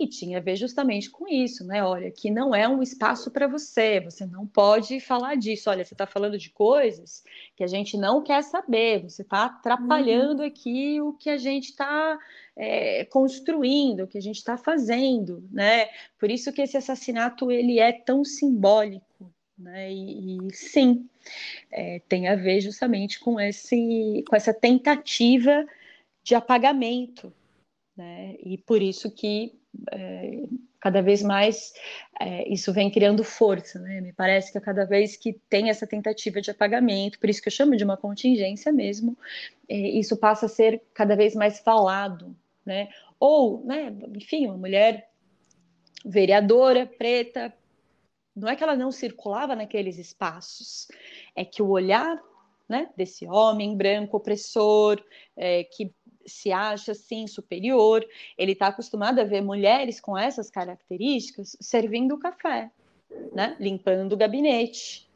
e 0.00 0.08
tinha 0.08 0.38
a 0.38 0.40
ver 0.40 0.56
justamente 0.56 1.10
com 1.10 1.28
isso, 1.28 1.62
né? 1.66 1.84
Olha, 1.84 2.10
que 2.10 2.30
não 2.30 2.54
é 2.54 2.66
um 2.66 2.82
espaço 2.82 3.30
para 3.30 3.46
você, 3.46 4.00
você 4.00 4.24
não 4.24 4.46
pode 4.46 4.98
falar 4.98 5.34
disso. 5.34 5.68
Olha, 5.68 5.84
você 5.84 5.92
está 5.92 6.06
falando 6.06 6.38
de 6.38 6.48
coisas 6.48 7.22
que 7.54 7.62
a 7.62 7.66
gente 7.66 7.98
não 7.98 8.22
quer 8.22 8.42
saber, 8.42 9.02
você 9.02 9.20
está 9.20 9.44
atrapalhando 9.44 10.40
uhum. 10.40 10.48
aqui 10.48 10.98
o 11.02 11.12
que 11.12 11.28
a 11.28 11.36
gente 11.36 11.68
está 11.68 12.18
é, 12.56 13.04
construindo, 13.04 14.04
o 14.04 14.08
que 14.08 14.16
a 14.16 14.22
gente 14.22 14.38
está 14.38 14.56
fazendo, 14.56 15.46
né? 15.52 15.86
Por 16.18 16.30
isso 16.30 16.50
que 16.50 16.62
esse 16.62 16.78
assassinato 16.78 17.50
ele 17.50 17.78
é 17.78 17.92
tão 17.92 18.24
simbólico, 18.24 19.30
né? 19.58 19.92
E, 19.92 20.38
e 20.38 20.54
sim, 20.54 21.08
é, 21.70 22.00
tem 22.08 22.28
a 22.28 22.34
ver 22.34 22.60
justamente 22.60 23.20
com, 23.20 23.40
esse, 23.40 24.24
com 24.28 24.36
essa 24.36 24.52
tentativa 24.52 25.66
de 26.22 26.34
apagamento, 26.34 27.32
né? 27.96 28.36
E 28.44 28.58
por 28.58 28.80
isso 28.80 29.10
que 29.10 29.54
é, 29.90 30.42
cada 30.80 31.00
vez 31.00 31.22
mais 31.22 31.72
é, 32.20 32.52
isso 32.52 32.72
vem 32.72 32.90
criando 32.90 33.24
força, 33.24 33.78
né? 33.78 34.00
Me 34.00 34.12
parece 34.12 34.52
que 34.52 34.58
a 34.58 34.60
cada 34.60 34.84
vez 34.84 35.16
que 35.16 35.34
tem 35.48 35.70
essa 35.70 35.86
tentativa 35.86 36.40
de 36.40 36.50
apagamento, 36.50 37.18
por 37.18 37.30
isso 37.30 37.40
que 37.40 37.48
eu 37.48 37.52
chamo 37.52 37.76
de 37.76 37.84
uma 37.84 37.96
contingência 37.96 38.72
mesmo, 38.72 39.16
é, 39.68 39.76
isso 39.76 40.16
passa 40.16 40.46
a 40.46 40.48
ser 40.48 40.82
cada 40.92 41.16
vez 41.16 41.34
mais 41.34 41.60
falado, 41.60 42.36
né? 42.64 42.88
Ou, 43.18 43.64
né, 43.64 43.94
enfim, 44.16 44.46
uma 44.46 44.56
mulher 44.56 45.08
vereadora 46.04 46.84
preta 46.86 47.54
não 48.34 48.48
é 48.48 48.56
que 48.56 48.64
ela 48.64 48.76
não 48.76 48.90
circulava 48.90 49.54
naqueles 49.54 49.98
espaços, 49.98 50.88
é 51.34 51.44
que 51.44 51.62
o 51.62 51.68
olhar 51.68 52.20
né, 52.68 52.88
desse 52.96 53.26
homem 53.26 53.76
branco 53.76 54.16
opressor 54.16 55.02
é, 55.36 55.64
que 55.64 55.92
se 56.24 56.52
acha 56.52 56.92
assim 56.92 57.26
superior, 57.26 58.06
ele 58.38 58.52
está 58.52 58.68
acostumado 58.68 59.20
a 59.20 59.24
ver 59.24 59.42
mulheres 59.42 60.00
com 60.00 60.16
essas 60.16 60.50
características 60.50 61.56
servindo 61.60 62.18
café, 62.18 62.70
né, 63.32 63.56
limpando 63.60 64.12
o 64.12 64.16
gabinete, 64.16 65.08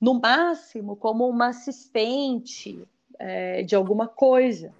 no 0.00 0.20
máximo 0.20 0.96
como 0.96 1.28
uma 1.28 1.48
assistente 1.48 2.82
é, 3.18 3.62
de 3.62 3.74
alguma 3.74 4.06
coisa. 4.06 4.72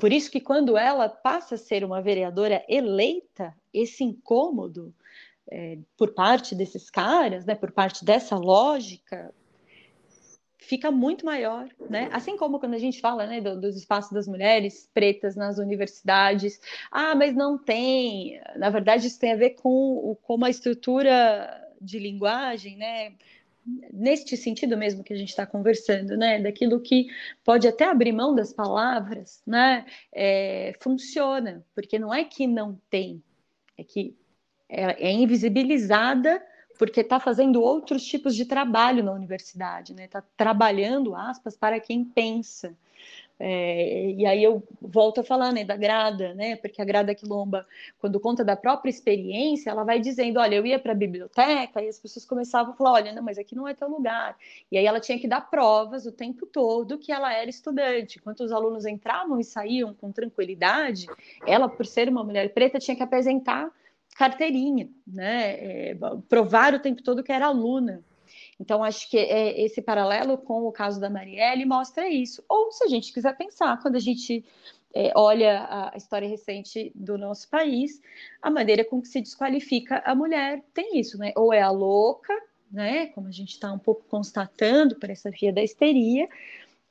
Por 0.00 0.12
isso 0.12 0.30
que 0.30 0.40
quando 0.40 0.76
ela 0.76 1.08
passa 1.08 1.56
a 1.56 1.58
ser 1.58 1.84
uma 1.84 2.00
vereadora 2.00 2.64
eleita, 2.68 3.54
esse 3.74 4.04
incômodo 4.04 4.94
é, 5.50 5.78
por 5.96 6.14
parte 6.14 6.54
desses 6.54 6.90
caras, 6.90 7.44
né, 7.44 7.54
por 7.54 7.72
parte 7.72 8.04
dessa 8.04 8.36
lógica, 8.36 9.32
fica 10.68 10.90
muito 10.90 11.24
maior, 11.24 11.66
né? 11.88 12.10
Assim 12.12 12.36
como 12.36 12.60
quando 12.60 12.74
a 12.74 12.78
gente 12.78 13.00
fala, 13.00 13.26
né, 13.26 13.40
do, 13.40 13.58
dos 13.58 13.76
espaços 13.76 14.12
das 14.12 14.28
mulheres 14.28 14.88
pretas 14.92 15.34
nas 15.34 15.56
universidades, 15.56 16.60
ah, 16.90 17.14
mas 17.14 17.34
não 17.34 17.56
tem. 17.56 18.38
Na 18.56 18.68
verdade, 18.68 19.06
isso 19.06 19.18
tem 19.18 19.32
a 19.32 19.36
ver 19.36 19.50
com 19.50 19.70
o, 19.70 20.16
como 20.16 20.44
a 20.44 20.50
estrutura 20.50 21.66
de 21.80 21.98
linguagem, 21.98 22.76
né? 22.76 23.14
Neste 23.92 24.36
sentido 24.36 24.76
mesmo 24.76 25.02
que 25.02 25.12
a 25.12 25.16
gente 25.16 25.30
está 25.30 25.46
conversando, 25.46 26.16
né? 26.16 26.40
Daquilo 26.40 26.80
que 26.80 27.06
pode 27.44 27.66
até 27.66 27.84
abrir 27.84 28.12
mão 28.12 28.34
das 28.34 28.52
palavras, 28.52 29.42
né? 29.46 29.86
É, 30.12 30.74
funciona, 30.80 31.64
porque 31.74 31.98
não 31.98 32.12
é 32.12 32.24
que 32.24 32.46
não 32.46 32.78
tem, 32.90 33.22
é 33.76 33.84
que 33.84 34.14
é, 34.68 35.08
é 35.08 35.12
invisibilizada 35.12 36.42
porque 36.78 37.00
está 37.00 37.18
fazendo 37.18 37.60
outros 37.60 38.04
tipos 38.04 38.36
de 38.36 38.44
trabalho 38.44 39.02
na 39.02 39.12
universidade, 39.12 39.92
né? 39.92 40.04
Está 40.04 40.22
trabalhando, 40.36 41.14
aspas, 41.16 41.56
para 41.56 41.80
quem 41.80 42.04
pensa. 42.04 42.72
É, 43.40 44.10
e 44.10 44.26
aí 44.26 44.42
eu 44.42 44.62
volto 44.80 45.20
a 45.20 45.24
falar 45.24 45.52
né, 45.52 45.64
da 45.64 45.76
grada, 45.76 46.34
né? 46.34 46.56
Porque 46.56 46.82
a 46.82 46.84
grada 46.84 47.14
quilomba, 47.14 47.66
quando 48.00 48.18
conta 48.18 48.44
da 48.44 48.56
própria 48.56 48.90
experiência, 48.90 49.70
ela 49.70 49.84
vai 49.84 50.00
dizendo: 50.00 50.40
olha, 50.40 50.56
eu 50.56 50.66
ia 50.66 50.78
para 50.78 50.92
a 50.92 50.94
biblioteca 50.94 51.82
e 51.82 51.88
as 51.88 51.98
pessoas 51.98 52.24
começavam 52.24 52.72
a 52.72 52.76
falar: 52.76 52.92
olha, 52.92 53.12
não, 53.12 53.22
mas 53.22 53.38
aqui 53.38 53.54
não 53.54 53.66
é 53.66 53.74
teu 53.74 53.88
lugar. 53.88 54.36
E 54.70 54.78
aí 54.78 54.86
ela 54.86 55.00
tinha 55.00 55.18
que 55.18 55.28
dar 55.28 55.42
provas 55.42 56.06
o 56.06 56.12
tempo 56.12 56.46
todo 56.46 56.98
que 56.98 57.12
ela 57.12 57.32
era 57.32 57.48
estudante. 57.48 58.18
Enquanto 58.18 58.40
os 58.40 58.52
alunos 58.52 58.84
entravam 58.86 59.38
e 59.38 59.44
saíam 59.44 59.94
com 59.94 60.10
tranquilidade, 60.10 61.06
ela, 61.46 61.68
por 61.68 61.86
ser 61.86 62.08
uma 62.08 62.24
mulher 62.24 62.52
preta, 62.52 62.78
tinha 62.78 62.96
que 62.96 63.02
apresentar 63.02 63.70
carteirinha, 64.18 64.90
né? 65.06 65.90
É, 65.90 65.96
provar 66.28 66.74
o 66.74 66.80
tempo 66.80 67.04
todo 67.04 67.22
que 67.22 67.30
era 67.30 67.46
aluna. 67.46 68.02
Então, 68.58 68.82
acho 68.82 69.08
que 69.08 69.16
é, 69.16 69.62
esse 69.62 69.80
paralelo 69.80 70.36
com 70.36 70.66
o 70.66 70.72
caso 70.72 71.00
da 71.00 71.08
Marielle 71.08 71.64
mostra 71.64 72.08
isso. 72.08 72.42
Ou, 72.48 72.72
se 72.72 72.82
a 72.82 72.88
gente 72.88 73.12
quiser 73.12 73.36
pensar, 73.36 73.80
quando 73.80 73.94
a 73.94 74.00
gente 74.00 74.44
é, 74.92 75.12
olha 75.14 75.92
a 75.92 75.96
história 75.96 76.28
recente 76.28 76.90
do 76.96 77.16
nosso 77.16 77.48
país, 77.48 78.02
a 78.42 78.50
maneira 78.50 78.84
com 78.84 79.00
que 79.00 79.06
se 79.06 79.20
desqualifica 79.20 80.02
a 80.04 80.16
mulher 80.16 80.64
tem 80.74 80.98
isso, 80.98 81.16
né? 81.16 81.32
Ou 81.36 81.52
é 81.52 81.62
a 81.62 81.70
louca, 81.70 82.34
né? 82.72 83.06
Como 83.06 83.28
a 83.28 83.32
gente 83.32 83.50
está 83.50 83.72
um 83.72 83.78
pouco 83.78 84.02
constatando 84.08 84.96
por 84.96 85.08
essa 85.10 85.30
via 85.30 85.52
da 85.52 85.62
histeria, 85.62 86.28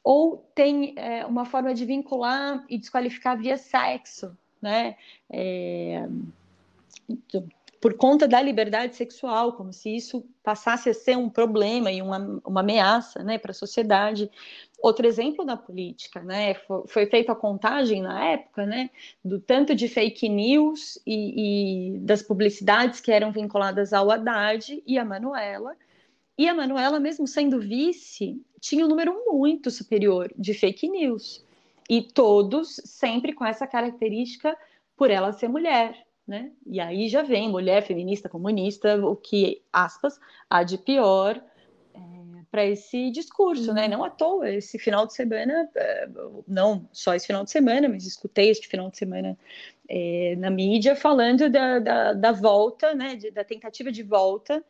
ou 0.02 0.38
tem 0.56 0.94
é, 0.96 1.26
uma 1.26 1.44
forma 1.44 1.74
de 1.74 1.84
vincular 1.84 2.64
e 2.70 2.78
desqualificar 2.78 3.38
via 3.38 3.58
sexo, 3.58 4.32
né? 4.62 4.96
É, 5.30 6.08
por 7.80 7.94
conta 7.96 8.28
da 8.28 8.42
liberdade 8.42 8.96
sexual, 8.96 9.54
como 9.54 9.72
se 9.72 9.96
isso 9.96 10.26
passasse 10.44 10.90
a 10.90 10.94
ser 10.94 11.16
um 11.16 11.30
problema 11.30 11.92
e 11.92 12.02
uma, 12.02 12.42
uma 12.46 12.62
ameaça 12.62 13.24
né, 13.24 13.38
para 13.38 13.52
a 13.52 13.54
sociedade. 13.54 14.32
Outro 14.82 15.06
exemplo 15.06 15.46
na 15.46 15.56
política, 15.56 16.22
né, 16.22 16.56
foi, 16.56 16.88
foi 16.88 17.06
feita 17.06 17.34
a 17.34 17.36
contagem 17.36 18.02
na 18.02 18.26
época, 18.30 18.66
né, 18.66 18.90
do 19.24 19.40
tanto 19.40 19.76
de 19.76 19.88
fake 19.88 20.28
news 20.28 21.00
e, 21.06 21.96
e 21.96 22.00
das 22.00 22.22
publicidades 22.22 23.00
que 23.00 23.12
eram 23.12 23.32
vinculadas 23.32 23.94
ao 23.94 24.10
Haddad 24.10 24.84
e 24.86 24.98
a 24.98 25.06
Manuela, 25.06 25.76
e 26.38 26.48
a 26.48 26.54
Manuela, 26.54 27.00
mesmo 27.00 27.28
sendo 27.28 27.60
vice, 27.60 28.40
tinha 28.60 28.86
um 28.86 28.88
número 28.88 29.26
muito 29.28 29.72
superior 29.72 30.32
de 30.38 30.54
fake 30.54 30.88
news, 30.88 31.44
e 31.90 32.02
todos 32.02 32.82
sempre 32.86 33.34
com 33.34 33.46
essa 33.46 33.66
característica 33.66 34.56
por 34.96 35.10
ela 35.10 35.32
ser 35.32 35.48
mulher, 35.48 36.07
né? 36.28 36.52
E 36.66 36.80
aí 36.80 37.08
já 37.08 37.22
vem 37.24 37.50
mulher 37.50 37.84
feminista 37.84 38.28
comunista, 38.28 38.98
o 39.06 39.16
que, 39.16 39.64
aspas, 39.72 40.20
há 40.50 40.62
de 40.62 40.78
pior 40.78 41.42
é, 41.94 42.00
para 42.52 42.66
esse 42.66 43.10
discurso, 43.12 43.74
né? 43.74 43.84
uhum. 43.84 43.90
Não 43.90 44.04
à 44.04 44.10
toa, 44.10 44.50
esse 44.50 44.78
final 44.78 45.08
de 45.08 45.14
semana, 45.14 45.70
é, 45.76 46.10
não 46.48 46.88
só 46.92 47.16
esse 47.16 47.28
final 47.28 47.44
de 47.44 47.52
semana, 47.52 47.88
mas 47.88 48.06
escutei 48.06 48.50
este 48.50 48.68
final 48.68 48.90
de 48.90 48.98
semana 48.98 49.38
é, 49.88 50.36
na 50.38 50.50
mídia 50.50 50.96
falando 50.96 51.50
da, 51.50 51.80
da, 51.80 52.14
da 52.14 52.32
volta, 52.34 52.94
né? 52.94 53.16
De, 53.16 53.32
da 53.32 53.44
tentativa 53.44 53.92
de 53.92 54.04
volta 54.04 54.64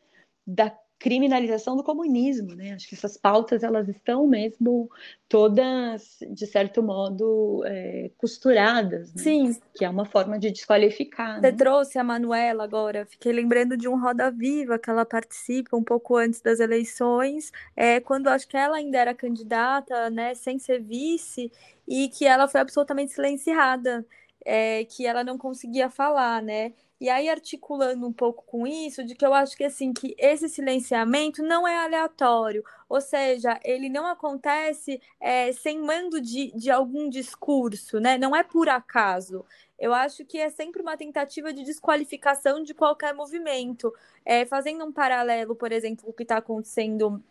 da 0.46 0.70
criminalização 0.98 1.76
do 1.76 1.84
comunismo, 1.84 2.54
né? 2.54 2.72
Acho 2.72 2.88
que 2.88 2.94
essas 2.94 3.16
pautas 3.16 3.62
elas 3.62 3.88
estão 3.88 4.26
mesmo 4.26 4.90
todas, 5.28 6.18
de 6.28 6.46
certo 6.46 6.82
modo, 6.82 7.62
é, 7.64 8.10
costuradas. 8.16 9.14
Né? 9.14 9.22
Sim. 9.22 9.60
Que 9.74 9.84
é 9.84 9.90
uma 9.90 10.04
forma 10.04 10.38
de 10.38 10.50
desqualificar. 10.50 11.36
Você 11.36 11.52
né? 11.52 11.56
trouxe 11.56 11.98
a 11.98 12.04
Manuela 12.04 12.64
agora. 12.64 13.06
Fiquei 13.06 13.32
lembrando 13.32 13.76
de 13.76 13.86
um 13.88 14.00
Roda 14.00 14.30
Viva 14.30 14.78
que 14.78 14.90
ela 14.90 15.04
participa 15.04 15.76
um 15.76 15.84
pouco 15.84 16.16
antes 16.16 16.40
das 16.40 16.58
eleições, 16.58 17.52
é, 17.76 18.00
quando 18.00 18.28
acho 18.28 18.48
que 18.48 18.56
ela 18.56 18.76
ainda 18.76 18.98
era 18.98 19.14
candidata, 19.14 20.10
né, 20.10 20.34
sem 20.34 20.58
ser 20.58 20.82
vice, 20.82 21.52
e 21.86 22.08
que 22.08 22.26
ela 22.26 22.48
foi 22.48 22.60
absolutamente 22.60 23.12
silenciada, 23.12 24.04
é, 24.44 24.84
que 24.84 25.06
ela 25.06 25.22
não 25.22 25.38
conseguia 25.38 25.88
falar, 25.88 26.42
né? 26.42 26.72
E 27.00 27.08
aí, 27.08 27.28
articulando 27.28 28.08
um 28.08 28.12
pouco 28.12 28.44
com 28.44 28.66
isso, 28.66 29.04
de 29.04 29.14
que 29.14 29.24
eu 29.24 29.32
acho 29.32 29.56
que 29.56 29.62
assim, 29.62 29.92
que 29.92 30.16
esse 30.18 30.48
silenciamento 30.48 31.44
não 31.44 31.66
é 31.66 31.76
aleatório, 31.76 32.64
ou 32.88 33.00
seja, 33.00 33.60
ele 33.62 33.88
não 33.88 34.04
acontece 34.04 35.00
é, 35.20 35.52
sem 35.52 35.78
mando 35.78 36.20
de, 36.20 36.50
de 36.56 36.70
algum 36.72 37.08
discurso, 37.08 38.00
né? 38.00 38.18
Não 38.18 38.34
é 38.34 38.42
por 38.42 38.68
acaso. 38.68 39.44
Eu 39.78 39.94
acho 39.94 40.24
que 40.24 40.38
é 40.38 40.50
sempre 40.50 40.82
uma 40.82 40.96
tentativa 40.96 41.52
de 41.52 41.62
desqualificação 41.62 42.64
de 42.64 42.74
qualquer 42.74 43.14
movimento. 43.14 43.94
É, 44.24 44.44
fazendo 44.44 44.84
um 44.84 44.92
paralelo, 44.92 45.54
por 45.54 45.70
exemplo, 45.70 46.04
com 46.04 46.10
o 46.10 46.14
que 46.14 46.24
está 46.24 46.38
acontecendo 46.38 47.22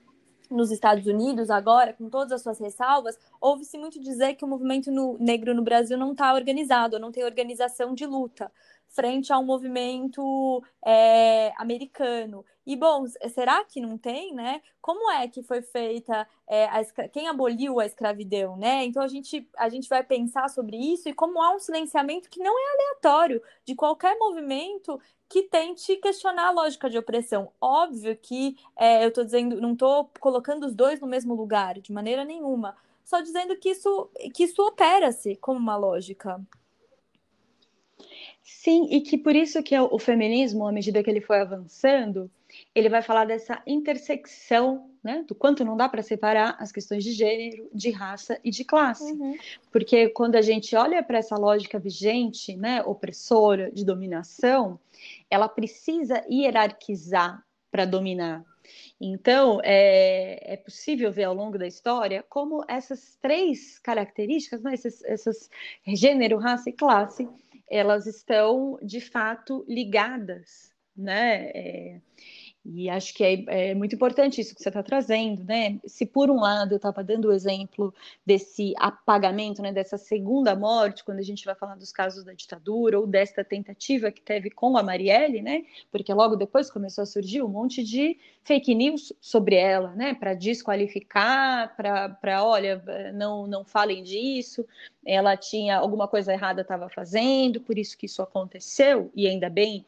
nos 0.49 0.71
Estados 0.71 1.05
Unidos 1.05 1.49
agora, 1.49 1.91
com 1.91 2.09
todas 2.09 2.31
as 2.31 2.41
suas 2.41 2.57
ressalvas, 2.57 3.19
ouve-se 3.41 3.77
muito 3.77 3.99
dizer 3.99 4.35
que 4.35 4.45
o 4.45 4.47
movimento 4.47 4.89
no, 4.89 5.17
negro 5.19 5.53
no 5.53 5.61
Brasil 5.61 5.97
não 5.97 6.13
está 6.13 6.33
organizado, 6.33 6.97
não 6.97 7.11
tem 7.11 7.25
organização 7.25 7.93
de 7.93 8.05
luta 8.05 8.49
frente 8.89 9.31
a 9.31 9.37
um 9.37 9.45
movimento 9.45 10.63
é, 10.85 11.53
americano. 11.57 12.45
E, 12.65 12.75
bom, 12.75 13.05
será 13.33 13.63
que 13.63 13.79
não 13.79 13.97
tem, 13.97 14.33
né? 14.33 14.61
Como 14.81 15.09
é 15.11 15.27
que 15.27 15.41
foi 15.41 15.61
feita, 15.61 16.27
é, 16.47 16.65
a, 16.65 16.83
quem 17.09 17.27
aboliu 17.27 17.79
a 17.79 17.85
escravidão, 17.85 18.57
né? 18.57 18.83
Então, 18.83 19.01
a 19.01 19.07
gente, 19.07 19.47
a 19.57 19.69
gente 19.69 19.87
vai 19.87 20.03
pensar 20.03 20.49
sobre 20.49 20.77
isso 20.77 21.07
e 21.07 21.13
como 21.13 21.41
há 21.41 21.55
um 21.55 21.59
silenciamento 21.59 22.29
que 22.29 22.39
não 22.39 22.53
é 22.57 22.73
aleatório 22.73 23.41
de 23.63 23.75
qualquer 23.75 24.17
movimento 24.17 24.99
que 25.29 25.43
tente 25.43 25.95
questionar 25.97 26.47
a 26.47 26.51
lógica 26.51 26.89
de 26.89 26.97
opressão. 26.97 27.51
Óbvio 27.59 28.17
que 28.17 28.57
é, 28.75 29.03
eu 29.03 29.09
estou 29.09 29.23
dizendo, 29.23 29.61
não 29.61 29.73
estou 29.73 30.09
colocando 30.19 30.65
os 30.65 30.73
dois 30.73 30.99
no 30.99 31.07
mesmo 31.07 31.35
lugar, 31.35 31.79
de 31.79 31.91
maneira 31.91 32.23
nenhuma. 32.23 32.75
Só 33.03 33.21
dizendo 33.21 33.55
que 33.55 33.69
isso, 33.69 34.09
que 34.33 34.43
isso 34.43 34.61
opera-se 34.61 35.35
como 35.37 35.59
uma 35.59 35.77
lógica. 35.77 36.41
Sim, 38.49 38.87
e 38.89 39.01
que 39.01 39.17
por 39.17 39.35
isso 39.35 39.61
que 39.61 39.77
o 39.77 39.99
feminismo, 39.99 40.65
à 40.65 40.71
medida 40.71 41.03
que 41.03 41.09
ele 41.09 41.19
foi 41.19 41.41
avançando, 41.41 42.31
ele 42.73 42.87
vai 42.87 43.01
falar 43.01 43.25
dessa 43.25 43.61
intersecção, 43.67 44.89
né, 45.03 45.25
do 45.27 45.35
quanto 45.35 45.65
não 45.65 45.75
dá 45.75 45.89
para 45.89 46.01
separar 46.01 46.55
as 46.57 46.71
questões 46.71 47.03
de 47.03 47.11
gênero, 47.11 47.69
de 47.73 47.91
raça 47.91 48.39
e 48.45 48.49
de 48.49 48.63
classe. 48.63 49.11
Uhum. 49.11 49.37
Porque 49.69 50.07
quando 50.07 50.37
a 50.37 50.41
gente 50.41 50.77
olha 50.77 51.03
para 51.03 51.17
essa 51.17 51.35
lógica 51.35 51.77
vigente, 51.77 52.55
né, 52.55 52.81
opressora, 52.83 53.69
de 53.69 53.83
dominação, 53.83 54.79
ela 55.29 55.49
precisa 55.49 56.23
hierarquizar 56.29 57.43
para 57.69 57.83
dominar. 57.83 58.45
Então, 58.99 59.59
é, 59.63 60.53
é, 60.53 60.57
possível 60.57 61.11
ver 61.11 61.25
ao 61.25 61.33
longo 61.33 61.57
da 61.57 61.67
história 61.67 62.23
como 62.27 62.63
essas 62.67 63.17
três 63.21 63.77
características, 63.79 64.61
né, 64.61 64.73
essas, 64.73 65.03
essas 65.03 65.49
gênero, 65.85 66.37
raça 66.37 66.69
e 66.69 66.73
classe, 66.73 67.27
elas 67.69 68.07
estão 68.07 68.79
de 68.81 69.01
fato 69.01 69.65
ligadas, 69.67 70.71
né? 70.95 71.51
É, 71.53 72.01
E 72.73 72.89
acho 72.89 73.13
que 73.13 73.23
é, 73.23 73.69
é, 73.69 73.75
muito 73.75 73.95
importante 73.95 74.41
isso 74.41 74.53
que 74.53 74.61
você 74.61 74.67
está 74.67 74.83
trazendo, 74.83 75.43
né? 75.43 75.79
Se 75.85 76.05
por 76.05 76.29
um 76.29 76.41
lado 76.41 76.73
eu 76.73 76.75
estava 76.75 77.01
dando 77.01 77.29
o 77.29 77.31
exemplo 77.31 77.93
desse 78.25 78.73
apagamento, 78.77 79.61
né, 79.61 79.71
dessa 79.71 79.97
segunda 79.97 80.53
morte, 80.53 81.03
quando 81.03 81.19
a 81.19 81.23
gente 81.23 81.45
vai 81.45 81.55
falar 81.55 81.75
dos 81.75 81.93
casos 81.93 82.25
da 82.25 82.33
ditadura 82.33 82.99
ou 82.99 83.07
desta 83.07 83.43
tentativa 83.43 84.11
que 84.11 84.21
teve 84.21 84.49
com 84.49 84.77
a 84.77 84.83
Marielle, 84.83 85.41
né? 85.41 85.63
Porque 85.89 86.13
logo 86.13 86.35
depois 86.35 86.69
começou 86.69 87.03
a 87.03 87.05
surgir 87.05 87.41
um 87.41 87.47
monte 87.47 87.83
de 87.83 88.19
fake 88.43 88.75
news 88.75 89.13
sobre 89.21 89.55
ela, 89.55 89.95
né? 89.95 90.13
Para 90.13 90.33
desqualificar, 90.33 91.73
para 91.75 92.43
olha, 92.43 92.83
não 93.13 93.47
não 93.47 93.63
falem 93.63 94.03
disso. 94.03 94.65
Ela 95.05 95.37
tinha 95.37 95.77
alguma 95.77 96.07
coisa 96.07 96.33
errada 96.33 96.63
estava 96.63 96.89
fazendo, 96.89 97.61
por 97.61 97.77
isso 97.77 97.97
que 97.97 98.07
isso 98.07 98.21
aconteceu 98.21 99.09
e 99.15 99.25
ainda 99.25 99.49
bem 99.49 99.85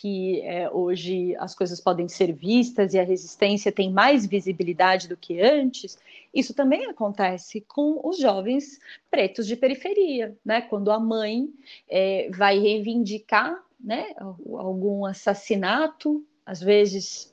que 0.00 0.40
é, 0.40 0.70
hoje 0.70 1.36
as 1.38 1.54
coisas 1.54 1.80
podem 1.80 2.08
ser 2.08 2.32
vistas 2.32 2.94
e 2.94 2.98
a 2.98 3.04
resistência 3.04 3.70
tem 3.70 3.92
mais 3.92 4.26
visibilidade 4.26 5.06
do 5.06 5.16
que 5.16 5.40
antes, 5.40 5.98
isso 6.32 6.54
também 6.54 6.86
acontece 6.86 7.60
com 7.60 8.00
os 8.02 8.18
jovens 8.18 8.80
pretos 9.10 9.46
de 9.46 9.54
periferia, 9.54 10.36
né? 10.44 10.62
Quando 10.62 10.90
a 10.90 10.98
mãe 10.98 11.48
é, 11.88 12.30
vai 12.32 12.58
reivindicar 12.58 13.62
né, 13.78 14.14
algum 14.18 15.04
assassinato, 15.04 16.24
às 16.46 16.60
vezes 16.60 17.30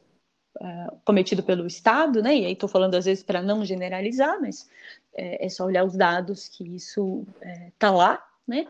Uh, 0.60 0.98
cometido 1.06 1.42
pelo 1.42 1.66
Estado, 1.66 2.22
né? 2.22 2.36
E 2.36 2.46
aí 2.46 2.52
estou 2.52 2.68
falando 2.68 2.96
às 2.96 3.06
vezes 3.06 3.24
para 3.24 3.42
não 3.42 3.64
generalizar, 3.64 4.42
mas 4.42 4.70
é, 5.14 5.46
é, 5.46 5.48
só 5.48 5.64
olhar 5.64 5.86
os 5.86 5.96
dados 5.96 6.50
que 6.50 6.76
isso 6.76 7.26
está 7.72 7.88
é, 7.88 7.92
lá, 7.92 8.28
né? 8.46 8.68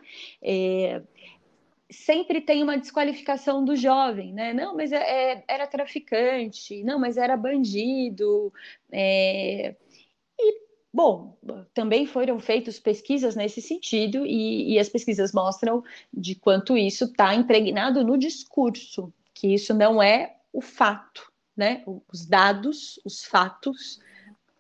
Sempre 1.92 2.42
tem 2.42 2.62
uma 2.62 2.78
desqualificação 2.78 3.66
do 3.66 3.76
jovem, 3.76 4.34
né? 4.34 4.54
Não, 4.54 4.76
mas 4.76 4.92
é, 4.92 5.34
é 5.34 5.44
era 5.48 5.66
traficante, 5.66 6.84
não, 6.84 7.00
mas 7.00 7.18
era 7.18 7.36
bandido. 7.36 8.54
É... 8.92 9.76
E, 10.40 10.62
bom, 10.94 11.38
também 11.74 12.06
foram 12.06 12.40
feitas 12.40 12.80
pesquisas 12.80 13.36
nesse 13.36 13.62
sentido, 13.62 14.26
e, 14.26 14.74
e 14.74 14.80
as 14.80 14.90
pesquisas 14.90 15.34
mostram 15.34 15.84
de 16.14 16.36
quanto 16.36 16.78
isso 16.78 17.06
está 17.06 17.34
impregnado 17.34 18.04
no 18.04 18.18
discurso, 18.18 19.12
que 19.34 19.54
isso 19.54 19.74
não 19.74 20.02
é 20.02 20.38
o 20.54 20.62
fato, 20.62 21.32
né? 21.58 21.84
Os 22.12 22.26
dados, 22.26 23.00
os 23.04 23.24
fatos 23.24 24.00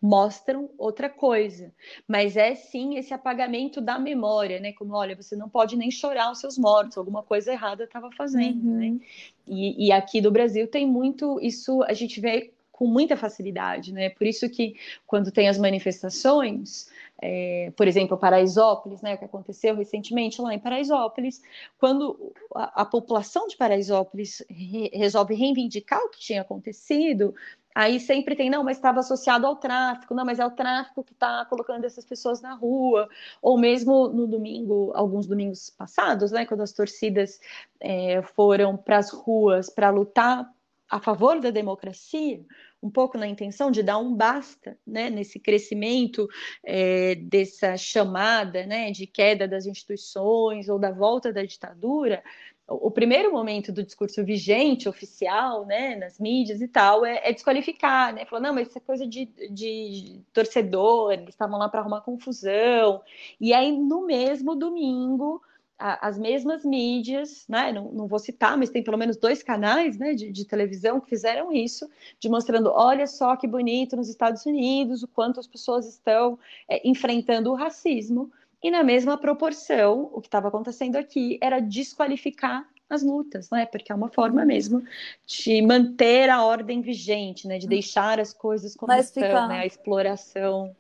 mostram 0.02 0.70
outra 0.78 1.10
coisa, 1.10 1.74
mas 2.08 2.38
é 2.38 2.56
sim 2.56 2.97
esse 2.97 3.14
apagamento 3.14 3.82
da 3.82 4.00
memória, 4.00 4.60
né? 4.60 4.72
Como 4.74 4.93
olha, 4.93 5.16
você 5.16 5.36
não 5.36 5.50
pode 5.50 5.76
nem 5.76 5.91
chorar 5.91 6.32
os 6.32 6.39
seus 6.39 6.58
mortos, 6.58 6.97
alguma 6.97 7.22
coisa 7.22 7.52
errada 7.52 7.84
estava 7.84 8.10
fazendo, 8.12 8.64
né? 8.64 8.88
uhum. 8.88 8.93
né? 8.95 9.00
E, 9.45 9.88
e, 9.88 9.91
aqui 9.91 10.22
do 10.22 10.32
Brasil 10.32 10.68
tem 10.68 10.88
muito 10.88 11.39
isso, 11.41 11.84
a 11.84 11.93
gente 11.93 12.22
vê 12.22 12.54
com 12.72 12.88
muita 12.88 13.18
facilidade, 13.18 13.91
né? 13.91 14.10
Por 14.10 14.26
isso 14.26 14.50
que 14.50 14.76
quando 15.06 15.32
tem 15.32 15.50
as 15.50 15.58
manifestações, 15.58 16.88
é, 17.22 17.74
por 17.76 17.88
exemplo, 17.88 18.18
Paraisópolis, 18.18 19.02
né, 19.02 19.16
o 19.16 19.18
que 19.18 19.26
aconteceu 19.26 19.76
recentemente 19.76 20.41
lá 20.41 20.54
em 20.54 20.60
Paraisópolis, 20.60 21.41
quando 21.78 22.34
a, 22.56 22.84
a 22.84 22.86
população 22.86 23.47
de 23.47 23.58
Paraisópolis 23.58 24.41
re, 24.50 24.89
resolve 24.93 25.36
reivindicar 25.36 26.00
o 26.00 26.10
que 26.10 26.20
tinha 26.20 26.41
acontecido, 26.41 27.36
Aí 27.80 27.97
sempre 27.97 28.36
tem, 28.36 28.49
não, 28.49 28.61
mas 28.61 28.75
estava 28.75 28.99
associado 28.99 29.47
ao 29.47 29.55
tráfico, 29.55 30.13
não, 30.13 30.25
mas 30.25 30.38
é 30.38 30.45
o 30.45 30.51
tráfico 30.51 31.01
que 31.01 31.13
está 31.13 31.45
colocando 31.45 31.86
essas 31.86 32.03
pessoas 32.03 32.41
na 32.41 32.53
rua, 32.53 33.07
ou 33.41 33.57
mesmo 33.57 34.09
no 34.09 34.27
domingo, 34.27 34.91
alguns 34.93 35.25
domingos 35.25 35.69
passados, 35.69 36.30
né, 36.30 36.45
quando 36.45 36.59
as 36.59 36.73
torcidas 36.73 37.39
é, 37.80 38.21
foram 38.21 38.75
para 38.75 38.97
as 38.97 39.09
ruas 39.11 39.69
para 39.69 39.91
lutar 39.91 40.53
a 40.89 40.99
favor 40.99 41.39
da 41.39 41.51
democracia, 41.51 42.43
um 42.84 42.89
pouco 42.89 43.17
na 43.17 43.27
intenção 43.27 43.71
de 43.71 43.82
dar 43.82 43.97
um 43.97 44.13
basta 44.13 44.77
né, 44.86 45.09
nesse 45.09 45.39
crescimento 45.39 46.27
é, 46.65 47.15
dessa 47.15 47.77
chamada 47.77 48.65
né, 48.65 48.91
de 48.91 49.07
queda 49.07 49.47
das 49.47 49.65
instituições 49.65 50.67
ou 50.67 50.77
da 50.77 50.91
volta 50.91 51.32
da 51.32 51.43
ditadura, 51.43 52.21
o 52.70 52.91
primeiro 52.91 53.32
momento 53.32 53.72
do 53.72 53.84
discurso 53.84 54.24
vigente, 54.24 54.88
oficial, 54.88 55.65
né, 55.65 55.95
nas 55.95 56.20
mídias 56.20 56.61
e 56.61 56.67
tal, 56.67 57.05
é, 57.05 57.30
é 57.30 57.34
desqualificar, 57.34 58.13
né? 58.13 58.26
Falou, 58.26 58.43
não, 58.43 58.53
mas 58.53 58.67
isso 58.67 58.78
é 58.78 58.82
coisa 58.82 59.07
de, 59.07 59.26
de 59.51 60.22
torcedor, 60.32 61.11
eles 61.11 61.30
estavam 61.30 61.57
lá 61.57 61.67
para 61.67 61.82
arrumar 61.82 62.01
confusão. 62.01 63.01
E 63.39 63.53
aí, 63.53 63.72
no 63.72 64.05
mesmo 64.05 64.55
domingo, 64.55 65.41
a, 65.80 66.07
as 66.07 66.20
mesmas 66.20 66.65
mídias, 66.65 67.45
né? 67.47 67.72
Não, 67.72 67.91
não, 67.91 68.07
vou 68.07 68.20
citar, 68.20 68.57
mas 68.57 68.70
tem 68.70 68.84
pelo 68.84 68.97
menos 68.97 69.17
dois 69.17 69.41
canais 69.41 69.97
né, 69.97 70.13
de, 70.13 70.32
de 70.32 70.45
televisão 70.45 70.99
que 70.99 71.09
fizeram 71.09 71.51
isso, 71.53 71.89
de 72.20 72.30
mostrando, 72.30 72.70
olha 72.70 73.07
só 73.07 73.36
que 73.36 73.47
bonito 73.47 73.95
nos 73.95 74.09
Estados 74.09 74.45
Unidos, 74.45 75.01
o 75.01 75.07
quanto 75.07 75.39
as 75.39 75.47
pessoas 75.47 75.88
estão 75.88 76.38
é, 76.67 76.88
enfrentando 76.88 77.49
o 77.51 77.55
racismo 77.55 78.30
e 78.62 78.70
na 78.70 78.84
mesma 78.84 79.18
proporção, 79.18 80.10
o 80.14 80.22
que 80.22 80.28
estava 80.28 80.49
acontecendo 80.49 80.97
aqui 80.97 81.39
era 81.41 81.60
desqualificar 81.60 82.68
as 82.89 83.03
lutas, 83.03 83.49
né? 83.51 83.66
Porque 83.66 83.91
é 83.91 83.95
uma 83.95 84.10
forma 84.10 84.43
mesmo 84.43 84.84
de 85.26 85.62
manter 85.62 86.30
a 86.30 86.43
ordem 86.43 86.82
vigente, 86.82 87.47
né? 87.47 87.57
De 87.57 87.68
hum. 87.68 87.70
deixar 87.70 88.20
as 88.20 88.34
coisas 88.34 88.76
como 88.76 88.91
Mas 88.91 89.05
estão, 89.05 89.24
fica... 89.24 89.47
né? 89.47 89.60
A 89.60 89.66
exploração. 89.66 90.76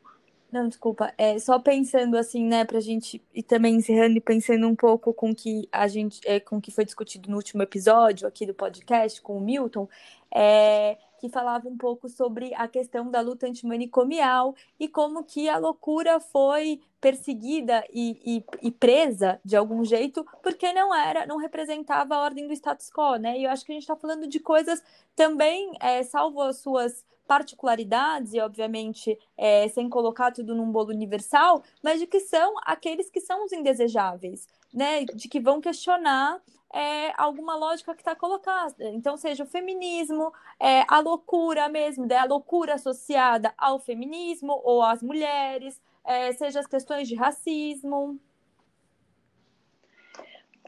Não, 0.51 0.67
desculpa. 0.67 1.13
É, 1.17 1.37
só 1.37 1.59
pensando 1.59 2.17
assim, 2.17 2.43
né, 2.43 2.65
pra 2.65 2.79
gente 2.79 3.21
e 3.33 3.43
também 3.43 3.75
encerrando 3.75 4.17
e 4.17 4.21
pensando 4.21 4.67
um 4.67 4.75
pouco 4.75 5.13
com 5.13 5.33
que 5.33 5.69
a 5.71 5.87
gente, 5.87 6.19
é, 6.25 6.39
com 6.39 6.59
que 6.59 6.71
foi 6.71 6.83
discutido 6.83 7.29
no 7.29 7.37
último 7.37 7.61
episódio 7.61 8.27
aqui 8.27 8.47
do 8.47 8.53
podcast 8.53 9.21
com 9.21 9.37
o 9.37 9.41
Milton, 9.41 9.87
é, 10.33 10.97
que 11.19 11.29
falava 11.29 11.67
um 11.67 11.77
pouco 11.77 12.07
sobre 12.07 12.53
a 12.55 12.67
questão 12.67 13.11
da 13.11 13.19
luta 13.19 13.45
antimanicomial 13.45 14.55
e 14.79 14.87
como 14.87 15.23
que 15.23 15.49
a 15.49 15.57
loucura 15.57 16.19
foi 16.19 16.81
perseguida 17.01 17.83
e, 17.93 18.41
e, 18.61 18.67
e, 18.67 18.71
presa 18.71 19.39
de 19.43 19.55
algum 19.55 19.83
jeito 19.83 20.25
porque 20.41 20.71
não 20.73 20.93
era, 20.93 21.25
não 21.25 21.37
representava 21.37 22.15
a 22.15 22.21
ordem 22.21 22.47
do 22.47 22.53
status 22.53 22.89
quo, 22.89 23.17
né? 23.17 23.37
E 23.37 23.43
eu 23.43 23.51
acho 23.51 23.65
que 23.65 23.71
a 23.71 23.75
gente 23.75 23.83
está 23.83 23.95
falando 23.95 24.27
de 24.27 24.39
coisas 24.39 24.81
também, 25.15 25.71
é, 25.81 26.03
salvo 26.03 26.41
as 26.41 26.57
suas 26.57 27.05
particularidades 27.27 28.33
e 28.33 28.39
obviamente 28.39 29.17
é, 29.37 29.67
sem 29.67 29.87
colocar 29.87 30.31
tudo 30.31 30.55
num 30.55 30.71
bolo 30.71 30.89
universal, 30.89 31.61
mas 31.83 31.99
de 31.99 32.07
que 32.07 32.19
são 32.19 32.55
aqueles 32.63 33.09
que 33.09 33.21
são 33.21 33.45
os 33.45 33.51
indesejáveis, 33.51 34.47
né? 34.73 35.05
De 35.05 35.27
que 35.27 35.39
vão 35.39 35.61
questionar 35.61 36.41
é, 36.73 37.11
alguma 37.17 37.55
lógica 37.55 37.95
que 37.95 38.01
está 38.01 38.15
colocada. 38.15 38.89
Então, 38.89 39.17
seja 39.17 39.43
o 39.43 39.47
feminismo, 39.47 40.31
é, 40.59 40.83
a 40.87 40.99
loucura 40.99 41.67
mesmo, 41.67 42.05
né? 42.05 42.17
a 42.17 42.25
loucura 42.25 42.75
associada 42.75 43.53
ao 43.57 43.79
feminismo 43.79 44.61
ou 44.63 44.83
às 44.83 45.01
mulheres, 45.01 45.81
é, 46.03 46.31
seja 46.33 46.59
as 46.59 46.67
questões 46.67 47.07
de 47.07 47.15
racismo. 47.15 48.19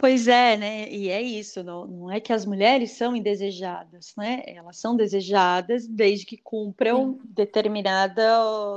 Pois 0.01 0.27
é, 0.27 0.57
né? 0.57 0.89
E 0.89 1.09
é 1.11 1.21
isso, 1.21 1.63
não, 1.63 1.85
não 1.85 2.11
é 2.11 2.19
que 2.19 2.33
as 2.33 2.43
mulheres 2.43 2.93
são 2.93 3.15
indesejadas, 3.15 4.15
né? 4.17 4.41
Elas 4.47 4.77
são 4.77 4.95
desejadas 4.95 5.85
desde 5.85 6.25
que 6.25 6.37
cumpram 6.37 7.13
Sim. 7.13 7.19
determinado 7.25 8.21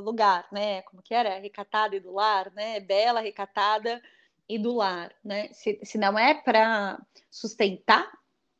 lugar, 0.03 0.47
né? 0.53 0.83
Como 0.83 1.01
que 1.01 1.14
era? 1.14 1.39
Recatada 1.39 1.97
e 1.97 2.01
do 2.01 2.12
lar, 2.12 2.53
né? 2.55 2.79
Bela, 2.81 3.20
recatada 3.20 4.03
e 4.49 4.59
do 4.59 4.74
lar, 4.74 5.14
né? 5.24 5.49
Se, 5.53 5.78
se 5.82 5.99
não 5.99 6.18
é 6.18 6.34
para 6.34 7.01
sustentar 7.30 8.11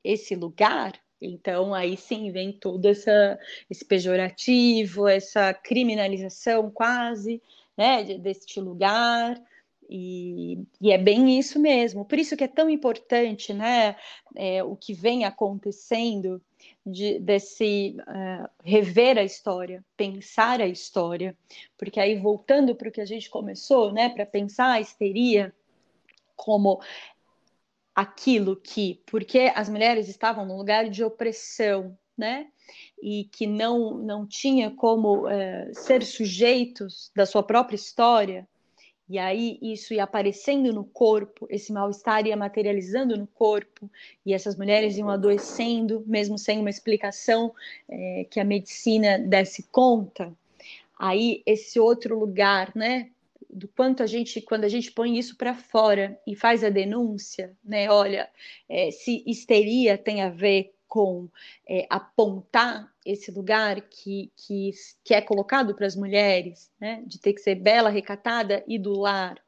esse 0.03 0.35
lugar, 0.35 0.93
então 1.21 1.75
aí 1.75 1.97
sim 1.97 2.31
vem 2.31 2.53
todo 2.53 2.87
essa, 2.87 3.39
esse 3.71 3.85
pejorativo, 3.85 5.09
essa 5.09 5.55
criminalização 5.55 6.71
quase, 6.71 7.43
né, 7.77 8.05
deste 8.19 8.61
lugar. 8.61 9.41
E, 9.89 10.59
e, 10.81 10.93
é 10.93 10.99
bem 10.99 11.39
isso 11.39 11.59
mesmo. 11.59 12.05
Por 12.05 12.19
isso 12.19 12.37
que 12.37 12.45
é 12.45 12.49
tão 12.49 12.71
importante, 12.71 13.53
né, 13.53 13.97
é, 14.35 14.63
o 14.63 14.77
que 14.77 14.95
vem 14.95 15.25
acontecendo 15.25 16.41
de, 16.85 17.19
desse 17.19 17.97
uh, 18.01 18.49
rever 18.63 19.19
a 19.19 19.23
história, 19.23 19.85
pensar 19.97 20.61
a 20.61 20.67
história, 20.67 21.37
porque 21.77 22.01
aí 22.01 22.17
voltando 22.17 22.75
para 22.75 22.89
o 22.89 22.93
que 22.93 23.01
a 23.01 23.07
gente 23.07 23.29
começou, 23.29 23.93
né, 23.93 24.09
para 24.09 24.25
pensar 24.25 24.73
a 24.73 24.81
histeria, 24.81 25.55
como 26.37 26.81
aquilo 27.95 28.57
que, 28.57 29.01
porque 29.07 29.53
as 29.55 29.69
mulheres 29.69 30.09
estavam 30.09 30.45
num 30.45 30.57
lugar 30.57 30.89
de 30.89 31.05
opressão, 31.05 31.97
né? 32.17 32.49
E 33.01 33.25
que 33.25 33.47
não, 33.47 33.99
não 33.99 34.27
tinha 34.27 34.71
como 34.71 35.29
é, 35.29 35.71
ser 35.73 36.03
sujeitos 36.03 37.13
da 37.15 37.27
sua 37.27 37.43
própria 37.43 37.77
história, 37.77 38.49
e 39.09 39.19
aí 39.19 39.59
isso 39.61 39.93
ia 39.93 40.05
aparecendo 40.05 40.73
no 40.73 40.85
corpo, 40.85 41.47
esse 41.51 41.73
mal-estar 41.73 42.27
ia 42.27 42.37
materializando 42.37 43.17
no 43.17 43.27
corpo, 43.27 43.91
e 44.25 44.33
essas 44.33 44.57
mulheres 44.57 44.97
iam 44.97 45.11
adoecendo, 45.11 46.03
mesmo 46.07 46.39
sem 46.39 46.59
uma 46.59 46.71
explicação 46.71 47.55
é, 47.89 48.27
que 48.31 48.41
a 48.41 48.45
medicina 48.45 49.19
desse 49.19 49.65
conta. 49.65 50.33
Aí 50.99 51.43
esse 51.45 51.79
outro 51.79 52.19
lugar, 52.19 52.73
né, 52.75 53.11
do 53.55 53.69
quanto 53.69 54.03
a 54.03 54.07
gente, 54.07 54.41
quando 54.41 54.65
a 54.65 54.69
gente 54.69 54.91
põe 54.91 55.17
isso 55.17 55.37
para 55.37 55.55
fora 55.55 56.19
e 56.27 56.35
faz 56.35 56.65
a 56.65 56.69
denúncia, 56.69 57.57
né? 57.65 57.89
Olha, 57.89 58.29
é, 58.69 58.91
se 58.91 59.23
histeria 59.25 59.97
tem 59.97 60.23
a 60.23 60.29
ver 60.29 60.75
com 60.89 61.29
é, 61.69 61.87
apontar 61.89 62.93
esse 63.07 63.31
lugar 63.31 63.81
que, 63.83 64.33
que, 64.37 64.71
que 65.05 65.15
é 65.15 65.21
colocado 65.21 65.75
para 65.75 65.87
as 65.87 65.95
mulheres, 65.95 66.71
né? 66.81 67.03
De 67.07 67.21
ter 67.21 67.33
que 67.33 67.41
ser 67.41 67.55
bela, 67.55 67.91
recatada 67.91 68.65
e 68.67 68.79
do 68.79 68.93
lar, 68.93 69.39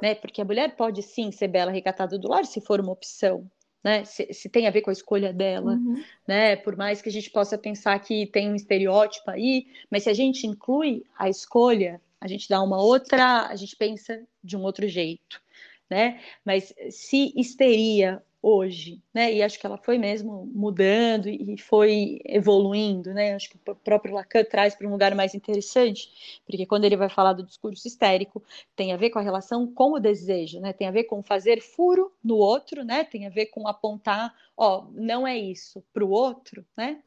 né? 0.00 0.14
Porque 0.14 0.40
a 0.40 0.44
mulher 0.44 0.74
pode 0.74 1.02
sim 1.02 1.30
ser 1.30 1.48
bela, 1.48 1.70
recatada 1.70 2.18
do 2.18 2.28
lar 2.28 2.46
se 2.46 2.60
for 2.60 2.80
uma 2.80 2.92
opção, 2.92 3.50
né? 3.84 4.04
Se, 4.04 4.32
se, 4.32 4.48
tem 4.48 4.66
a 4.66 4.70
ver 4.70 4.80
com 4.80 4.90
a 4.90 4.94
escolha 4.94 5.32
dela, 5.32 5.72
uhum. 5.72 6.02
né? 6.26 6.56
Por 6.56 6.76
mais 6.76 7.02
que 7.02 7.10
a 7.10 7.12
gente 7.12 7.30
possa 7.30 7.58
pensar 7.58 7.98
que 7.98 8.26
tem 8.26 8.50
um 8.50 8.54
estereótipo 8.54 9.30
aí, 9.30 9.66
mas 9.90 10.04
se 10.04 10.10
a 10.10 10.14
gente 10.14 10.46
inclui 10.46 11.04
a 11.18 11.28
escolha, 11.28 12.00
a 12.20 12.28
gente 12.28 12.48
dá 12.48 12.62
uma 12.62 12.80
outra, 12.80 13.46
a 13.46 13.56
gente 13.56 13.74
pensa 13.76 14.22
de 14.42 14.56
um 14.56 14.62
outro 14.62 14.86
jeito, 14.86 15.40
né? 15.88 16.20
Mas 16.44 16.74
se 16.90 17.32
histeria 17.34 18.22
hoje, 18.42 19.02
né? 19.12 19.32
E 19.32 19.42
acho 19.42 19.58
que 19.58 19.66
ela 19.66 19.76
foi 19.76 19.98
mesmo 19.98 20.46
mudando 20.52 21.28
e 21.28 21.58
foi 21.58 22.20
evoluindo, 22.24 23.12
né? 23.12 23.34
Acho 23.34 23.50
que 23.50 23.56
o 23.70 23.74
próprio 23.74 24.14
Lacan 24.14 24.44
traz 24.44 24.74
para 24.74 24.86
um 24.86 24.92
lugar 24.92 25.14
mais 25.14 25.34
interessante, 25.34 26.40
porque 26.46 26.64
quando 26.66 26.84
ele 26.84 26.96
vai 26.96 27.08
falar 27.08 27.34
do 27.34 27.44
discurso 27.44 27.86
histérico, 27.86 28.42
tem 28.74 28.92
a 28.92 28.96
ver 28.96 29.10
com 29.10 29.18
a 29.18 29.22
relação 29.22 29.66
com 29.66 29.92
o 29.92 30.00
desejo, 30.00 30.60
né? 30.60 30.72
Tem 30.72 30.86
a 30.88 30.92
ver 30.92 31.04
com 31.04 31.22
fazer 31.22 31.60
furo 31.60 32.12
no 32.24 32.36
outro, 32.36 32.84
né? 32.84 33.04
Tem 33.04 33.26
a 33.26 33.30
ver 33.30 33.46
com 33.46 33.68
apontar, 33.68 34.34
ó, 34.56 34.86
não 34.92 35.26
é 35.26 35.36
isso 35.36 35.82
para 35.92 36.04
o 36.04 36.10
outro, 36.10 36.64
né? 36.76 37.02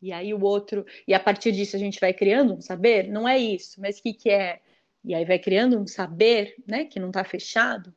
E 0.00 0.12
aí 0.12 0.32
o 0.32 0.42
outro, 0.42 0.86
e 1.06 1.14
a 1.14 1.20
partir 1.20 1.52
disso 1.52 1.76
a 1.76 1.78
gente 1.78 2.00
vai 2.00 2.12
criando 2.12 2.54
um 2.54 2.60
saber, 2.60 3.08
não 3.08 3.28
é 3.28 3.36
isso, 3.36 3.80
mas 3.80 3.98
o 3.98 4.02
que, 4.02 4.14
que 4.14 4.30
é? 4.30 4.60
E 5.04 5.14
aí 5.14 5.24
vai 5.24 5.38
criando 5.38 5.78
um 5.78 5.86
saber, 5.86 6.54
né, 6.66 6.84
que 6.84 7.00
não 7.00 7.08
está 7.08 7.24
fechado, 7.24 7.92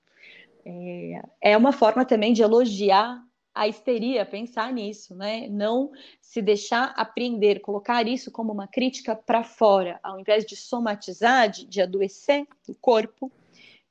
é, 0.66 1.22
é 1.41 1.58
uma 1.58 1.72
forma 1.72 2.06
também 2.06 2.34
de 2.34 2.41
elogiar 2.41 3.22
a 3.54 3.68
histeria, 3.68 4.26
pensar 4.26 4.72
nisso, 4.72 5.14
né? 5.16 5.47
Não 5.49 5.91
se 6.22 6.41
deixar 6.41 6.93
apreender, 6.95 7.60
colocar 7.60 8.08
isso 8.08 8.32
como 8.32 8.54
uma 8.54 8.68
crítica 8.68 9.16
para 9.16 9.43
fora, 9.43 9.99
ao 10.02 10.20
invés 10.20 10.45
de 10.45 10.56
somatizar, 10.56 11.49
de, 11.49 11.66
de 11.66 11.82
adoecer 11.82 12.47
o 12.68 12.74
corpo, 12.74 13.32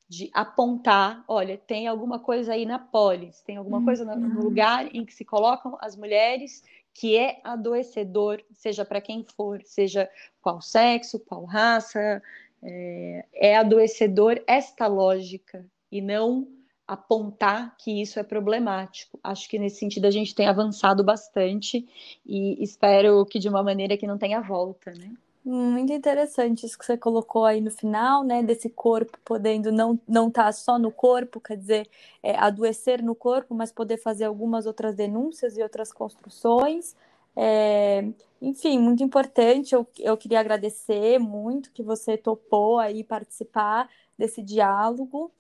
de 0.09 0.31
apontar, 0.33 1.23
olha, 1.29 1.57
tem 1.57 1.87
alguma 1.87 2.19
coisa 2.19 2.55
aí 2.55 2.67
na 2.67 2.79
polis, 2.79 3.43
tem 3.43 3.57
alguma 3.57 3.85
coisa 3.85 4.05
no, 4.05 4.17
no 4.17 4.43
lugar 4.43 4.93
em 4.95 5.05
que 5.05 5.13
se 5.13 5.25
colocam 5.25 5.77
as 5.81 5.95
mulheres 5.95 6.65
que 6.95 7.17
é 7.17 7.41
adoecedor, 7.45 8.43
seja 8.53 8.85
para 8.85 9.01
quem 9.01 9.25
for, 9.37 9.61
seja 9.65 10.09
qual 10.43 10.61
sexo, 10.61 11.21
qual 11.21 11.45
raça, 11.45 12.23
é, 12.63 13.25
é 13.33 13.57
adoecedor 13.57 14.43
esta 14.47 14.87
lógica 14.87 15.65
e 15.91 16.01
não 16.01 16.47
apontar 16.87 17.77
que 17.79 18.03
isso 18.03 18.19
é 18.19 18.23
problemático. 18.23 19.19
Acho 19.23 19.49
que 19.49 19.59
nesse 19.59 19.79
sentido 19.79 20.07
a 20.07 20.11
gente 20.11 20.35
tem 20.35 20.49
avançado 20.49 21.05
bastante 21.05 21.89
e 22.27 22.63
espero 22.63 23.25
que 23.25 23.39
de 23.39 23.49
uma 23.49 23.63
maneira 23.63 23.97
que 23.97 24.07
não 24.07 24.19
tenha 24.19 24.41
volta, 24.41 24.93
né? 24.93 25.13
Muito 25.43 25.91
interessante 25.93 26.67
isso 26.67 26.79
que 26.79 26.85
você 26.85 26.99
colocou 26.99 27.47
aí 27.47 27.63
no 27.63 27.71
final, 27.71 28.23
né? 28.23 28.43
Desse 28.43 28.69
corpo 28.69 29.19
podendo 29.25 29.73
não 29.73 29.99
não 30.07 30.29
estar 30.29 30.45
tá 30.45 30.53
só 30.53 30.79
no 30.79 30.93
corpo, 30.93 31.41
quer 31.41 31.57
dizer, 31.57 31.89
é, 32.23 32.37
adoecer 32.37 33.03
no 33.03 33.15
corpo, 33.15 33.55
mas 33.55 33.73
poder 33.73 33.97
fazer 33.97 34.25
algumas 34.25 34.67
outras 34.67 34.95
denúncias 34.95 35.57
e 35.57 35.63
outras 35.63 35.93
construções. 35.93 36.95
É, 37.35 38.05
enfim, 38.41 38.79
muito 38.79 39.03
importante. 39.03 39.75
Eu, 39.75 39.87
eu 39.99 40.17
queria 40.17 40.41
agradecer 40.41 41.19
muito 41.19 41.73
que 41.73 41.83
você 41.83 42.19
topou 42.19 42.79
aí 42.79 43.03
participar 43.03 43.89
desse 44.19 44.43
diálogo. 44.43 45.33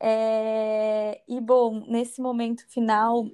É, 0.00 1.20
e 1.28 1.40
bom, 1.40 1.84
nesse 1.88 2.20
momento 2.20 2.66
final, 2.68 3.26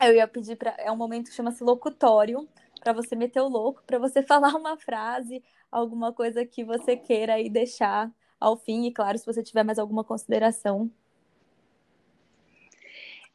eu 0.00 0.14
ia 0.14 0.28
pedir 0.28 0.56
para 0.56 0.74
é 0.78 0.90
um 0.92 0.96
momento 0.96 1.28
que 1.30 1.34
chama-se 1.34 1.64
locutório, 1.64 2.46
para 2.80 2.92
você 2.92 3.14
meter 3.16 3.40
o 3.40 3.48
louco, 3.48 3.82
para 3.86 3.98
você 3.98 4.22
falar 4.24 4.54
uma 4.54 4.76
frase, 4.76 5.42
alguma 5.70 6.12
coisa 6.12 6.44
que 6.44 6.64
você 6.64 6.96
queira 6.96 7.34
aí 7.34 7.50
deixar 7.50 8.12
ao 8.40 8.56
fim, 8.56 8.86
e 8.86 8.92
claro, 8.92 9.18
se 9.18 9.26
você 9.26 9.42
tiver 9.42 9.64
mais 9.64 9.78
alguma 9.78 10.04
consideração 10.04 10.90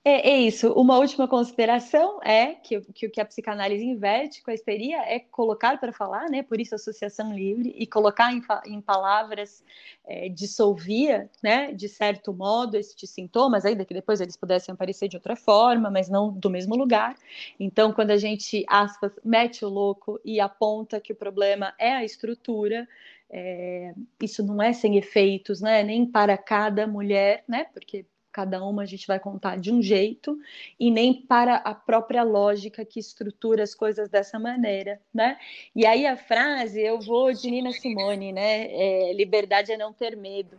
é, 0.05 0.31
é, 0.31 0.37
isso. 0.41 0.73
Uma 0.73 0.97
última 0.97 1.29
consideração 1.29 2.19
é 2.21 2.55
que, 2.55 2.77
o 2.77 2.83
que 2.91 3.21
a 3.21 3.25
psicanálise 3.25 3.85
inverte 3.85 4.43
com 4.43 4.51
a 4.51 4.53
histeria 4.53 4.97
é 4.97 5.17
colocar 5.17 5.79
para 5.79 5.93
falar, 5.93 6.29
né? 6.29 6.43
Por 6.43 6.59
isso 6.59 6.75
associação 6.75 7.33
livre 7.33 7.73
e 7.77 7.87
colocar 7.87 8.33
em, 8.33 8.41
em 8.65 8.81
palavras 8.81 9.63
é, 10.05 10.27
dissolvia, 10.27 11.29
né? 11.41 11.71
De 11.71 11.87
certo 11.87 12.33
modo 12.33 12.75
estes 12.75 13.11
sintomas, 13.11 13.63
ainda 13.63 13.85
que 13.85 13.93
depois 13.93 14.19
eles 14.19 14.35
pudessem 14.35 14.73
aparecer 14.73 15.07
de 15.07 15.15
outra 15.15 15.37
forma, 15.37 15.89
mas 15.89 16.09
não 16.09 16.33
do 16.33 16.49
mesmo 16.49 16.75
lugar. 16.75 17.15
Então, 17.57 17.93
quando 17.93 18.11
a 18.11 18.17
gente 18.17 18.65
aspas 18.67 19.13
mete 19.23 19.63
o 19.63 19.69
louco 19.69 20.19
e 20.25 20.37
aponta 20.39 20.99
que 20.99 21.13
o 21.13 21.15
problema 21.15 21.73
é 21.79 21.93
a 21.93 22.03
estrutura, 22.03 22.85
é, 23.29 23.93
isso 24.21 24.43
não 24.43 24.61
é 24.61 24.73
sem 24.73 24.97
efeitos, 24.97 25.61
né? 25.61 25.81
Nem 25.81 26.05
para 26.05 26.37
cada 26.37 26.85
mulher, 26.85 27.45
né? 27.47 27.67
Porque 27.73 28.05
cada 28.33 28.63
uma 28.65 28.81
a 28.81 28.85
gente 28.85 29.05
vai 29.05 29.19
contar 29.19 29.57
de 29.57 29.71
um 29.71 29.81
jeito, 29.81 30.37
e 30.79 30.89
nem 30.89 31.13
para 31.13 31.57
a 31.57 31.73
própria 31.73 32.23
lógica 32.23 32.83
que 32.83 32.99
estrutura 32.99 33.63
as 33.63 33.75
coisas 33.75 34.09
dessa 34.09 34.39
maneira, 34.39 34.99
né? 35.13 35.37
E 35.75 35.85
aí 35.85 36.07
a 36.07 36.17
frase, 36.17 36.81
eu 36.81 36.99
vou 36.99 37.31
de 37.31 37.49
Nina 37.49 37.71
Simone, 37.71 38.33
né? 38.33 38.67
É, 38.71 39.13
liberdade 39.13 39.71
é 39.71 39.77
não 39.77 39.93
ter 39.93 40.17
medo. 40.17 40.57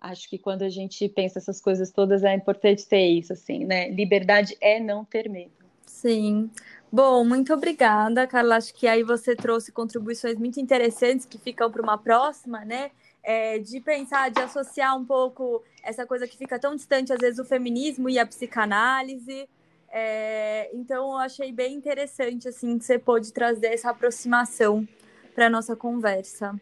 Acho 0.00 0.28
que 0.28 0.38
quando 0.38 0.62
a 0.62 0.68
gente 0.68 1.08
pensa 1.08 1.38
essas 1.40 1.60
coisas 1.60 1.90
todas 1.90 2.22
é 2.22 2.34
importante 2.34 2.86
ter 2.86 3.06
isso, 3.06 3.32
assim, 3.32 3.64
né? 3.64 3.88
Liberdade 3.88 4.56
é 4.60 4.78
não 4.78 5.04
ter 5.04 5.28
medo. 5.28 5.50
Sim. 5.84 6.50
Bom, 6.92 7.24
muito 7.24 7.52
obrigada, 7.52 8.26
Carla. 8.26 8.56
Acho 8.56 8.72
que 8.72 8.86
aí 8.86 9.02
você 9.02 9.34
trouxe 9.34 9.72
contribuições 9.72 10.38
muito 10.38 10.60
interessantes 10.60 11.26
que 11.26 11.36
ficam 11.36 11.70
para 11.70 11.82
uma 11.82 11.98
próxima, 11.98 12.64
né? 12.64 12.90
É, 13.28 13.58
de 13.58 13.78
pensar, 13.78 14.30
de 14.30 14.40
associar 14.40 14.96
um 14.96 15.04
pouco 15.04 15.62
essa 15.82 16.06
coisa 16.06 16.26
que 16.26 16.34
fica 16.34 16.58
tão 16.58 16.74
distante, 16.74 17.12
às 17.12 17.18
vezes, 17.18 17.38
o 17.38 17.44
feminismo 17.44 18.08
e 18.08 18.18
a 18.18 18.24
psicanálise. 18.24 19.46
É, 19.90 20.70
então, 20.72 21.10
eu 21.10 21.18
achei 21.18 21.52
bem 21.52 21.74
interessante, 21.74 22.48
assim, 22.48 22.78
que 22.78 22.86
você 22.86 22.98
pôde 22.98 23.30
trazer 23.30 23.66
essa 23.66 23.90
aproximação 23.90 24.88
para 25.34 25.48
a 25.48 25.50
nossa 25.50 25.76
conversa. 25.76 26.58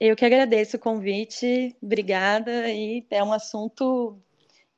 Eu 0.00 0.16
que 0.16 0.24
agradeço 0.24 0.78
o 0.78 0.80
convite, 0.80 1.76
obrigada, 1.82 2.70
e 2.70 3.04
é 3.10 3.22
um 3.22 3.30
assunto 3.30 4.18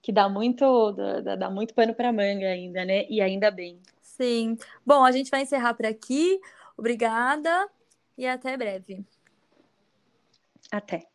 que 0.03 0.11
dá 0.11 0.29
muito, 0.29 0.91
dá, 1.23 1.37
dá 1.37 1.49
muito 1.49 1.75
pano 1.75 1.95
para 1.95 2.13
manga 2.13 2.49
ainda, 2.49 2.85
né? 2.85 3.07
E 3.09 3.21
ainda 3.21 3.53
bem. 3.53 3.79
Sim. 4.01 4.57
Bom, 4.85 5.05
a 5.05 5.13
gente 5.13 5.31
vai 5.31 5.43
encerrar 5.43 5.75
por 5.75 5.87
aqui. 5.87 6.41
Obrigada 6.77 7.69
e 8.19 8.27
até 8.27 8.57
breve. 8.57 9.07
Até. 10.73 11.12